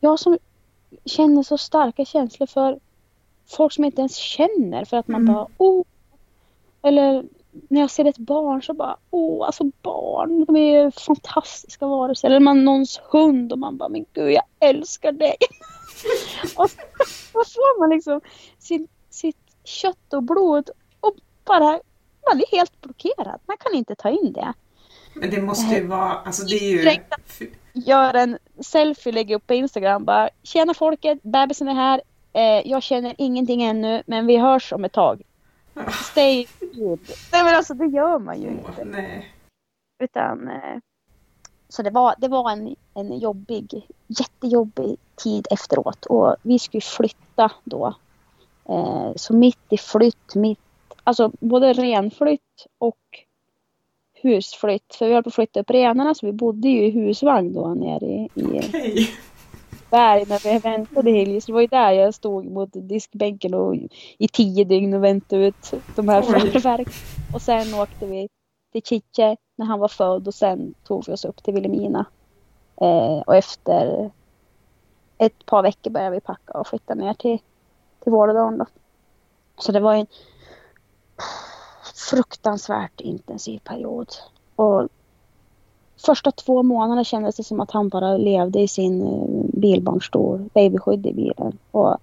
jag 0.00 0.18
som 0.18 0.38
känner 1.04 1.42
så 1.42 1.58
starka 1.58 2.04
känslor 2.04 2.46
för 2.46 2.78
folk 3.46 3.72
som 3.72 3.84
inte 3.84 4.00
ens 4.00 4.16
känner 4.16 4.84
för 4.84 4.96
att 4.96 5.08
man 5.08 5.20
mm. 5.20 5.34
bara 5.34 5.46
oh. 5.58 5.84
Eller 6.82 7.24
när 7.68 7.80
jag 7.80 7.90
ser 7.90 8.04
ett 8.04 8.18
barn 8.18 8.62
så 8.62 8.74
bara 8.74 8.96
åh, 9.10 9.46
alltså 9.46 9.64
barn, 9.82 10.44
de 10.44 10.56
är 10.56 10.90
fantastiska 10.90 11.86
varelser. 11.86 12.28
Eller 12.28 12.40
man 12.40 12.64
någons 12.64 13.00
hund 13.10 13.52
och 13.52 13.58
man 13.58 13.76
bara 13.76 13.88
men 13.88 14.04
gud 14.12 14.32
jag 14.32 14.44
älskar 14.60 15.12
dig. 15.12 15.36
och 16.56 16.70
så 17.46 17.60
får 17.60 17.80
man 17.80 17.90
liksom 17.90 18.20
sin, 18.58 18.88
sitt 19.10 19.47
kött 19.68 20.12
och 20.12 20.22
blod 20.22 20.70
och 21.00 21.14
bara 21.44 21.80
man 22.30 22.40
är 22.40 22.56
helt 22.56 22.80
blockerad. 22.80 23.40
Man 23.46 23.56
kan 23.56 23.74
inte 23.74 23.94
ta 23.94 24.10
in 24.10 24.32
det. 24.32 24.52
Men 25.14 25.30
det 25.30 25.42
måste 25.42 25.74
ju 25.74 25.86
vara, 25.86 26.12
alltså 26.12 26.44
det 26.44 26.56
är 26.56 26.70
ju... 26.70 27.00
Gör 27.72 28.14
en 28.14 28.38
selfie, 28.60 29.12
lägger 29.12 29.36
upp 29.36 29.46
på 29.46 29.54
Instagram 29.54 30.04
bara 30.04 30.28
Tjena 30.42 30.74
folket, 30.74 31.22
bebisen 31.22 31.68
är 31.68 31.74
här. 31.74 32.02
Eh, 32.32 32.70
jag 32.70 32.82
känner 32.82 33.14
ingenting 33.18 33.62
ännu 33.62 34.02
men 34.06 34.26
vi 34.26 34.36
hörs 34.36 34.72
om 34.72 34.84
ett 34.84 34.92
tag. 34.92 35.22
Stay 36.10 36.46
good. 36.60 37.00
Nej 37.32 37.44
men 37.44 37.54
alltså 37.54 37.74
det 37.74 37.86
gör 37.86 38.18
man 38.18 38.42
ju 38.42 38.48
inte. 38.48 38.84
Nej. 38.84 39.34
Utan 40.02 40.48
eh, 40.48 40.78
så 41.68 41.82
det 41.82 41.90
var, 41.90 42.14
det 42.18 42.28
var 42.28 42.50
en, 42.50 42.76
en 42.94 43.18
jobbig, 43.18 43.86
jättejobbig 44.06 44.96
tid 45.16 45.46
efteråt 45.50 46.06
och 46.06 46.36
vi 46.42 46.58
skulle 46.58 46.80
flytta 46.80 47.50
då 47.64 47.94
Eh, 48.68 49.12
så 49.16 49.34
mitt 49.34 49.58
i 49.70 49.78
flytt, 49.78 50.34
mitt, 50.34 50.58
alltså 51.04 51.32
både 51.40 51.72
renflytt 51.72 52.66
och 52.78 52.98
husflytt. 54.14 54.94
För 54.94 55.06
vi 55.06 55.14
höll 55.14 55.22
på 55.22 55.28
att 55.28 55.34
flytta 55.34 55.60
upp 55.60 55.70
renarna 55.70 56.14
så 56.14 56.26
vi 56.26 56.32
bodde 56.32 56.68
ju 56.68 56.86
i 56.86 56.90
husvagn 56.90 57.52
då 57.52 57.68
nere 57.68 58.06
i, 58.06 58.28
i 58.34 58.44
okay. 58.44 59.06
berg 59.90 60.24
när 60.28 60.52
vi 60.52 60.58
väntade 60.58 61.10
Hilje. 61.10 61.40
Så 61.40 61.46
det 61.46 61.52
var 61.52 61.60
ju 61.60 61.66
där 61.66 61.90
jag 61.90 62.14
stod 62.14 62.44
mot 62.44 62.70
diskbänken 62.72 63.54
och 63.54 63.76
i 64.18 64.28
tio 64.28 64.64
dygn 64.64 64.94
och 64.94 65.04
väntade 65.04 65.46
ut 65.46 65.72
de 65.96 66.08
här 66.08 66.22
förverken. 66.22 66.92
Och 67.34 67.42
sen 67.42 67.74
åkte 67.74 68.06
vi 68.06 68.28
till 68.72 68.82
Chiche 68.82 69.36
när 69.56 69.66
han 69.66 69.80
var 69.80 69.88
född 69.88 70.28
och 70.28 70.34
sen 70.34 70.74
tog 70.84 71.04
vi 71.06 71.12
oss 71.12 71.24
upp 71.24 71.42
till 71.42 71.54
Vilhelmina. 71.54 72.06
Eh, 72.80 73.18
och 73.26 73.36
efter 73.36 74.10
ett 75.18 75.46
par 75.46 75.62
veckor 75.62 75.90
började 75.90 76.14
vi 76.14 76.20
packa 76.20 76.58
och 76.58 76.66
flytta 76.66 76.94
ner 76.94 77.14
till 77.14 77.38
till 78.08 78.12
Vålådalen. 78.12 78.66
Så 79.58 79.72
det 79.72 79.80
var 79.80 79.94
en 79.94 80.06
fruktansvärt 82.10 83.00
intensiv 83.00 83.58
period. 83.58 84.08
Och 84.56 84.88
första 86.06 86.30
två 86.30 86.62
månaderna 86.62 87.04
kändes 87.04 87.36
det 87.36 87.44
som 87.44 87.60
att 87.60 87.70
han 87.70 87.88
bara 87.88 88.16
levde 88.16 88.60
i 88.60 88.68
sin 88.68 89.02
eh, 89.02 89.60
bilbarnstol, 89.60 90.48
babyskydd 90.54 91.06
i 91.06 91.12
bilen. 91.12 91.58
Och 91.70 91.96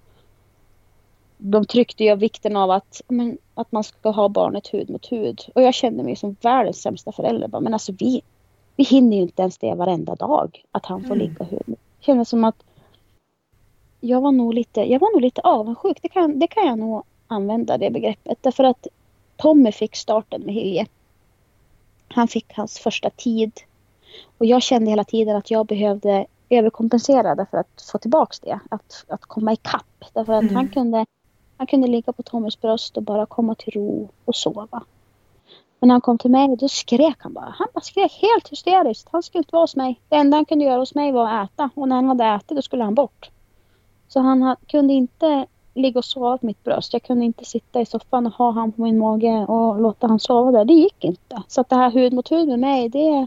de 1.38 1.64
tryckte 1.64 2.04
ju 2.04 2.16
vikten 2.16 2.56
av 2.56 2.70
att, 2.70 3.02
men, 3.08 3.38
att 3.54 3.72
man 3.72 3.84
ska 3.84 4.10
ha 4.10 4.28
barnet 4.28 4.74
hud 4.74 4.90
mot 4.90 5.12
hud. 5.12 5.42
Och 5.54 5.62
jag 5.62 5.74
kände 5.74 6.02
mig 6.02 6.16
som 6.16 6.36
världens 6.40 6.82
sämsta 6.82 7.12
förälder. 7.12 7.60
Men 7.60 7.72
alltså 7.72 7.92
vi, 7.98 8.22
vi 8.76 8.84
hinner 8.84 9.16
ju 9.16 9.22
inte 9.22 9.42
ens 9.42 9.58
det 9.58 9.74
varenda 9.74 10.14
dag. 10.14 10.64
Att 10.72 10.86
han 10.86 11.00
får 11.00 11.14
mm. 11.14 11.18
ligga 11.18 11.44
hud 11.44 11.62
mot 11.66 11.78
Det 11.98 12.04
kändes 12.04 12.28
som 12.28 12.44
att 12.44 12.65
jag 14.06 14.20
var 14.20 14.32
nog 14.32 14.54
lite, 14.54 14.80
jag 14.80 15.00
var 15.00 15.12
nog 15.12 15.22
lite 15.22 15.40
avundsjuk. 15.40 15.98
Det 16.02 16.08
kan, 16.08 16.38
det 16.38 16.46
kan 16.46 16.66
jag 16.66 16.78
nog 16.78 17.02
använda 17.26 17.78
det 17.78 17.90
begreppet. 17.90 18.38
Därför 18.40 18.64
att 18.64 18.86
Tommy 19.36 19.72
fick 19.72 19.96
starten 19.96 20.42
med 20.42 20.54
Hilje. 20.54 20.86
Han 22.08 22.28
fick 22.28 22.52
hans 22.56 22.78
första 22.78 23.10
tid. 23.10 23.52
Och 24.38 24.46
jag 24.46 24.62
kände 24.62 24.90
hela 24.90 25.04
tiden 25.04 25.36
att 25.36 25.50
jag 25.50 25.66
behövde 25.66 26.26
överkompensera 26.50 27.34
därför 27.34 27.58
att 27.58 27.82
få 27.92 27.98
tillbaks 27.98 28.40
det. 28.40 28.60
Att, 28.70 29.04
att 29.08 29.22
komma 29.22 29.52
ikapp. 29.52 30.04
Därför 30.12 30.32
att 30.32 30.42
mm. 30.42 30.56
han, 30.56 30.68
kunde, 30.68 31.06
han 31.56 31.66
kunde 31.66 31.88
ligga 31.88 32.12
på 32.12 32.22
Tommys 32.22 32.60
bröst 32.60 32.96
och 32.96 33.02
bara 33.02 33.26
komma 33.26 33.54
till 33.54 33.72
ro 33.72 34.08
och 34.24 34.36
sova. 34.36 34.82
Men 35.80 35.88
när 35.88 35.94
han 35.94 36.00
kom 36.00 36.18
till 36.18 36.30
mig 36.30 36.56
då 36.56 36.68
skrek 36.68 37.16
han 37.18 37.32
bara. 37.32 37.54
Han 37.58 37.68
bara 37.74 37.80
skrek 37.80 38.12
helt 38.12 38.48
hysteriskt. 38.48 39.08
Han 39.12 39.22
skulle 39.22 39.40
inte 39.40 39.52
vara 39.52 39.62
hos 39.62 39.76
mig. 39.76 40.00
Det 40.08 40.16
enda 40.16 40.36
han 40.36 40.44
kunde 40.44 40.64
göra 40.64 40.78
hos 40.78 40.94
mig 40.94 41.12
var 41.12 41.28
att 41.28 41.50
äta. 41.50 41.70
Och 41.74 41.88
när 41.88 41.96
han 41.96 42.08
hade 42.08 42.24
ätit 42.24 42.56
då 42.56 42.62
skulle 42.62 42.84
han 42.84 42.94
bort. 42.94 43.30
Så 44.08 44.20
han 44.20 44.56
kunde 44.66 44.92
inte 44.92 45.46
ligga 45.74 45.98
och 45.98 46.04
sova 46.04 46.38
på 46.38 46.46
mitt 46.46 46.64
bröst. 46.64 46.92
Jag 46.92 47.02
kunde 47.02 47.24
inte 47.24 47.44
sitta 47.44 47.80
i 47.80 47.86
soffan 47.86 48.26
och 48.26 48.32
ha 48.32 48.50
han 48.50 48.72
på 48.72 48.82
min 48.82 48.98
mage 48.98 49.46
och 49.48 49.80
låta 49.80 50.06
han 50.06 50.20
sova 50.20 50.50
där. 50.50 50.64
Det 50.64 50.72
gick 50.72 51.04
inte. 51.04 51.42
Så 51.48 51.60
att 51.60 51.68
det 51.68 51.76
här 51.76 51.90
hud 51.90 52.12
mot 52.12 52.32
hud 52.32 52.48
med 52.48 52.58
mig, 52.58 52.88
det, 52.88 53.26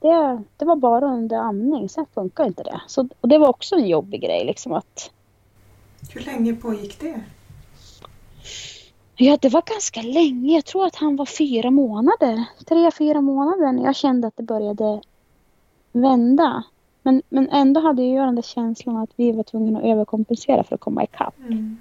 det, 0.00 0.42
det 0.56 0.64
var 0.64 0.76
bara 0.76 1.06
under 1.06 1.36
amning. 1.36 1.88
Sen 1.88 2.06
funkar 2.14 2.44
inte 2.44 2.62
det. 2.62 2.80
Så, 2.86 3.08
och 3.20 3.28
det 3.28 3.38
var 3.38 3.48
också 3.48 3.74
en 3.74 3.88
jobbig 3.88 4.22
grej 4.22 4.44
liksom 4.44 4.72
att... 4.72 5.10
Hur 6.10 6.20
länge 6.20 6.54
pågick 6.54 7.00
det? 7.00 7.20
Ja, 9.16 9.38
det 9.40 9.48
var 9.48 9.62
ganska 9.66 10.02
länge. 10.02 10.54
Jag 10.54 10.64
tror 10.64 10.86
att 10.86 10.96
han 10.96 11.16
var 11.16 11.26
fyra 11.26 11.70
månader. 11.70 12.44
Tre, 12.68 12.90
fyra 12.90 13.20
månader 13.20 13.72
när 13.72 13.84
jag 13.84 13.96
kände 13.96 14.28
att 14.28 14.36
det 14.36 14.42
började 14.42 15.00
vända. 15.92 16.62
Men, 17.06 17.22
men 17.28 17.48
ändå 17.48 17.80
hade 17.80 18.02
jag 18.02 18.28
den 18.28 18.34
där 18.34 18.42
känslan 18.42 18.96
att 18.96 19.10
vi 19.16 19.32
var 19.32 19.42
tvungna 19.42 19.78
att 19.78 19.84
överkompensera 19.84 20.64
för 20.64 20.74
att 20.74 20.80
komma 20.80 21.04
ikapp. 21.04 21.38
Mm. 21.38 21.76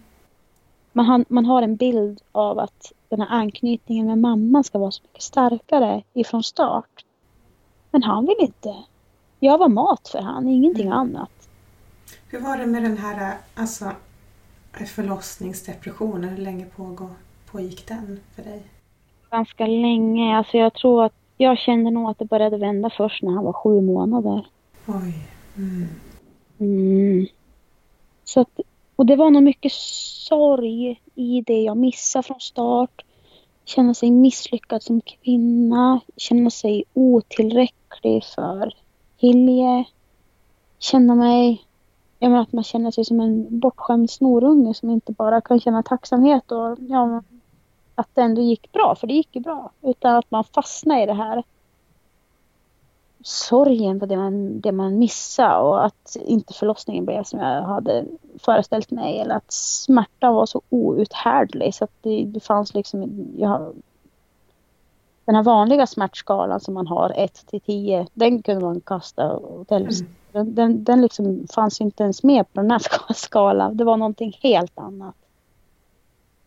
Man, 0.94 1.06
har, 1.06 1.26
man 1.28 1.46
har 1.46 1.62
en 1.62 1.76
bild 1.76 2.22
av 2.32 2.60
att 2.60 2.92
den 3.10 3.22
här 3.22 3.28
anknytningen 3.30 4.08
med 4.08 4.18
mamman 4.18 4.64
ska 4.64 4.80
vara 4.80 4.92
så 4.92 5.04
mycket 5.04 5.22
starkare 5.22 6.04
ifrån 6.14 6.44
start. 6.44 7.06
Men 7.92 8.04
han 8.04 8.26
vill 8.26 8.36
inte. 8.40 8.76
Jag 9.40 9.58
var 9.58 9.70
mat 9.70 10.08
för 10.08 10.20
han, 10.20 10.48
ingenting 10.48 10.88
mm. 10.88 10.98
annat. 10.98 11.50
Hur 12.30 12.40
var 12.40 12.58
det 12.58 12.66
med 12.66 12.84
den 12.84 12.98
här 12.98 13.38
alltså, 13.56 13.92
förlossningsdepressionen? 14.96 16.30
Hur 16.30 16.44
länge 16.44 16.66
pågick 17.46 17.88
den 17.88 18.20
för 18.36 18.44
dig? 18.44 18.64
ganska 19.32 19.68
länge. 19.68 20.38
Alltså 20.38 20.58
jag 20.58 20.74
tror 20.74 21.04
att 21.06 21.14
jag 21.38 21.58
kände 21.58 21.92
nog 21.92 22.10
att 22.10 22.20
det 22.20 22.26
började 22.26 22.58
vända 22.58 22.90
först 22.98 23.24
när 23.24 23.32
han 23.32 23.44
var 23.44 23.54
sju 23.54 23.82
månader. 23.82 24.46
Oj. 24.88 25.14
Mm. 25.58 25.88
Mm. 26.60 27.28
Så 28.24 28.40
att, 28.42 28.60
och 28.96 29.06
det 29.06 29.16
var 29.16 29.32
nog 29.32 29.44
mycket 29.44 29.72
sorg 29.72 31.02
i 31.16 31.42
det 31.42 31.62
jag 31.62 31.78
missade 31.78 32.24
från 32.24 32.40
start. 32.40 33.06
Känna 33.66 33.94
sig 33.94 34.12
misslyckad 34.12 34.84
som 34.84 35.02
kvinna. 35.02 36.00
Känna 36.18 36.50
sig 36.50 36.84
otillräcklig 36.94 38.24
för 38.36 38.74
Hilje. 39.18 39.86
Känna 40.80 41.16
mig... 41.16 41.62
Jag 42.20 42.30
menar 42.30 42.44
att 42.44 42.54
man 42.54 42.64
känner 42.64 42.92
sig 42.92 43.06
som 43.06 43.20
en 43.20 43.60
bortskämd 43.60 44.10
snorunge 44.10 44.74
som 44.74 44.90
inte 44.90 45.12
bara 45.12 45.42
kan 45.42 45.60
känna 45.60 45.84
tacksamhet 45.84 46.52
och 46.52 46.78
ja, 46.80 47.24
att 47.96 48.10
det 48.14 48.22
ändå 48.22 48.42
gick 48.42 48.72
bra, 48.72 48.96
för 48.96 49.08
det 49.08 49.14
gick 49.14 49.36
ju 49.36 49.42
bra. 49.42 49.72
Utan 49.82 50.16
att 50.16 50.32
man 50.32 50.44
fastnar 50.44 51.04
i 51.04 51.06
det 51.06 51.14
här 51.14 51.44
sorgen 53.28 54.00
på 54.00 54.06
det 54.06 54.18
man, 54.18 54.62
det 54.62 54.72
man 54.72 55.00
missade 55.00 55.58
och 55.58 55.86
att 55.86 56.18
inte 56.26 56.54
förlossningen 56.54 57.06
blev 57.06 57.24
som 57.24 57.40
jag 57.40 57.62
hade 57.62 58.06
föreställt 58.40 58.92
mig 58.92 59.20
eller 59.20 59.36
att 59.36 59.52
smärtan 59.52 60.34
var 60.34 60.46
så 60.46 60.62
outhärdlig 60.70 61.76
så 61.76 61.84
att 61.84 61.92
det, 62.02 62.26
det 62.26 62.40
fanns 62.40 62.74
liksom, 62.74 63.28
jag, 63.38 63.74
den 65.26 65.36
här 65.36 65.44
vanliga 65.44 65.88
smärtskalan 65.88 66.60
som 66.60 66.74
man 66.74 66.88
har 66.88 67.14
1 67.16 67.48
till 67.48 67.62
10, 67.62 68.08
den 68.14 68.42
kunde 68.42 68.66
man 68.66 68.82
kasta 68.82 69.38
åt 69.38 69.72
mm. 69.72 69.90
den, 70.32 70.56
den, 70.56 70.84
den 70.84 71.02
liksom 71.02 71.48
fanns 71.54 71.82
inte 71.82 72.04
ens 72.04 72.24
med 72.24 72.54
på 72.54 72.62
den 72.62 72.72
här 72.72 72.82
skalan. 73.14 73.78
Det 73.78 73.84
var 73.84 73.98
någonting 73.98 74.38
helt 74.42 74.80
annat. 74.80 75.16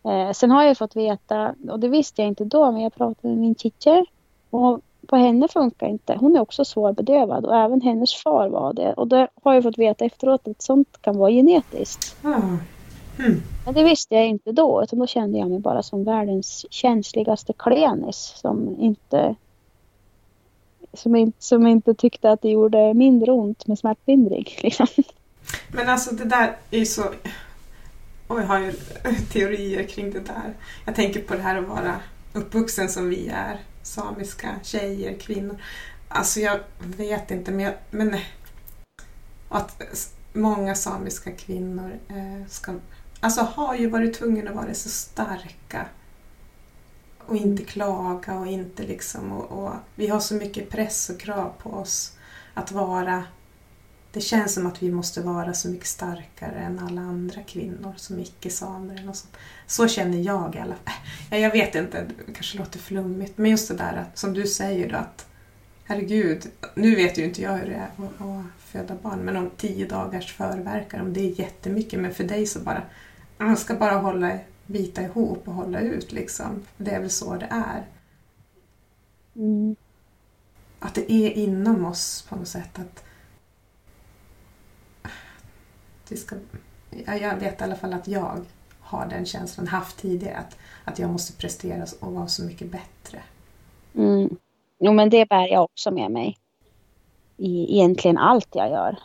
Eh, 0.03 0.31
sen 0.31 0.51
har 0.51 0.63
jag 0.63 0.77
fått 0.77 0.95
veta, 0.95 1.55
och 1.69 1.79
det 1.79 1.87
visste 1.87 2.21
jag 2.21 2.27
inte 2.27 2.45
då, 2.45 2.71
men 2.71 2.81
jag 2.81 2.95
pratade 2.95 3.27
med 3.27 3.37
min 3.37 3.55
teacher 3.55 4.05
och 4.49 4.81
på 5.09 5.15
henne 5.15 5.47
funkar 5.47 5.87
inte. 5.87 6.17
Hon 6.19 6.35
är 6.35 6.39
också 6.39 6.65
svårbedövad 6.65 7.45
och 7.45 7.55
även 7.55 7.81
hennes 7.81 8.15
far 8.15 8.49
var 8.49 8.73
det. 8.73 8.93
Och 8.93 9.07
det 9.07 9.27
har 9.43 9.53
jag 9.53 9.63
fått 9.63 9.77
veta 9.77 10.05
efteråt 10.05 10.47
att 10.47 10.61
sånt 10.61 11.01
kan 11.01 11.17
vara 11.17 11.31
genetiskt. 11.31 12.15
Mm. 12.23 12.57
Mm. 13.19 13.41
Men 13.65 13.73
det 13.73 13.83
visste 13.83 14.15
jag 14.15 14.27
inte 14.27 14.51
då 14.51 14.83
utan 14.83 14.99
då 14.99 15.07
kände 15.07 15.37
jag 15.37 15.49
mig 15.49 15.59
bara 15.59 15.83
som 15.83 16.03
världens 16.03 16.65
känsligaste 16.69 17.53
klenis 17.53 18.33
som 18.35 18.75
inte 18.79 19.35
som 20.93 21.15
inte, 21.15 21.37
som 21.39 21.67
inte 21.67 21.93
tyckte 21.93 22.31
att 22.31 22.41
det 22.41 22.49
gjorde 22.49 22.93
mindre 22.93 23.31
ont 23.31 23.67
med 23.67 23.79
smärtlindring. 23.79 24.45
Liksom. 24.61 24.87
Men 25.71 25.89
alltså 25.89 26.15
det 26.15 26.25
där 26.25 26.57
är 26.71 26.79
ju 26.79 26.85
så... 26.85 27.03
Och 28.27 28.39
jag 28.39 28.45
har 28.45 28.59
ju 28.59 28.71
teorier 29.31 29.83
kring 29.83 30.11
det 30.11 30.19
där. 30.19 30.53
Jag 30.85 30.95
tänker 30.95 31.21
på 31.21 31.35
det 31.35 31.41
här 31.41 31.57
att 31.57 31.67
vara 31.67 31.95
uppvuxen 32.33 32.89
som 32.89 33.09
vi 33.09 33.27
är 33.27 33.59
samiska 33.89 34.55
tjejer, 34.63 35.17
kvinnor. 35.19 35.61
Alltså 36.07 36.39
jag 36.39 36.59
vet 36.79 37.31
inte, 37.31 37.51
men, 37.51 37.59
jag, 37.59 37.73
men 37.89 38.17
att 39.49 39.83
många 40.33 40.75
samiska 40.75 41.31
kvinnor 41.31 41.99
eh, 42.07 42.47
ska, 42.47 42.73
alltså 43.19 43.41
har 43.41 43.75
ju 43.75 43.89
varit 43.89 44.13
tvungna 44.13 44.49
att 44.49 44.55
vara 44.55 44.73
så 44.73 44.89
starka 44.89 45.85
och 47.25 47.35
inte 47.35 47.63
klaga 47.63 48.39
och 48.39 48.47
inte 48.47 48.83
liksom 48.83 49.31
och, 49.31 49.63
och, 49.63 49.73
vi 49.95 50.07
har 50.07 50.19
så 50.19 50.35
mycket 50.35 50.69
press 50.69 51.09
och 51.09 51.19
krav 51.19 51.53
på 51.57 51.69
oss 51.69 52.17
att 52.53 52.71
vara 52.71 53.23
det 54.11 54.21
känns 54.21 54.53
som 54.53 54.67
att 54.67 54.83
vi 54.83 54.91
måste 54.91 55.21
vara 55.21 55.53
så 55.53 55.69
mycket 55.69 55.87
starkare 55.87 56.59
än 56.59 56.79
alla 56.79 57.01
andra 57.01 57.43
kvinnor 57.43 57.93
som 57.97 58.19
icke-samer. 58.19 59.11
Så 59.67 59.87
känner 59.87 60.17
jag 60.17 60.55
i 60.55 60.59
alla 60.59 60.75
fall. 60.75 60.93
Ja, 61.31 61.37
jag 61.37 61.51
vet 61.51 61.75
inte, 61.75 62.05
det 62.25 62.33
kanske 62.33 62.57
låter 62.57 62.79
flummigt, 62.79 63.37
men 63.37 63.51
just 63.51 63.67
det 63.67 63.73
där 63.73 63.97
att, 63.97 64.17
som 64.17 64.33
du 64.33 64.47
säger 64.47 64.89
då 64.89 64.95
att 64.95 65.27
herregud, 65.83 66.47
nu 66.75 66.95
vet 66.95 67.17
ju 67.17 67.23
inte 67.23 67.41
jag 67.41 67.57
hur 67.57 67.65
det 67.65 67.75
är 67.75 67.89
att, 67.97 68.21
att 68.21 68.45
föda 68.59 68.95
barn, 69.01 69.19
men 69.19 69.37
om 69.37 69.49
tio 69.57 69.87
dagars 69.87 70.33
förverkar, 70.33 71.01
om 71.01 71.13
det 71.13 71.19
är 71.19 71.39
jättemycket, 71.39 71.99
men 71.99 72.13
för 72.13 72.23
dig 72.23 72.47
så 72.47 72.59
bara, 72.59 72.83
man 73.37 73.57
ska 73.57 73.75
bara 73.75 73.95
hålla, 73.95 74.39
bita 74.65 75.01
ihop 75.01 75.47
och 75.47 75.53
hålla 75.53 75.79
ut 75.79 76.11
liksom. 76.11 76.65
Det 76.77 76.91
är 76.91 76.99
väl 76.99 77.09
så 77.09 77.35
det 77.35 77.47
är. 77.49 77.85
Mm. 79.35 79.75
Att 80.79 80.95
det 80.95 81.11
är 81.11 81.31
inom 81.31 81.85
oss 81.85 82.25
på 82.29 82.35
något 82.35 82.47
sätt 82.47 82.79
att 82.79 83.03
vi 86.11 86.17
ska, 86.17 86.35
jag 87.05 87.39
vet 87.39 87.61
i 87.61 87.63
alla 87.63 87.75
fall 87.75 87.93
att 87.93 88.07
jag 88.07 88.45
har 88.79 89.07
den 89.07 89.25
känslan, 89.25 89.67
haft 89.67 89.97
tidigare, 89.97 90.37
att, 90.37 90.57
att 90.85 90.99
jag 90.99 91.09
måste 91.09 91.33
prestera 91.33 91.85
och 91.99 92.13
vara 92.13 92.27
så 92.27 92.43
mycket 92.43 92.71
bättre. 92.71 93.23
Mm. 93.95 94.37
Jo 94.79 94.93
men 94.93 95.09
det 95.09 95.29
bär 95.29 95.47
jag 95.47 95.63
också 95.63 95.91
med 95.91 96.11
mig. 96.11 96.37
I 97.37 97.75
egentligen 97.75 98.17
allt 98.17 98.47
jag 98.51 98.69
gör. 98.69 98.99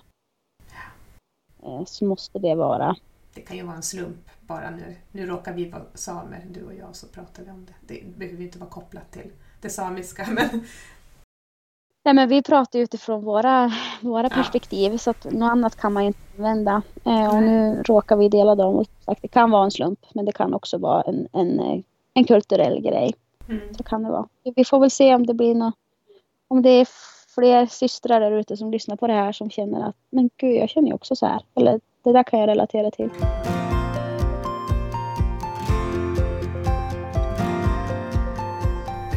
Ja. 1.63 1.69
Eh, 1.69 1.85
så 1.85 2.05
måste 2.05 2.39
det 2.39 2.55
vara. 2.55 2.97
Det 3.35 3.41
kan 3.41 3.57
ju 3.57 3.63
vara 3.63 3.77
en 3.77 3.83
slump 3.83 4.31
bara 4.41 4.71
nu. 4.71 4.97
Nu 5.13 5.27
råkar 5.27 5.53
vi 5.53 5.71
vara 5.71 5.83
samer, 5.95 6.45
du 6.51 6.63
och 6.63 6.75
jag, 6.75 6.97
så 6.97 7.07
pratar 7.07 7.43
vi 7.43 7.51
om 7.51 7.67
det. 7.67 7.95
Det 7.95 8.19
behöver 8.19 8.43
inte 8.43 8.59
vara 8.59 8.71
kopplat 8.71 9.13
till 9.13 9.31
det 9.61 9.71
samiska 9.71 10.27
men 10.31 10.65
Nej, 12.05 12.15
men 12.15 12.29
vi 12.29 12.43
pratar 12.43 12.79
utifrån 12.79 13.25
våra, 13.25 13.73
våra 14.01 14.29
perspektiv 14.29 14.97
så 14.97 15.11
att 15.11 15.25
något 15.25 15.51
annat 15.51 15.77
kan 15.77 15.93
man 15.93 16.03
inte 16.03 16.19
använda. 16.39 16.83
Eh, 17.05 17.37
och 17.37 17.43
nu 17.43 17.83
råkar 17.83 18.17
vi 18.17 18.29
dela 18.29 18.55
dem 18.55 18.75
och 18.75 18.87
sagt, 19.05 19.23
det 19.23 19.29
kan 19.29 19.51
vara 19.51 19.65
en 19.65 19.71
slump 19.71 19.99
men 20.15 20.25
det 20.25 20.33
kan 20.33 20.55
också 20.55 20.79
vara 20.79 21.03
en, 21.03 21.29
en, 21.33 21.61
eh, 21.61 21.81
en 22.15 22.25
kulturell 22.25 22.81
grej. 22.81 23.15
Mm. 23.49 23.75
Så 23.75 23.83
kan 23.83 24.03
det 24.03 24.11
vara. 24.11 24.29
Vi 24.57 24.65
får 24.65 24.81
väl 24.81 24.91
se 24.91 25.15
om 25.15 25.27
det 25.27 25.35
blir 25.35 25.55
något, 25.55 25.75
om 26.49 26.63
det 26.63 26.71
är 26.71 26.89
fler 27.35 27.67
systrar 27.67 28.21
där 28.21 28.33
ute 28.33 28.57
som 28.57 28.71
lyssnar 28.71 28.97
på 28.97 29.07
det 29.07 29.13
här 29.13 29.33
som 29.33 29.51
känner 29.51 29.89
att 29.89 29.97
men 30.11 30.31
gud 30.37 30.57
jag 30.57 30.69
känner 30.69 30.89
ju 30.89 30.95
också 30.95 31.17
så 31.17 31.27
här. 31.27 31.43
Eller 31.55 31.81
det 32.03 32.13
där 32.13 32.23
kan 32.23 32.41
jag 32.41 32.49
relatera 32.49 32.91
till. 32.91 33.11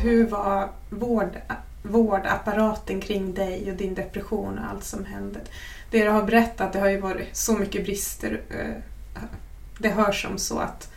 Hur 0.03 0.27
var 0.27 0.69
vård 0.89 1.38
vårdapparaten 1.88 3.01
kring 3.01 3.33
dig 3.33 3.71
och 3.71 3.77
din 3.77 3.93
depression 3.93 4.59
och 4.59 4.65
allt 4.65 4.83
som 4.83 5.05
hände. 5.05 5.39
Det 5.91 6.03
du 6.03 6.09
har 6.09 6.23
berättat, 6.23 6.73
det 6.73 6.79
har 6.79 6.89
ju 6.89 6.99
varit 6.99 7.35
så 7.35 7.53
mycket 7.53 7.85
brister. 7.85 8.41
Eh, 8.49 9.21
det 9.79 9.89
hörs 9.89 10.21
som 10.21 10.38
så 10.38 10.59
att 10.59 10.93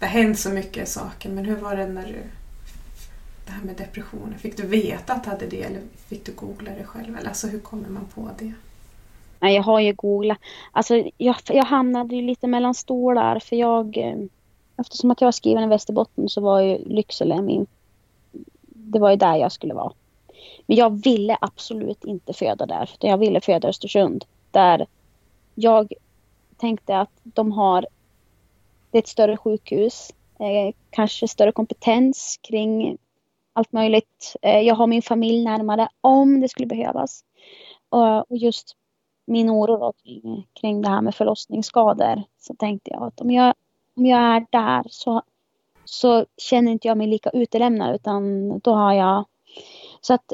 det 0.00 0.06
har 0.06 0.12
hänt 0.12 0.38
så 0.38 0.50
mycket 0.50 0.88
saker, 0.88 1.30
men 1.30 1.44
hur 1.44 1.56
var 1.56 1.76
det 1.76 1.86
när 1.86 2.06
du 2.06 2.22
det 3.46 3.52
här 3.52 3.62
med 3.62 3.76
depressionen, 3.76 4.38
fick 4.38 4.56
du 4.56 4.66
veta 4.66 5.12
att 5.12 5.24
du 5.24 5.30
hade 5.30 5.46
det 5.46 5.62
eller 5.62 5.80
fick 6.08 6.26
du 6.26 6.32
googla 6.32 6.70
det 6.70 6.84
själv? 6.84 7.16
Eller 7.16 7.28
alltså 7.28 7.46
hur 7.46 7.60
kommer 7.60 7.88
man 7.88 8.04
på 8.14 8.30
det? 8.38 8.52
Nej, 9.40 9.54
jag 9.54 9.62
har 9.62 9.80
ju 9.80 9.92
googlat. 9.92 10.38
Alltså, 10.72 11.04
jag, 11.16 11.36
jag 11.48 11.64
hamnade 11.64 12.16
ju 12.16 12.22
lite 12.22 12.46
mellan 12.46 12.74
stolar 12.74 13.38
för 13.38 13.56
jag 13.56 13.96
eh, 13.96 14.16
eftersom 14.76 15.10
att 15.10 15.20
jag 15.20 15.26
var 15.26 15.32
skriven 15.32 15.64
i 15.64 15.66
Västerbotten 15.66 16.28
så 16.28 16.40
var 16.40 16.60
ju 16.60 16.78
Lycksele 16.78 17.42
min 17.42 17.66
det 18.86 18.98
var 18.98 19.10
ju 19.10 19.16
där 19.16 19.36
jag 19.36 19.52
skulle 19.52 19.74
vara. 19.74 19.92
Men 20.66 20.76
jag 20.76 21.02
ville 21.04 21.38
absolut 21.40 22.04
inte 22.04 22.32
föda 22.32 22.66
där. 22.66 22.90
utan 22.94 23.10
jag 23.10 23.18
ville 23.18 23.40
föda 23.40 23.68
i 23.68 23.70
Östersund. 23.70 24.24
Där 24.50 24.86
jag 25.54 25.92
tänkte 26.56 26.98
att 26.98 27.10
de 27.22 27.52
har 27.52 27.86
det 28.90 28.98
är 28.98 29.02
ett 29.02 29.08
större 29.08 29.36
sjukhus. 29.36 30.10
Eh, 30.38 30.74
kanske 30.90 31.28
större 31.28 31.52
kompetens 31.52 32.40
kring 32.42 32.98
allt 33.52 33.72
möjligt. 33.72 34.36
Eh, 34.42 34.60
jag 34.60 34.74
har 34.74 34.86
min 34.86 35.02
familj 35.02 35.44
närmare 35.44 35.88
om 36.00 36.40
det 36.40 36.48
skulle 36.48 36.66
behövas. 36.66 37.24
Och, 37.88 38.30
och 38.30 38.36
just 38.36 38.76
min 39.26 39.50
oro 39.50 39.76
då 39.76 39.92
kring, 39.92 40.46
kring 40.60 40.82
det 40.82 40.88
här 40.88 41.00
med 41.00 41.14
förlossningsskador. 41.14 42.22
Så 42.38 42.54
tänkte 42.54 42.90
jag 42.90 43.02
att 43.02 43.20
om 43.20 43.30
jag, 43.30 43.54
om 43.96 44.06
jag 44.06 44.20
är 44.20 44.46
där 44.50 44.86
så 44.90 45.22
så 45.86 46.26
känner 46.36 46.72
inte 46.72 46.88
jag 46.88 46.98
mig 46.98 47.06
lika 47.06 47.30
utelämnad 47.30 47.94
utan 47.94 48.58
då 48.58 48.74
har 48.74 48.92
jag 48.92 49.24
så 50.00 50.14
att 50.14 50.32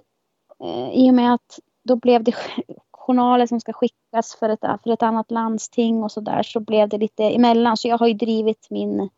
eh, 0.61 0.91
i 0.93 1.11
och 1.11 1.15
med 1.15 1.35
att 1.35 1.59
då 1.83 1.97
blev 1.97 2.25
det 2.25 2.35
journaler 2.91 3.47
som 3.47 3.61
ska 3.61 3.73
skickas 3.73 4.37
för 4.39 4.49
ett, 4.49 4.61
för 4.61 4.91
ett 4.91 5.03
annat 5.03 5.31
landsting 5.31 6.03
och 6.03 6.13
så 6.13 6.21
där 6.21 6.43
så 6.43 6.61
blev 6.61 6.89
det 6.89 6.99
lite 6.99 7.25
emellan. 7.25 7.77
Så 7.77 7.89
jag 7.89 7.99
har 7.99 8.07
ju 8.07 8.15
drivit 8.15 8.67
min 8.71 9.09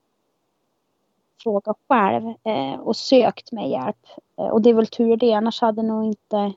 fråga 1.43 1.75
själv 1.89 2.35
eh, 2.43 2.81
och 2.81 2.97
sökt 2.97 3.53
mig 3.53 3.71
hjälp. 3.71 4.07
Eh, 4.37 4.47
och 4.47 4.63
det 4.63 4.71
är 4.71 4.75
väl 4.75 4.87
tur 4.87 5.17
det 5.17 5.33
annars 5.33 5.61
hade 5.61 5.83
nog 5.83 6.05
inte 6.05 6.53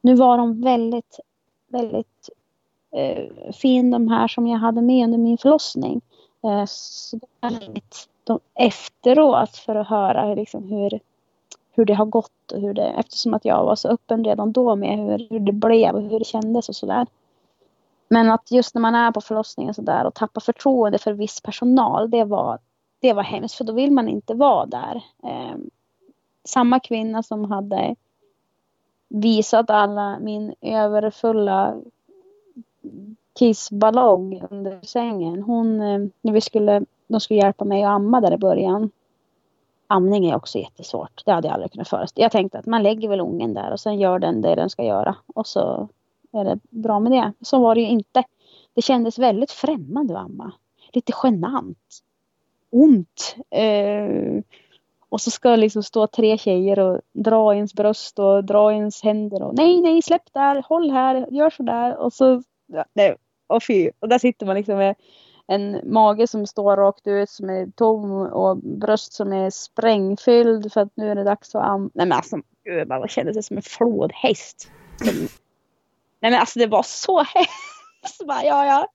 nu 0.00 0.14
var 0.14 0.38
de 0.38 0.62
väldigt 0.62 1.20
väldigt 1.68 2.30
eh, 2.90 3.52
fin 3.52 3.90
de 3.90 4.08
här 4.08 4.28
som 4.28 4.46
jag 4.46 4.58
hade 4.58 4.82
med 4.82 5.04
under 5.04 5.18
min 5.18 5.38
förlossning. 5.38 6.00
Eh, 6.42 6.64
så 6.66 7.16
det 7.16 7.26
var 7.40 7.50
väldigt 7.50 8.08
dem 8.26 8.38
efteråt 8.54 9.56
för 9.56 9.74
att 9.74 9.88
höra 9.88 10.34
liksom 10.34 10.68
hur, 10.68 11.00
hur 11.72 11.84
det 11.84 11.94
har 11.94 12.06
gått 12.06 12.52
och 12.52 12.60
hur 12.60 12.74
det, 12.74 12.86
eftersom 12.86 13.34
att 13.34 13.44
jag 13.44 13.64
var 13.64 13.76
så 13.76 13.88
öppen 13.88 14.24
redan 14.24 14.52
då 14.52 14.76
med 14.76 14.98
hur, 14.98 15.26
hur 15.30 15.40
det 15.40 15.52
blev 15.52 15.94
och 15.94 16.02
hur 16.02 16.18
det 16.18 16.24
kändes 16.24 16.68
och 16.68 16.76
sådär. 16.76 17.06
Men 18.08 18.30
att 18.30 18.50
just 18.50 18.74
när 18.74 18.80
man 18.82 18.94
är 18.94 19.12
på 19.12 19.20
förlossningen 19.20 19.68
och 19.68 19.76
sådär 19.76 20.04
och 20.04 20.14
tappar 20.14 20.40
förtroende 20.40 20.98
för 20.98 21.12
viss 21.12 21.40
personal, 21.40 22.10
det 22.10 22.24
var, 22.24 22.58
det 23.00 23.12
var 23.12 23.22
hemskt 23.22 23.54
för 23.54 23.64
då 23.64 23.72
vill 23.72 23.92
man 23.92 24.08
inte 24.08 24.34
vara 24.34 24.66
där. 24.66 25.02
Eh, 25.22 25.56
samma 26.44 26.80
kvinna 26.80 27.22
som 27.22 27.44
hade 27.44 27.96
visat 29.08 29.70
alla 29.70 30.18
min 30.18 30.54
överfulla 30.60 31.74
kissballong 33.38 34.42
under 34.50 34.80
sängen. 34.82 35.42
Hon, 35.42 35.80
eh, 35.80 36.08
när 36.20 36.32
vi 36.32 36.40
skulle, 36.40 36.84
de 37.06 37.20
skulle 37.20 37.40
hjälpa 37.40 37.64
mig 37.64 37.82
att 37.82 37.90
amma 37.90 38.20
där 38.20 38.34
i 38.34 38.38
början. 38.38 38.90
Amning 39.86 40.26
är 40.26 40.36
också 40.36 40.58
jättesvårt. 40.58 41.22
Det 41.24 41.32
hade 41.32 41.48
jag 41.48 41.54
aldrig 41.54 41.72
kunnat 41.72 41.88
föreställa 41.88 42.24
Jag 42.24 42.32
tänkte 42.32 42.58
att 42.58 42.66
man 42.66 42.82
lägger 42.82 43.08
väl 43.08 43.20
ungen 43.20 43.54
där 43.54 43.72
och 43.72 43.80
sen 43.80 43.98
gör 43.98 44.18
den 44.18 44.42
det 44.42 44.54
den 44.54 44.70
ska 44.70 44.84
göra. 44.84 45.16
Och 45.34 45.46
så 45.46 45.88
är 46.32 46.44
det 46.44 46.58
bra 46.70 47.00
med 47.00 47.12
det. 47.12 47.32
Så 47.40 47.60
var 47.60 47.74
det 47.74 47.80
ju 47.80 47.88
inte. 47.88 48.24
Det 48.74 48.82
kändes 48.82 49.18
väldigt 49.18 49.50
främmande 49.50 50.18
att 50.18 50.24
amma. 50.24 50.52
Lite 50.92 51.12
genant. 51.22 51.78
Ont. 52.70 53.36
Eh, 53.50 54.42
och 55.08 55.20
så 55.20 55.30
ska 55.30 55.56
liksom 55.56 55.82
stå 55.82 56.06
tre 56.06 56.38
tjejer 56.38 56.78
och 56.78 57.00
dra 57.12 57.54
ens 57.54 57.74
bröst 57.74 58.18
och 58.18 58.44
dra 58.44 58.72
ens 58.72 59.02
händer 59.02 59.42
och 59.42 59.54
nej, 59.54 59.80
nej, 59.80 60.02
släpp 60.02 60.32
där, 60.32 60.64
håll 60.68 60.90
här, 60.90 61.26
gör 61.30 61.50
så 61.50 61.62
där. 61.62 61.96
Och 61.96 62.12
så, 62.12 62.42
ja, 62.66 62.84
nej, 62.92 63.16
och 63.46 63.62
fy. 63.62 63.90
Och 64.00 64.08
där 64.08 64.18
sitter 64.18 64.46
man 64.46 64.56
liksom 64.56 64.76
med 64.76 64.94
en 65.46 65.80
mage 65.92 66.26
som 66.26 66.46
står 66.46 66.76
rakt 66.76 67.06
ut 67.06 67.30
som 67.30 67.50
är 67.50 67.70
tom 67.70 68.12
och 68.12 68.56
bröst 68.56 69.12
som 69.12 69.32
är 69.32 69.50
sprängfylld 69.50 70.72
för 70.72 70.80
att 70.80 70.96
nu 70.96 71.10
är 71.10 71.14
det 71.14 71.24
dags 71.24 71.54
att 71.54 71.64
amma. 71.64 71.90
Nej 71.94 72.06
men 72.06 72.12
alltså, 72.12 72.40
gud, 72.64 72.88
man 72.88 73.08
kände 73.08 73.34
sig 73.34 73.42
som 73.42 73.56
en 73.56 73.62
flodhäst. 73.62 74.70
Som... 74.98 75.14
Nej 76.20 76.30
men 76.30 76.34
alltså 76.34 76.58
det 76.58 76.66
var 76.66 76.82
så 76.82 77.18
hemskt. 77.18 78.26
Bara, 78.26 78.44
ja, 78.44 78.66
ja, 78.66 78.88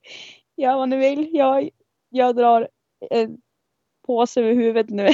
gör 0.55 0.75
vad 0.75 0.89
ni 0.89 0.97
vill. 0.97 1.29
Jag, 1.33 1.69
jag 2.09 2.35
drar 2.35 2.67
en 3.09 3.41
påse 4.05 4.39
över 4.39 4.53
huvudet 4.53 4.89
nu. 4.89 5.07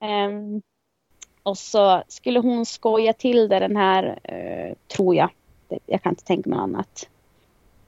um, 0.00 0.62
och 1.42 1.58
så 1.58 2.02
skulle 2.08 2.40
hon 2.40 2.66
skoja 2.66 3.12
till 3.12 3.48
det 3.48 3.58
den 3.58 3.76
här, 3.76 4.18
uh, 4.32 4.74
tror 4.96 5.14
jag. 5.14 5.30
Jag 5.86 6.02
kan 6.02 6.12
inte 6.12 6.24
tänka 6.24 6.50
mig 6.50 6.58
annat. 6.58 7.08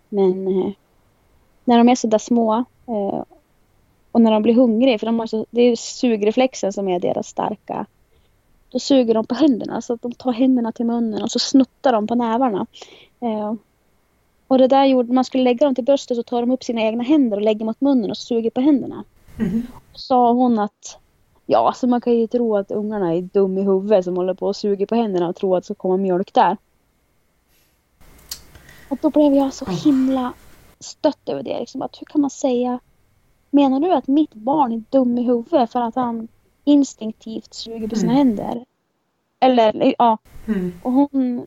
Men 0.08 0.48
uh, 0.48 0.72
när 1.64 1.78
de 1.78 1.88
är 1.88 1.94
så 1.94 2.06
där 2.06 2.18
små 2.18 2.64
uh, 2.88 3.22
och 4.12 4.20
när 4.20 4.30
de 4.30 4.42
blir 4.42 4.54
hungriga, 4.54 4.98
för 4.98 5.06
de 5.06 5.18
har 5.18 5.26
så, 5.26 5.46
det 5.50 5.62
är 5.62 5.76
sugreflexen 5.76 6.72
som 6.72 6.88
är 6.88 7.00
deras 7.00 7.28
starka. 7.28 7.86
Då 8.68 8.78
suger 8.78 9.14
de 9.14 9.26
på 9.26 9.34
händerna 9.34 9.80
så 9.80 9.92
att 9.92 10.02
de 10.02 10.12
tar 10.12 10.32
händerna 10.32 10.72
till 10.72 10.86
munnen 10.86 11.22
och 11.22 11.30
så 11.30 11.38
snuttar 11.38 11.92
de 11.92 12.06
på 12.06 12.14
nävarna. 12.14 12.66
Och 14.46 14.58
det 14.58 14.66
där 14.66 14.84
gjorde, 14.84 15.12
man 15.12 15.24
skulle 15.24 15.44
lägga 15.44 15.66
dem 15.66 15.74
till 15.74 15.84
bröstet 15.84 16.18
och 16.18 16.26
tar 16.26 16.40
de 16.40 16.50
upp 16.50 16.64
sina 16.64 16.80
egna 16.80 17.02
händer 17.02 17.36
och 17.36 17.42
lägger 17.42 17.64
mot 17.64 17.80
munnen 17.80 18.10
och 18.10 18.16
suger 18.16 18.50
på 18.50 18.60
händerna. 18.60 19.04
Mm. 19.38 19.62
Sa 19.92 20.32
hon 20.32 20.58
att 20.58 20.98
Ja, 21.46 21.66
alltså 21.68 21.86
man 21.86 22.00
kan 22.00 22.14
ju 22.14 22.26
tro 22.26 22.56
att 22.56 22.70
ungarna 22.70 23.14
är 23.14 23.22
dum 23.22 23.58
i 23.58 23.62
huvudet 23.62 24.04
som 24.04 24.16
håller 24.16 24.34
på 24.34 24.46
och 24.46 24.56
suger 24.56 24.86
på 24.86 24.94
händerna 24.94 25.28
och 25.28 25.36
tror 25.36 25.56
att 25.56 25.62
det 25.62 25.64
ska 25.64 25.74
komma 25.74 25.96
mjölk 25.96 26.34
där. 26.34 26.56
Och 28.88 28.98
då 29.02 29.10
blev 29.10 29.34
jag 29.34 29.54
så 29.54 29.64
himla 29.64 30.32
stött 30.84 31.28
över 31.28 31.42
det. 31.42 31.60
Liksom, 31.60 31.82
att 31.82 32.00
hur 32.00 32.04
kan 32.04 32.20
man 32.20 32.30
säga 32.30 32.80
Menar 33.54 33.80
du 33.80 33.92
att 33.92 34.06
mitt 34.06 34.34
barn 34.34 34.72
är 34.72 34.82
dum 34.90 35.18
i 35.18 35.22
huvudet 35.22 35.72
för 35.72 35.80
att 35.80 35.94
han 35.94 36.28
instinktivt 36.64 37.54
suger 37.54 37.88
på 37.88 37.96
sina 37.96 38.12
mm. 38.12 38.26
händer? 38.26 38.64
Eller 39.40 39.94
ja. 39.98 40.18
Mm. 40.46 40.72
Och 40.82 40.92
hon 40.92 41.46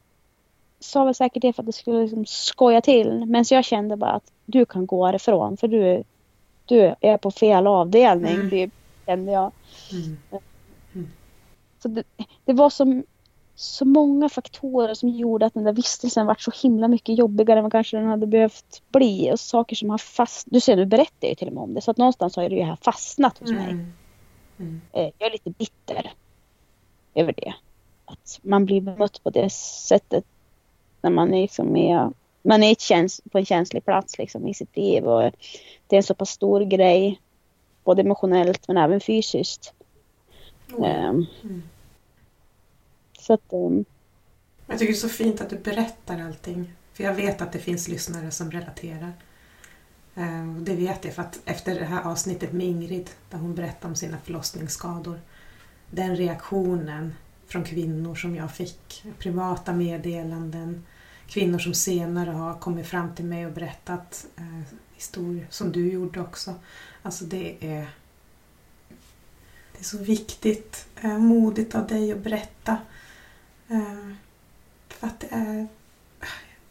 sa 0.79 1.05
väl 1.05 1.15
säkert 1.15 1.41
det 1.41 1.53
för 1.53 1.61
att 1.61 1.65
det 1.65 1.73
skulle 1.73 2.01
liksom 2.01 2.25
skoja 2.25 2.81
till. 2.81 3.25
Men 3.25 3.45
så 3.45 3.53
jag 3.53 3.65
kände 3.65 3.97
bara 3.97 4.11
att 4.11 4.31
du 4.45 4.65
kan 4.65 4.85
gå 4.85 5.05
härifrån 5.05 5.57
för 5.57 5.67
du, 5.67 6.03
du 6.65 6.95
är 7.01 7.17
på 7.17 7.31
fel 7.31 7.67
avdelning. 7.67 8.35
Mm. 8.35 8.49
Det 8.49 8.71
kände 9.05 9.31
jag. 9.31 9.51
Mm. 9.91 10.17
Mm. 10.93 11.07
Så 11.79 11.88
det, 11.88 12.03
det, 12.45 12.53
var 12.53 12.69
så, 12.69 13.01
så 13.59 13.85
många 13.85 14.29
faktorer 14.29 14.93
som 14.93 15.09
gjorde 15.09 15.45
att 15.45 15.53
den 15.53 15.63
där 15.63 15.73
vistelsen 15.73 16.25
var 16.25 16.35
så 16.39 16.51
himla 16.61 16.87
mycket 16.87 17.17
jobbigare 17.17 17.59
än 17.59 17.63
vad 17.63 17.71
kanske 17.71 17.97
den 17.97 18.07
hade 18.07 18.27
behövt 18.27 18.81
bli. 18.89 19.31
Och 19.31 19.39
saker 19.39 19.75
som 19.75 19.89
har 19.89 19.97
fast... 19.97 20.47
Du 20.49 20.59
ser, 20.59 20.75
nu 20.75 20.85
berättar 20.85 21.13
jag 21.19 21.29
ju 21.29 21.35
till 21.35 21.47
och 21.47 21.53
med 21.53 21.63
om 21.63 21.73
det. 21.73 21.81
Så 21.81 21.91
att 21.91 21.97
någonstans 21.97 22.35
har 22.35 22.49
det 22.49 22.55
ju 22.55 22.63
här 22.63 22.77
fastnat 22.81 23.37
hos 23.37 23.51
mig. 23.51 23.69
Mm. 23.69 23.93
mm. 24.57 24.81
Eh, 24.93 25.09
jag 25.17 25.27
är 25.27 25.31
lite 25.31 25.49
bitter 25.49 26.13
över 27.13 27.33
det. 27.37 27.53
Att 28.05 28.39
man 28.41 28.65
blir 28.65 28.81
bemött 28.81 29.23
på 29.23 29.29
det 29.29 29.49
sättet 29.49 30.25
när 31.01 31.09
man 31.09 31.33
är 31.33 31.41
liksom 31.41 31.75
är, 31.75 32.11
man 32.41 32.63
är 32.63 32.75
käns 32.75 33.21
på 33.31 33.37
en 33.37 33.45
känslig 33.45 33.85
plats 33.85 34.17
liksom 34.17 34.47
i 34.47 34.53
sitt 34.53 34.77
liv 34.77 35.07
och 35.07 35.31
det 35.87 35.95
är 35.95 35.97
en 35.97 36.03
så 36.03 36.13
pass 36.13 36.29
stor 36.29 36.61
grej 36.61 37.21
både 37.83 38.01
emotionellt 38.01 38.67
men 38.67 38.77
även 38.77 39.01
fysiskt. 39.01 39.73
Mm. 40.77 41.25
Mm. 41.43 41.61
Så 43.28 43.34
att... 43.34 43.53
Um... 43.53 43.86
Jag 44.67 44.80
tycker 44.80 44.93
det 44.93 44.97
är 44.97 44.99
så 44.99 45.09
fint 45.09 45.41
att 45.41 45.49
du 45.49 45.57
berättar 45.57 46.21
allting. 46.21 46.73
För 46.93 47.03
jag 47.03 47.13
vet 47.13 47.41
att 47.41 47.51
det 47.51 47.59
finns 47.59 47.88
lyssnare 47.88 48.32
som 48.32 48.51
relaterar. 48.51 49.13
Uh, 50.17 50.57
det 50.57 50.75
vet 50.75 51.05
jag 51.05 51.13
för 51.13 51.21
att 51.21 51.39
efter 51.45 51.80
det 51.80 51.86
här 51.86 52.03
avsnittet 52.03 52.53
med 52.53 52.67
Ingrid, 52.67 53.09
där 53.30 53.38
hon 53.38 53.55
berättade 53.55 53.88
om 53.88 53.95
sina 53.95 54.17
förlossningsskador, 54.17 55.21
den 55.91 56.15
reaktionen 56.15 57.13
från 57.47 57.63
kvinnor 57.63 58.15
som 58.15 58.36
jag 58.36 58.51
fick, 58.51 59.05
privata 59.19 59.73
meddelanden, 59.73 60.86
kvinnor 61.28 61.59
som 61.59 61.73
senare 61.73 62.30
har 62.30 62.53
kommit 62.53 62.88
fram 62.88 63.15
till 63.15 63.25
mig 63.25 63.45
och 63.45 63.51
berättat 63.51 64.28
eh, 64.38 64.61
historier, 64.95 65.47
som 65.49 65.71
du 65.71 65.91
gjorde 65.91 66.21
också. 66.21 66.55
Alltså 67.01 67.25
det 67.25 67.55
är, 67.59 67.88
det 69.71 69.80
är 69.80 69.84
så 69.84 69.97
viktigt, 69.97 70.88
eh, 71.01 71.17
modigt 71.17 71.75
av 71.75 71.88
dig 71.88 72.11
att 72.11 72.23
berätta. 72.23 72.78
Eh, 73.68 74.13
för 74.89 75.07
att 75.07 75.20
det 75.20 75.28
är, 75.32 75.68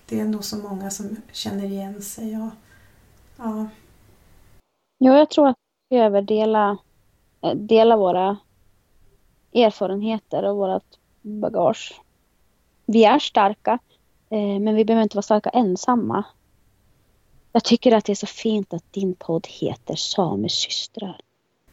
det 0.06 0.20
är 0.20 0.24
nog 0.24 0.44
så 0.44 0.56
många 0.56 0.90
som 0.90 1.16
känner 1.32 1.64
igen 1.64 2.02
sig. 2.02 2.36
Och, 2.36 2.50
ja. 3.36 3.68
ja, 4.98 5.18
jag 5.18 5.30
tror 5.30 5.48
att 5.48 5.56
vi 5.88 5.96
behöver 5.96 6.22
dela, 6.22 6.78
eh, 7.40 7.54
dela 7.54 7.96
våra 7.96 8.36
erfarenheter 9.54 10.42
och 10.42 10.56
vårt 10.56 10.98
bagage. 11.22 12.00
Vi 12.86 13.04
är 13.04 13.18
starka, 13.18 13.78
eh, 14.30 14.60
men 14.60 14.74
vi 14.74 14.84
behöver 14.84 15.02
inte 15.02 15.16
vara 15.16 15.22
starka 15.22 15.50
ensamma. 15.50 16.24
Jag 17.52 17.64
tycker 17.64 17.92
att 17.92 18.04
det 18.04 18.12
är 18.12 18.16
så 18.16 18.26
fint 18.26 18.74
att 18.74 18.92
din 18.92 19.14
podd 19.14 19.46
heter 19.46 19.96
Samesystrar. 19.96 21.20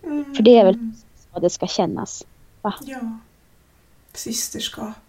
Mm. 0.03 0.35
För 0.35 0.43
det 0.43 0.57
är 0.57 0.65
väl 0.65 0.91
så 1.33 1.39
det 1.39 1.49
ska 1.49 1.67
kännas? 1.67 2.25
Va? 2.61 2.73
Ja. 2.81 3.17
Systerskap. 4.13 5.02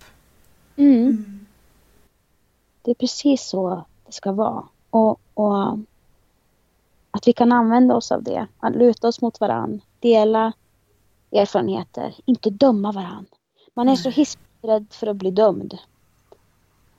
Mm. 0.76 1.00
mm. 1.00 1.46
Det 2.82 2.90
är 2.90 2.94
precis 2.94 3.48
så 3.48 3.84
det 4.06 4.12
ska 4.12 4.32
vara. 4.32 4.62
Och, 4.90 5.20
och, 5.34 5.78
att 7.10 7.28
vi 7.28 7.32
kan 7.32 7.52
använda 7.52 7.94
oss 7.94 8.12
av 8.12 8.22
det. 8.22 8.46
Att 8.60 8.76
luta 8.76 9.08
oss 9.08 9.20
mot 9.20 9.40
varann. 9.40 9.80
Dela 10.00 10.52
erfarenheter. 11.32 12.14
Inte 12.24 12.50
döma 12.50 12.92
varann. 12.92 13.26
Man 13.74 13.88
är 13.88 13.96
så 13.96 14.10
hissrädd 14.10 14.86
för 14.90 15.06
att 15.06 15.16
bli 15.16 15.30
dömd. 15.30 15.78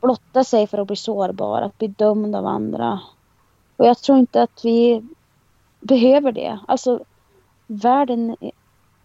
Blotta 0.01 0.43
sig 0.43 0.67
för 0.67 0.77
att 0.77 0.87
bli 0.87 0.95
sårbar. 0.95 1.61
Att 1.61 1.77
bli 1.77 1.87
dömd 1.87 2.35
av 2.35 2.45
andra. 2.45 2.99
Och 3.77 3.85
jag 3.85 3.97
tror 3.97 4.17
inte 4.17 4.41
att 4.41 4.65
vi 4.65 5.07
behöver 5.79 6.31
det. 6.31 6.59
Alltså 6.67 7.03
världen, 7.67 8.35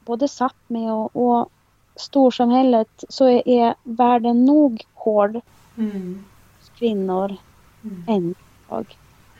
både 0.05 0.27
Sápmi 0.27 0.91
och, 0.91 1.17
och 1.17 1.51
storsamhället, 1.97 3.05
så 3.09 3.25
är, 3.25 3.49
är 3.49 3.75
världen 3.83 4.45
nog 4.45 4.85
hård 4.95 5.41
mm. 5.79 6.25
kvinnor 6.79 7.37
mm. 7.85 8.05
än 8.09 8.35
idag. 8.67 8.97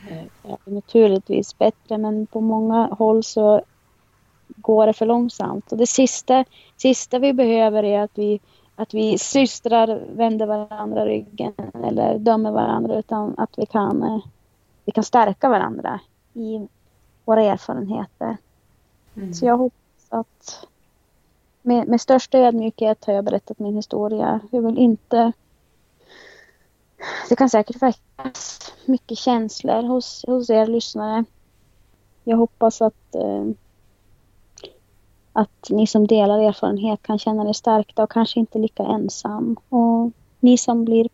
Eh, 0.09 0.55
naturligtvis 0.65 1.57
bättre 1.57 1.97
men 1.97 2.25
på 2.25 2.41
många 2.41 2.87
håll 2.87 3.23
så 3.23 3.61
går 4.47 4.87
det 4.87 4.93
för 4.93 5.05
långsamt. 5.05 5.71
Och 5.71 5.77
det 5.77 5.87
sista, 5.87 6.45
sista 6.77 7.19
vi 7.19 7.33
behöver 7.33 7.83
är 7.83 8.01
att 8.01 8.11
vi, 8.17 8.39
att 8.75 8.93
vi 8.93 9.17
systrar 9.17 10.01
vänder 10.15 10.45
varandra 10.45 11.05
ryggen 11.05 11.53
eller 11.83 12.19
dömer 12.19 12.51
varandra 12.51 12.99
utan 12.99 13.33
att 13.37 13.53
vi 13.57 13.65
kan 13.65 14.03
eh, 14.03 14.19
vi 14.85 14.91
kan 14.91 15.03
stärka 15.03 15.49
varandra 15.49 15.99
i 16.33 16.67
våra 17.25 17.43
erfarenheter. 17.43 18.37
Mm. 19.15 19.33
Så 19.33 19.45
jag 19.45 19.57
hoppas 19.57 20.07
att 20.09 20.67
med, 21.61 21.87
med 21.87 22.01
största 22.01 22.37
ödmjukhet 22.37 23.05
har 23.05 23.13
jag 23.13 23.25
berättat 23.25 23.59
min 23.59 23.75
historia. 23.75 24.39
Jag 24.51 24.61
vill 24.61 24.77
inte... 24.77 25.31
Det 27.29 27.35
kan 27.35 27.49
säkert 27.49 27.81
väckas 27.81 28.59
mycket 28.85 29.17
känslor 29.17 29.83
hos, 29.83 30.25
hos 30.27 30.49
er 30.49 30.67
lyssnare. 30.67 31.25
Jag 32.23 32.37
hoppas 32.37 32.81
att, 32.81 33.15
eh, 33.15 33.45
att 35.33 35.69
ni 35.69 35.87
som 35.87 36.07
delar 36.07 36.39
erfarenhet 36.39 37.01
kan 37.01 37.19
känna 37.19 37.49
er 37.49 37.53
stärkta 37.53 38.03
och 38.03 38.11
kanske 38.11 38.39
inte 38.39 38.59
lika 38.59 38.83
ensam. 38.83 39.57
Och 39.69 40.11
ni 40.39 40.57
som 40.57 40.85
blir 40.85 41.09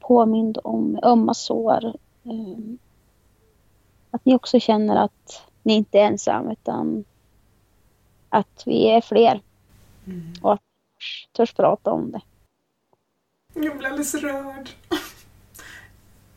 påmind 0.00 0.58
om 0.64 0.98
ömma 1.02 1.34
sår 1.34 1.84
eh, 2.24 2.58
att 4.10 4.24
ni 4.24 4.34
också 4.34 4.60
känner 4.60 4.96
att 4.96 5.42
ni 5.62 5.74
inte 5.74 5.98
är 5.98 6.06
ensam 6.06 6.50
utan 6.50 7.04
att 8.28 8.62
vi 8.66 8.90
är 8.90 9.00
fler 9.00 9.40
Mm. 10.06 10.32
och 10.42 10.52
att 10.52 10.60
törs, 11.32 11.54
prata 11.54 11.90
om 11.90 12.12
det. 12.12 12.20
Jag 13.54 13.78
blir 13.78 13.88
alldeles 13.88 14.14
rörd. 14.14 14.70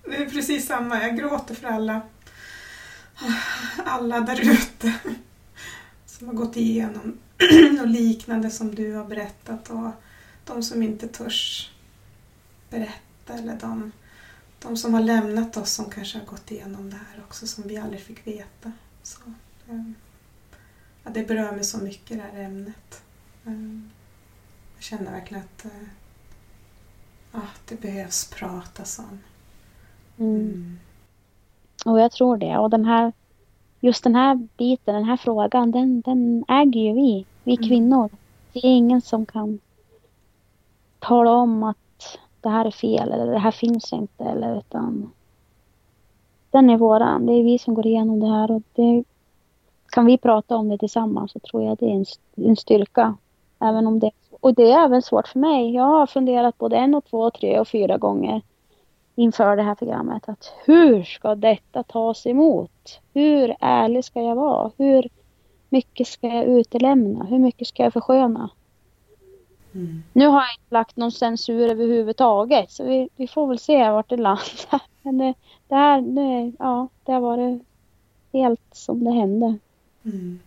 Det 0.03 0.15
är 0.15 0.29
precis 0.29 0.67
samma, 0.67 1.01
jag 1.01 1.17
gråter 1.17 1.55
för 1.55 1.67
alla, 1.67 2.01
alla 3.85 4.19
där 4.19 4.41
ute 4.51 4.93
som 6.05 6.27
har 6.27 6.33
gått 6.33 6.57
igenom 6.57 7.17
och 7.81 7.87
liknande 7.87 8.49
som 8.49 8.75
du 8.75 8.93
har 8.93 9.05
berättat 9.05 9.69
och 9.69 9.91
de 10.45 10.63
som 10.63 10.83
inte 10.83 11.07
törs 11.07 11.71
berätta 12.69 13.33
eller 13.33 13.55
de, 13.55 13.91
de 14.59 14.77
som 14.77 14.93
har 14.93 15.01
lämnat 15.01 15.57
oss 15.57 15.71
som 15.71 15.89
kanske 15.89 16.19
har 16.19 16.25
gått 16.25 16.51
igenom 16.51 16.89
det 16.89 16.99
här 17.11 17.23
också 17.23 17.47
som 17.47 17.67
vi 17.67 17.77
aldrig 17.77 18.01
fick 18.01 18.27
veta. 18.27 18.71
Så, 19.03 19.19
ehm, 19.69 19.95
ja, 21.03 21.11
det 21.13 21.27
berör 21.27 21.51
mig 21.51 21.63
så 21.63 21.77
mycket 21.77 22.17
det 22.17 22.23
här 22.23 22.43
ämnet. 22.43 23.03
Eh, 23.45 23.79
Jag 24.75 24.83
känner 24.83 25.11
verkligen 25.11 25.43
att 25.43 25.65
eh, 25.65 25.87
ja, 27.31 27.41
det 27.67 27.81
behövs 27.81 28.29
pratas 28.29 28.99
om. 28.99 29.19
Mm. 30.17 30.39
Mm. 30.41 30.79
Och 31.85 31.99
jag 31.99 32.11
tror 32.11 32.37
det. 32.37 32.57
Och 32.57 32.69
den 32.69 32.85
här, 32.85 33.13
just 33.79 34.03
den 34.03 34.15
här 34.15 34.47
biten, 34.57 34.95
den 34.95 35.03
här 35.03 35.17
frågan, 35.17 35.71
den, 35.71 36.01
den 36.01 36.45
äger 36.47 36.81
ju 36.81 36.93
vi, 36.93 37.25
vi 37.43 37.55
Mm. 37.57 37.69
kvinnor. 37.69 38.09
Det 38.53 38.59
är 38.59 38.65
ingen 38.77 39.01
som 39.01 39.25
kan 39.25 39.59
tala 40.99 41.31
om 41.31 41.63
att 41.63 42.17
det 42.41 42.49
här 42.49 42.65
är 42.65 42.71
fel 42.71 43.11
eller 43.11 43.31
det 43.31 43.39
här 43.39 43.51
finns 43.51 43.93
inte 43.93 44.23
eller 44.23 44.57
utan 44.57 45.11
den 46.51 46.69
är 46.69 46.77
våran. 46.77 47.25
Det 47.25 47.33
är 47.33 47.43
vi 47.43 47.59
som 47.59 47.73
går 47.73 47.85
igenom 47.87 48.19
det 48.19 48.27
här 48.27 48.51
och 48.51 48.61
det 48.73 49.03
kan 49.89 50.05
vi 50.05 50.17
prata 50.17 50.55
om 50.55 50.69
det 50.69 50.77
tillsammans 50.77 51.31
så 51.31 51.39
tror 51.39 51.63
jag 51.63 51.77
det 51.77 51.85
är 51.85 51.95
en, 51.95 52.05
en 52.35 52.55
styrka. 52.55 53.17
Även 53.59 53.87
om 53.87 53.99
det, 53.99 54.11
och 54.39 54.53
det 54.53 54.71
är 54.71 54.85
även 54.85 55.01
svårt 55.01 55.27
för 55.27 55.39
mig. 55.39 55.73
Jag 55.73 55.83
har 55.83 56.07
funderat 56.07 56.57
både 56.57 56.77
en 56.77 56.95
och 56.95 57.05
två, 57.05 57.31
tre 57.31 57.59
och 57.59 57.67
fyra 57.67 57.97
gånger 57.97 58.41
inför 59.15 59.55
det 59.55 59.63
här 59.63 59.75
programmet. 59.75 60.29
Att 60.29 60.53
hur 60.65 61.03
ska 61.03 61.35
detta 61.35 61.83
tas 61.83 62.25
emot? 62.25 62.99
Hur 63.13 63.55
ärlig 63.59 64.05
ska 64.05 64.21
jag 64.21 64.35
vara? 64.35 64.71
Hur 64.77 65.09
mycket 65.69 66.07
ska 66.07 66.27
jag 66.27 66.45
utelämna? 66.45 67.25
Hur 67.25 67.39
mycket 67.39 67.67
ska 67.67 67.83
jag 67.83 67.93
försköna? 67.93 68.49
Mm. 69.75 70.03
Nu 70.13 70.27
har 70.27 70.41
jag 70.41 70.53
inte 70.59 70.73
lagt 70.73 70.95
någon 70.95 71.11
censur 71.11 71.69
överhuvudtaget 71.69 72.71
så 72.71 72.83
vi, 72.83 73.09
vi 73.15 73.27
får 73.27 73.47
väl 73.47 73.59
se 73.59 73.89
vart 73.89 74.09
det 74.09 74.17
landar. 74.17 74.81
Men 75.01 75.17
det, 75.17 75.33
det 75.67 75.75
här, 75.75 76.01
det, 76.01 76.53
ja, 76.59 76.87
det 77.03 77.11
har 77.11 77.21
varit 77.21 77.61
helt 78.33 78.61
som 78.71 79.03
det 79.03 79.11
hände. 79.11 79.57
Mm. 80.03 80.39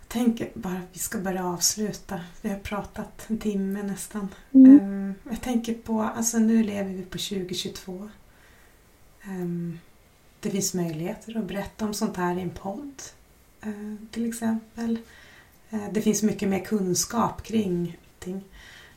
Jag 0.00 0.05
tänker 0.16 0.50
bara 0.54 0.74
att 0.78 0.88
vi 0.92 0.98
ska 0.98 1.18
börja 1.18 1.46
avsluta. 1.46 2.20
Vi 2.42 2.48
har 2.48 2.58
pratat 2.58 3.24
en 3.28 3.38
timme 3.38 3.82
nästan. 3.82 4.28
Mm. 4.54 4.78
Ehm, 4.80 5.14
Jag 5.30 5.40
tänker 5.40 5.74
på, 5.74 6.02
alltså 6.02 6.38
nu 6.38 6.62
lever 6.62 6.90
vi 6.90 7.02
på 7.02 7.18
2022. 7.18 8.08
Ehm, 9.24 9.78
Det 10.40 10.50
finns 10.50 10.74
möjligheter 10.74 11.36
att 11.38 11.44
berätta 11.44 11.84
om 11.84 11.94
sånt 11.94 12.16
här 12.16 12.38
i 12.38 12.42
en 12.42 12.50
podd 12.50 13.02
eh, 13.60 13.94
till 14.10 14.28
exempel. 14.28 14.98
Eh, 15.70 15.88
Det 15.92 16.02
finns 16.02 16.22
mycket 16.22 16.48
mer 16.48 16.64
kunskap 16.64 17.42
kring 17.42 17.98
ting. 18.18 18.44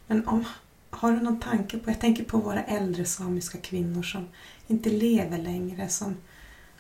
Men 0.08 0.28
om, 0.28 0.46
har 0.90 1.12
du 1.12 1.20
någon 1.22 1.40
tanke 1.40 1.78
på, 1.78 1.90
jag 1.90 2.00
tänker 2.00 2.24
på 2.24 2.38
våra 2.38 2.64
äldre 2.64 3.06
samiska 3.06 3.58
kvinnor 3.58 4.04
som 4.04 4.28
inte 4.68 4.90
lever 4.90 5.38
längre. 5.38 5.90
Som, 5.90 6.16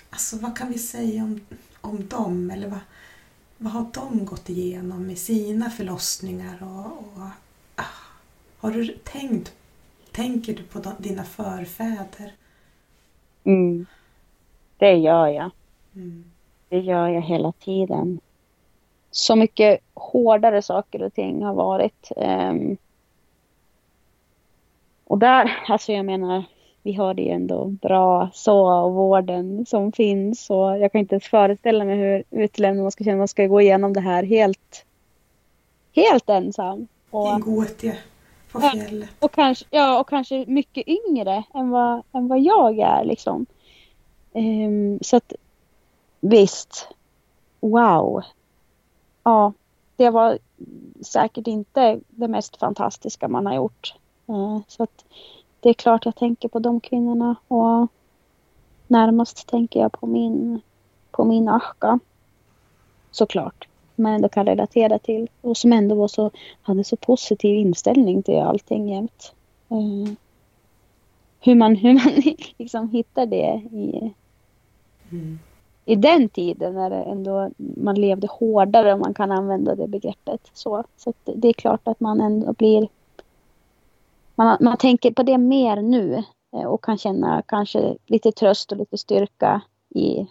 alltså 0.10 0.38
vad 0.38 0.58
kan 0.58 0.72
vi 0.72 0.80
säga 0.80 1.24
om, 1.24 1.40
om 1.82 2.08
dem? 2.08 2.52
Eller 2.52 2.68
vad, 2.70 2.80
vad 3.62 3.72
har 3.72 3.86
de 3.94 4.26
gått 4.26 4.50
igenom 4.50 5.08
med 5.08 5.18
sina 5.18 5.70
förlossningar? 5.70 6.58
Och, 6.62 6.86
och, 6.86 7.30
ah, 7.76 7.84
har 8.58 8.72
du 8.72 8.88
tänkt, 8.88 9.54
tänker 10.12 10.54
du 10.54 10.64
på 10.64 10.94
dina 10.98 11.24
förfäder? 11.24 12.34
Mm. 13.44 13.86
Det 14.78 14.94
gör 14.94 15.28
jag. 15.28 15.52
Mm. 15.96 16.32
Det 16.70 16.80
gör 16.80 17.08
jag 17.08 17.22
hela 17.22 17.52
tiden. 17.52 18.20
Så 19.12 19.36
mycket 19.36 19.80
hårdare 19.94 20.62
saker 20.62 21.04
och 21.04 21.14
ting 21.14 21.44
har 21.44 21.54
varit. 21.54 22.12
ehm. 22.18 22.78
och 25.04 25.18
där, 25.18 25.64
alltså 25.68 25.92
jag 25.92 26.06
menar, 26.06 26.44
vi 26.84 26.94
har 26.94 27.14
det 27.14 27.22
ju 27.22 27.30
ändå 27.30 27.66
bra 27.66 28.30
så 28.34 28.68
och 28.68 28.94
vården 28.94 29.66
som 29.66 29.92
finns 29.92 30.50
och 30.50 30.78
jag 30.80 30.92
kan 30.92 31.00
inte 31.02 31.16
ens 31.16 31.24
föreställa 31.28 31.86
mig 31.86 31.98
hur 31.98 32.24
utlämnad 32.30 32.84
man 32.84 32.92
ska 32.92 33.04
känna. 33.04 33.18
Man 33.18 33.28
ska 33.28 33.48
gå 33.48 33.62
igenom 33.62 33.94
det 33.94 34.00
här 34.02 34.24
helt, 34.24 34.86
helt 35.96 36.30
ensam. 36.30 36.88
Och, 37.12 37.28
I 37.38 37.42
Goethe 37.42 37.98
på 38.52 38.60
Ja. 38.64 38.70
fjället. 38.72 39.10
och, 39.20 39.32
kanske, 39.32 39.66
ja, 39.70 40.00
och 40.00 40.10
kanske 40.10 40.46
mycket 40.48 40.88
yngre 40.88 41.44
än 41.54 41.70
vad, 41.70 42.02
än 42.12 42.28
vad 42.28 42.40
jag 42.40 42.80
är 42.80 43.04
liksom. 43.06 43.46
Ehm, 44.34 45.00
så 45.02 45.16
att 45.18 45.34
visst, 46.20 46.88
wow. 47.60 48.24
Ja, 49.24 49.54
det 49.96 50.10
var 50.10 50.38
säkert 51.02 51.48
inte 51.48 52.00
det 52.08 52.28
mest 52.28 52.58
fantastiska 52.58 53.28
man 53.28 53.46
har 53.46 53.56
gjort. 53.56 53.94
Eh, 54.28 54.60
så 54.68 54.84
att 54.84 55.06
det 55.60 55.70
är 55.70 55.74
klart 55.74 56.06
jag 56.06 56.16
tänker 56.16 56.50
på 56.50 56.60
de 56.60 56.80
kvinnorna 56.80 57.36
och 57.48 57.88
närmast 58.88 59.48
tänker 59.48 59.80
jag 59.80 59.92
på 59.92 60.08
min, 60.08 60.62
på 61.12 61.24
min 61.24 61.50
Ahka. 61.50 62.00
Såklart. 63.12 63.68
Men 63.96 64.14
ändå 64.14 64.30
kan 64.30 64.46
relatera 64.46 65.00
till 65.00 65.28
och 65.42 65.58
som 65.58 65.74
ändå 65.74 65.96
var 65.96 66.08
så, 66.08 66.32
hade 66.62 66.84
så 66.84 66.96
positiv 66.96 67.56
inställning 67.56 68.24
till 68.24 68.40
allting 68.40 68.90
jämt. 68.90 69.34
Eh, 69.70 70.14
hur 71.40 71.56
man, 71.56 71.76
hur 71.76 71.94
man 71.94 72.14
liksom 72.58 72.90
hittar 72.90 73.26
det 73.26 73.62
i, 73.72 74.14
Mm. 75.12 75.40
i 75.86 75.96
den 75.96 76.30
tiden 76.30 76.74
när 76.74 76.90
det 76.90 76.96
ändå 76.96 77.50
man 77.58 77.96
levde 77.96 78.28
hårdare 78.28 78.94
om 78.94 79.00
man 79.00 79.14
kan 79.14 79.32
använda 79.32 79.76
det 79.76 79.88
begreppet. 79.88 80.52
Så, 80.54 80.84
så 80.98 81.10
att 81.10 81.30
det 81.36 81.48
är 81.48 81.54
klart 81.54 81.88
att 81.88 82.00
man 82.00 82.22
ändå 82.22 82.54
blir 82.54 82.88
man, 84.40 84.58
man 84.62 84.78
tänker 84.78 85.12
på 85.12 85.24
det 85.24 85.38
mer 85.38 85.82
nu 85.82 86.24
eh, 86.54 86.64
och 86.64 86.84
kan 86.84 86.98
känna 86.98 87.44
kanske 87.48 87.98
lite 88.06 88.32
tröst 88.32 88.72
och 88.72 88.78
lite 88.78 88.98
styrka 88.98 89.62
i 89.90 90.28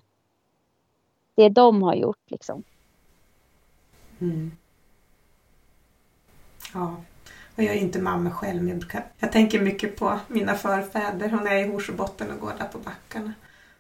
det 1.35 1.49
de 1.49 1.83
har 1.83 1.95
gjort 1.95 2.31
liksom. 2.31 2.63
Mm. 4.19 4.53
Ja, 6.75 6.97
och 7.57 7.63
jag 7.63 7.77
är 7.77 7.81
inte 7.81 8.01
mamma 8.03 8.31
själv 8.31 8.63
men 8.63 8.83
jag, 9.19 9.33
tänker 9.33 9.61
mycket 9.61 9.97
på 9.97 10.19
mina 10.29 10.55
förfäder 10.55 11.35
och 11.35 11.45
när 11.45 11.51
jag 11.51 11.61
är 11.61 11.67
i 11.67 11.73
Horsebotten 11.73 12.31
och 12.31 12.41
går 12.41 12.53
där 12.59 12.69
på 12.69 12.79
backarna. 12.79 13.33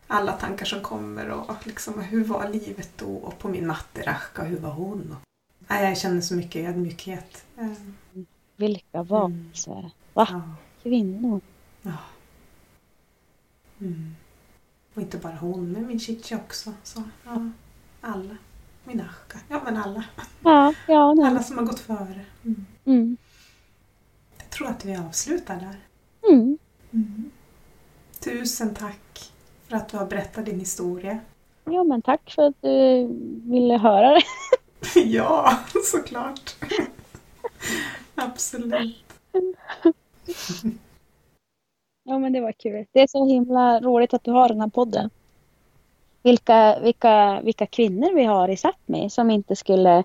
Alla 0.06 0.32
tankar 0.32 0.66
som 0.66 0.80
kommer 0.80 1.30
och 1.30 1.66
liksom, 1.66 2.00
hur 2.00 2.24
var 2.24 2.48
livet 2.48 2.90
då? 2.96 3.14
Och 3.14 3.38
på 3.38 3.48
min 3.48 3.66
matte 3.66 4.02
Rachka, 4.02 4.42
hur 4.42 4.58
var 4.58 4.70
hon? 4.70 5.16
Och, 5.16 5.74
jag 5.74 5.98
känner 5.98 6.20
så 6.20 6.34
mycket 6.34 6.68
ödmjukhet. 6.68 7.44
Vilka 8.56 9.02
varelser. 9.02 9.90
Va? 10.18 10.26
Ja, 10.30 10.42
Kvinnor. 10.82 11.40
ja. 11.82 11.92
Mm. 13.80 14.16
Och 14.94 15.02
inte 15.02 15.18
bara 15.18 15.34
hon, 15.34 15.72
men 15.72 15.86
min 15.86 16.00
Chichi 16.00 16.34
också. 16.34 16.72
Så, 16.82 17.02
ja, 17.24 17.50
alla. 18.00 18.36
Min 18.84 19.00
Achka. 19.00 19.38
Ja, 19.48 19.60
men 19.64 19.76
alla. 19.76 20.04
Ja, 20.44 20.74
ja. 20.88 21.14
Nej. 21.16 21.26
Alla 21.26 21.42
som 21.42 21.58
har 21.58 21.64
gått 21.64 21.80
före. 21.80 22.24
Mm. 22.44 22.66
Mm. 22.84 23.16
Jag 24.38 24.50
tror 24.50 24.68
att 24.68 24.84
vi 24.84 24.96
avslutar 24.96 25.56
där. 25.56 25.78
Mm. 26.30 26.58
Tusen 28.20 28.74
tack 28.74 29.32
för 29.68 29.76
att 29.76 29.88
du 29.88 29.96
har 29.96 30.06
berättat 30.06 30.44
din 30.46 30.60
historia. 30.60 31.18
Ja, 31.64 31.84
men 31.84 32.02
tack 32.02 32.30
för 32.30 32.42
att 32.42 32.62
du 32.62 33.06
ville 33.50 33.76
höra 33.78 34.10
det. 34.14 34.22
ja, 35.00 35.58
såklart. 35.84 36.56
Absolut. 38.14 39.04
Ja, 42.02 42.18
men 42.18 42.32
det 42.32 42.40
var 42.40 42.52
kul. 42.52 42.86
Det 42.92 43.00
är 43.00 43.06
så 43.06 43.26
himla 43.26 43.80
roligt 43.80 44.14
att 44.14 44.24
du 44.24 44.30
har 44.30 44.48
den 44.48 44.60
här 44.60 44.68
podden. 44.68 45.10
Vilka, 46.22 46.78
vilka, 46.80 47.40
vilka 47.40 47.66
kvinnor 47.66 48.14
vi 48.14 48.24
har 48.24 48.48
i 48.48 48.54
Sápmi 48.54 49.08
som 49.08 49.30
inte 49.30 49.56
skulle... 49.56 50.04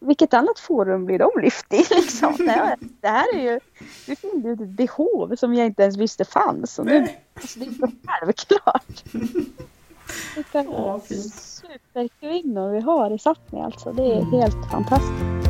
Vilket 0.00 0.34
annat 0.34 0.58
forum 0.58 1.04
blir 1.04 1.18
de 1.18 1.30
lyft 1.42 1.72
i? 1.72 1.76
Liksom? 1.76 2.34
Det, 2.38 2.50
här, 2.50 2.76
det 3.00 3.08
är 3.08 3.38
ju... 3.38 3.60
Du 4.06 4.16
finner 4.16 4.48
ju 4.48 4.52
ett 4.52 4.68
behov 4.68 5.36
som 5.36 5.54
jag 5.54 5.66
inte 5.66 5.82
ens 5.82 5.96
visste 5.96 6.24
fanns. 6.24 6.78
Och 6.78 6.86
nu, 6.86 7.08
alltså, 7.34 7.58
det 7.58 7.66
är 7.66 7.72
så 7.72 7.90
självklart. 8.06 9.04
Vilka 10.36 10.60
Åh, 10.68 10.98
superkvinnor 11.32 12.70
vi 12.70 12.80
har 12.80 13.10
i 13.10 13.16
Sápmi 13.16 13.64
alltså. 13.64 13.92
Det 13.92 14.12
är 14.12 14.24
helt 14.24 14.70
fantastiskt. 14.70 15.41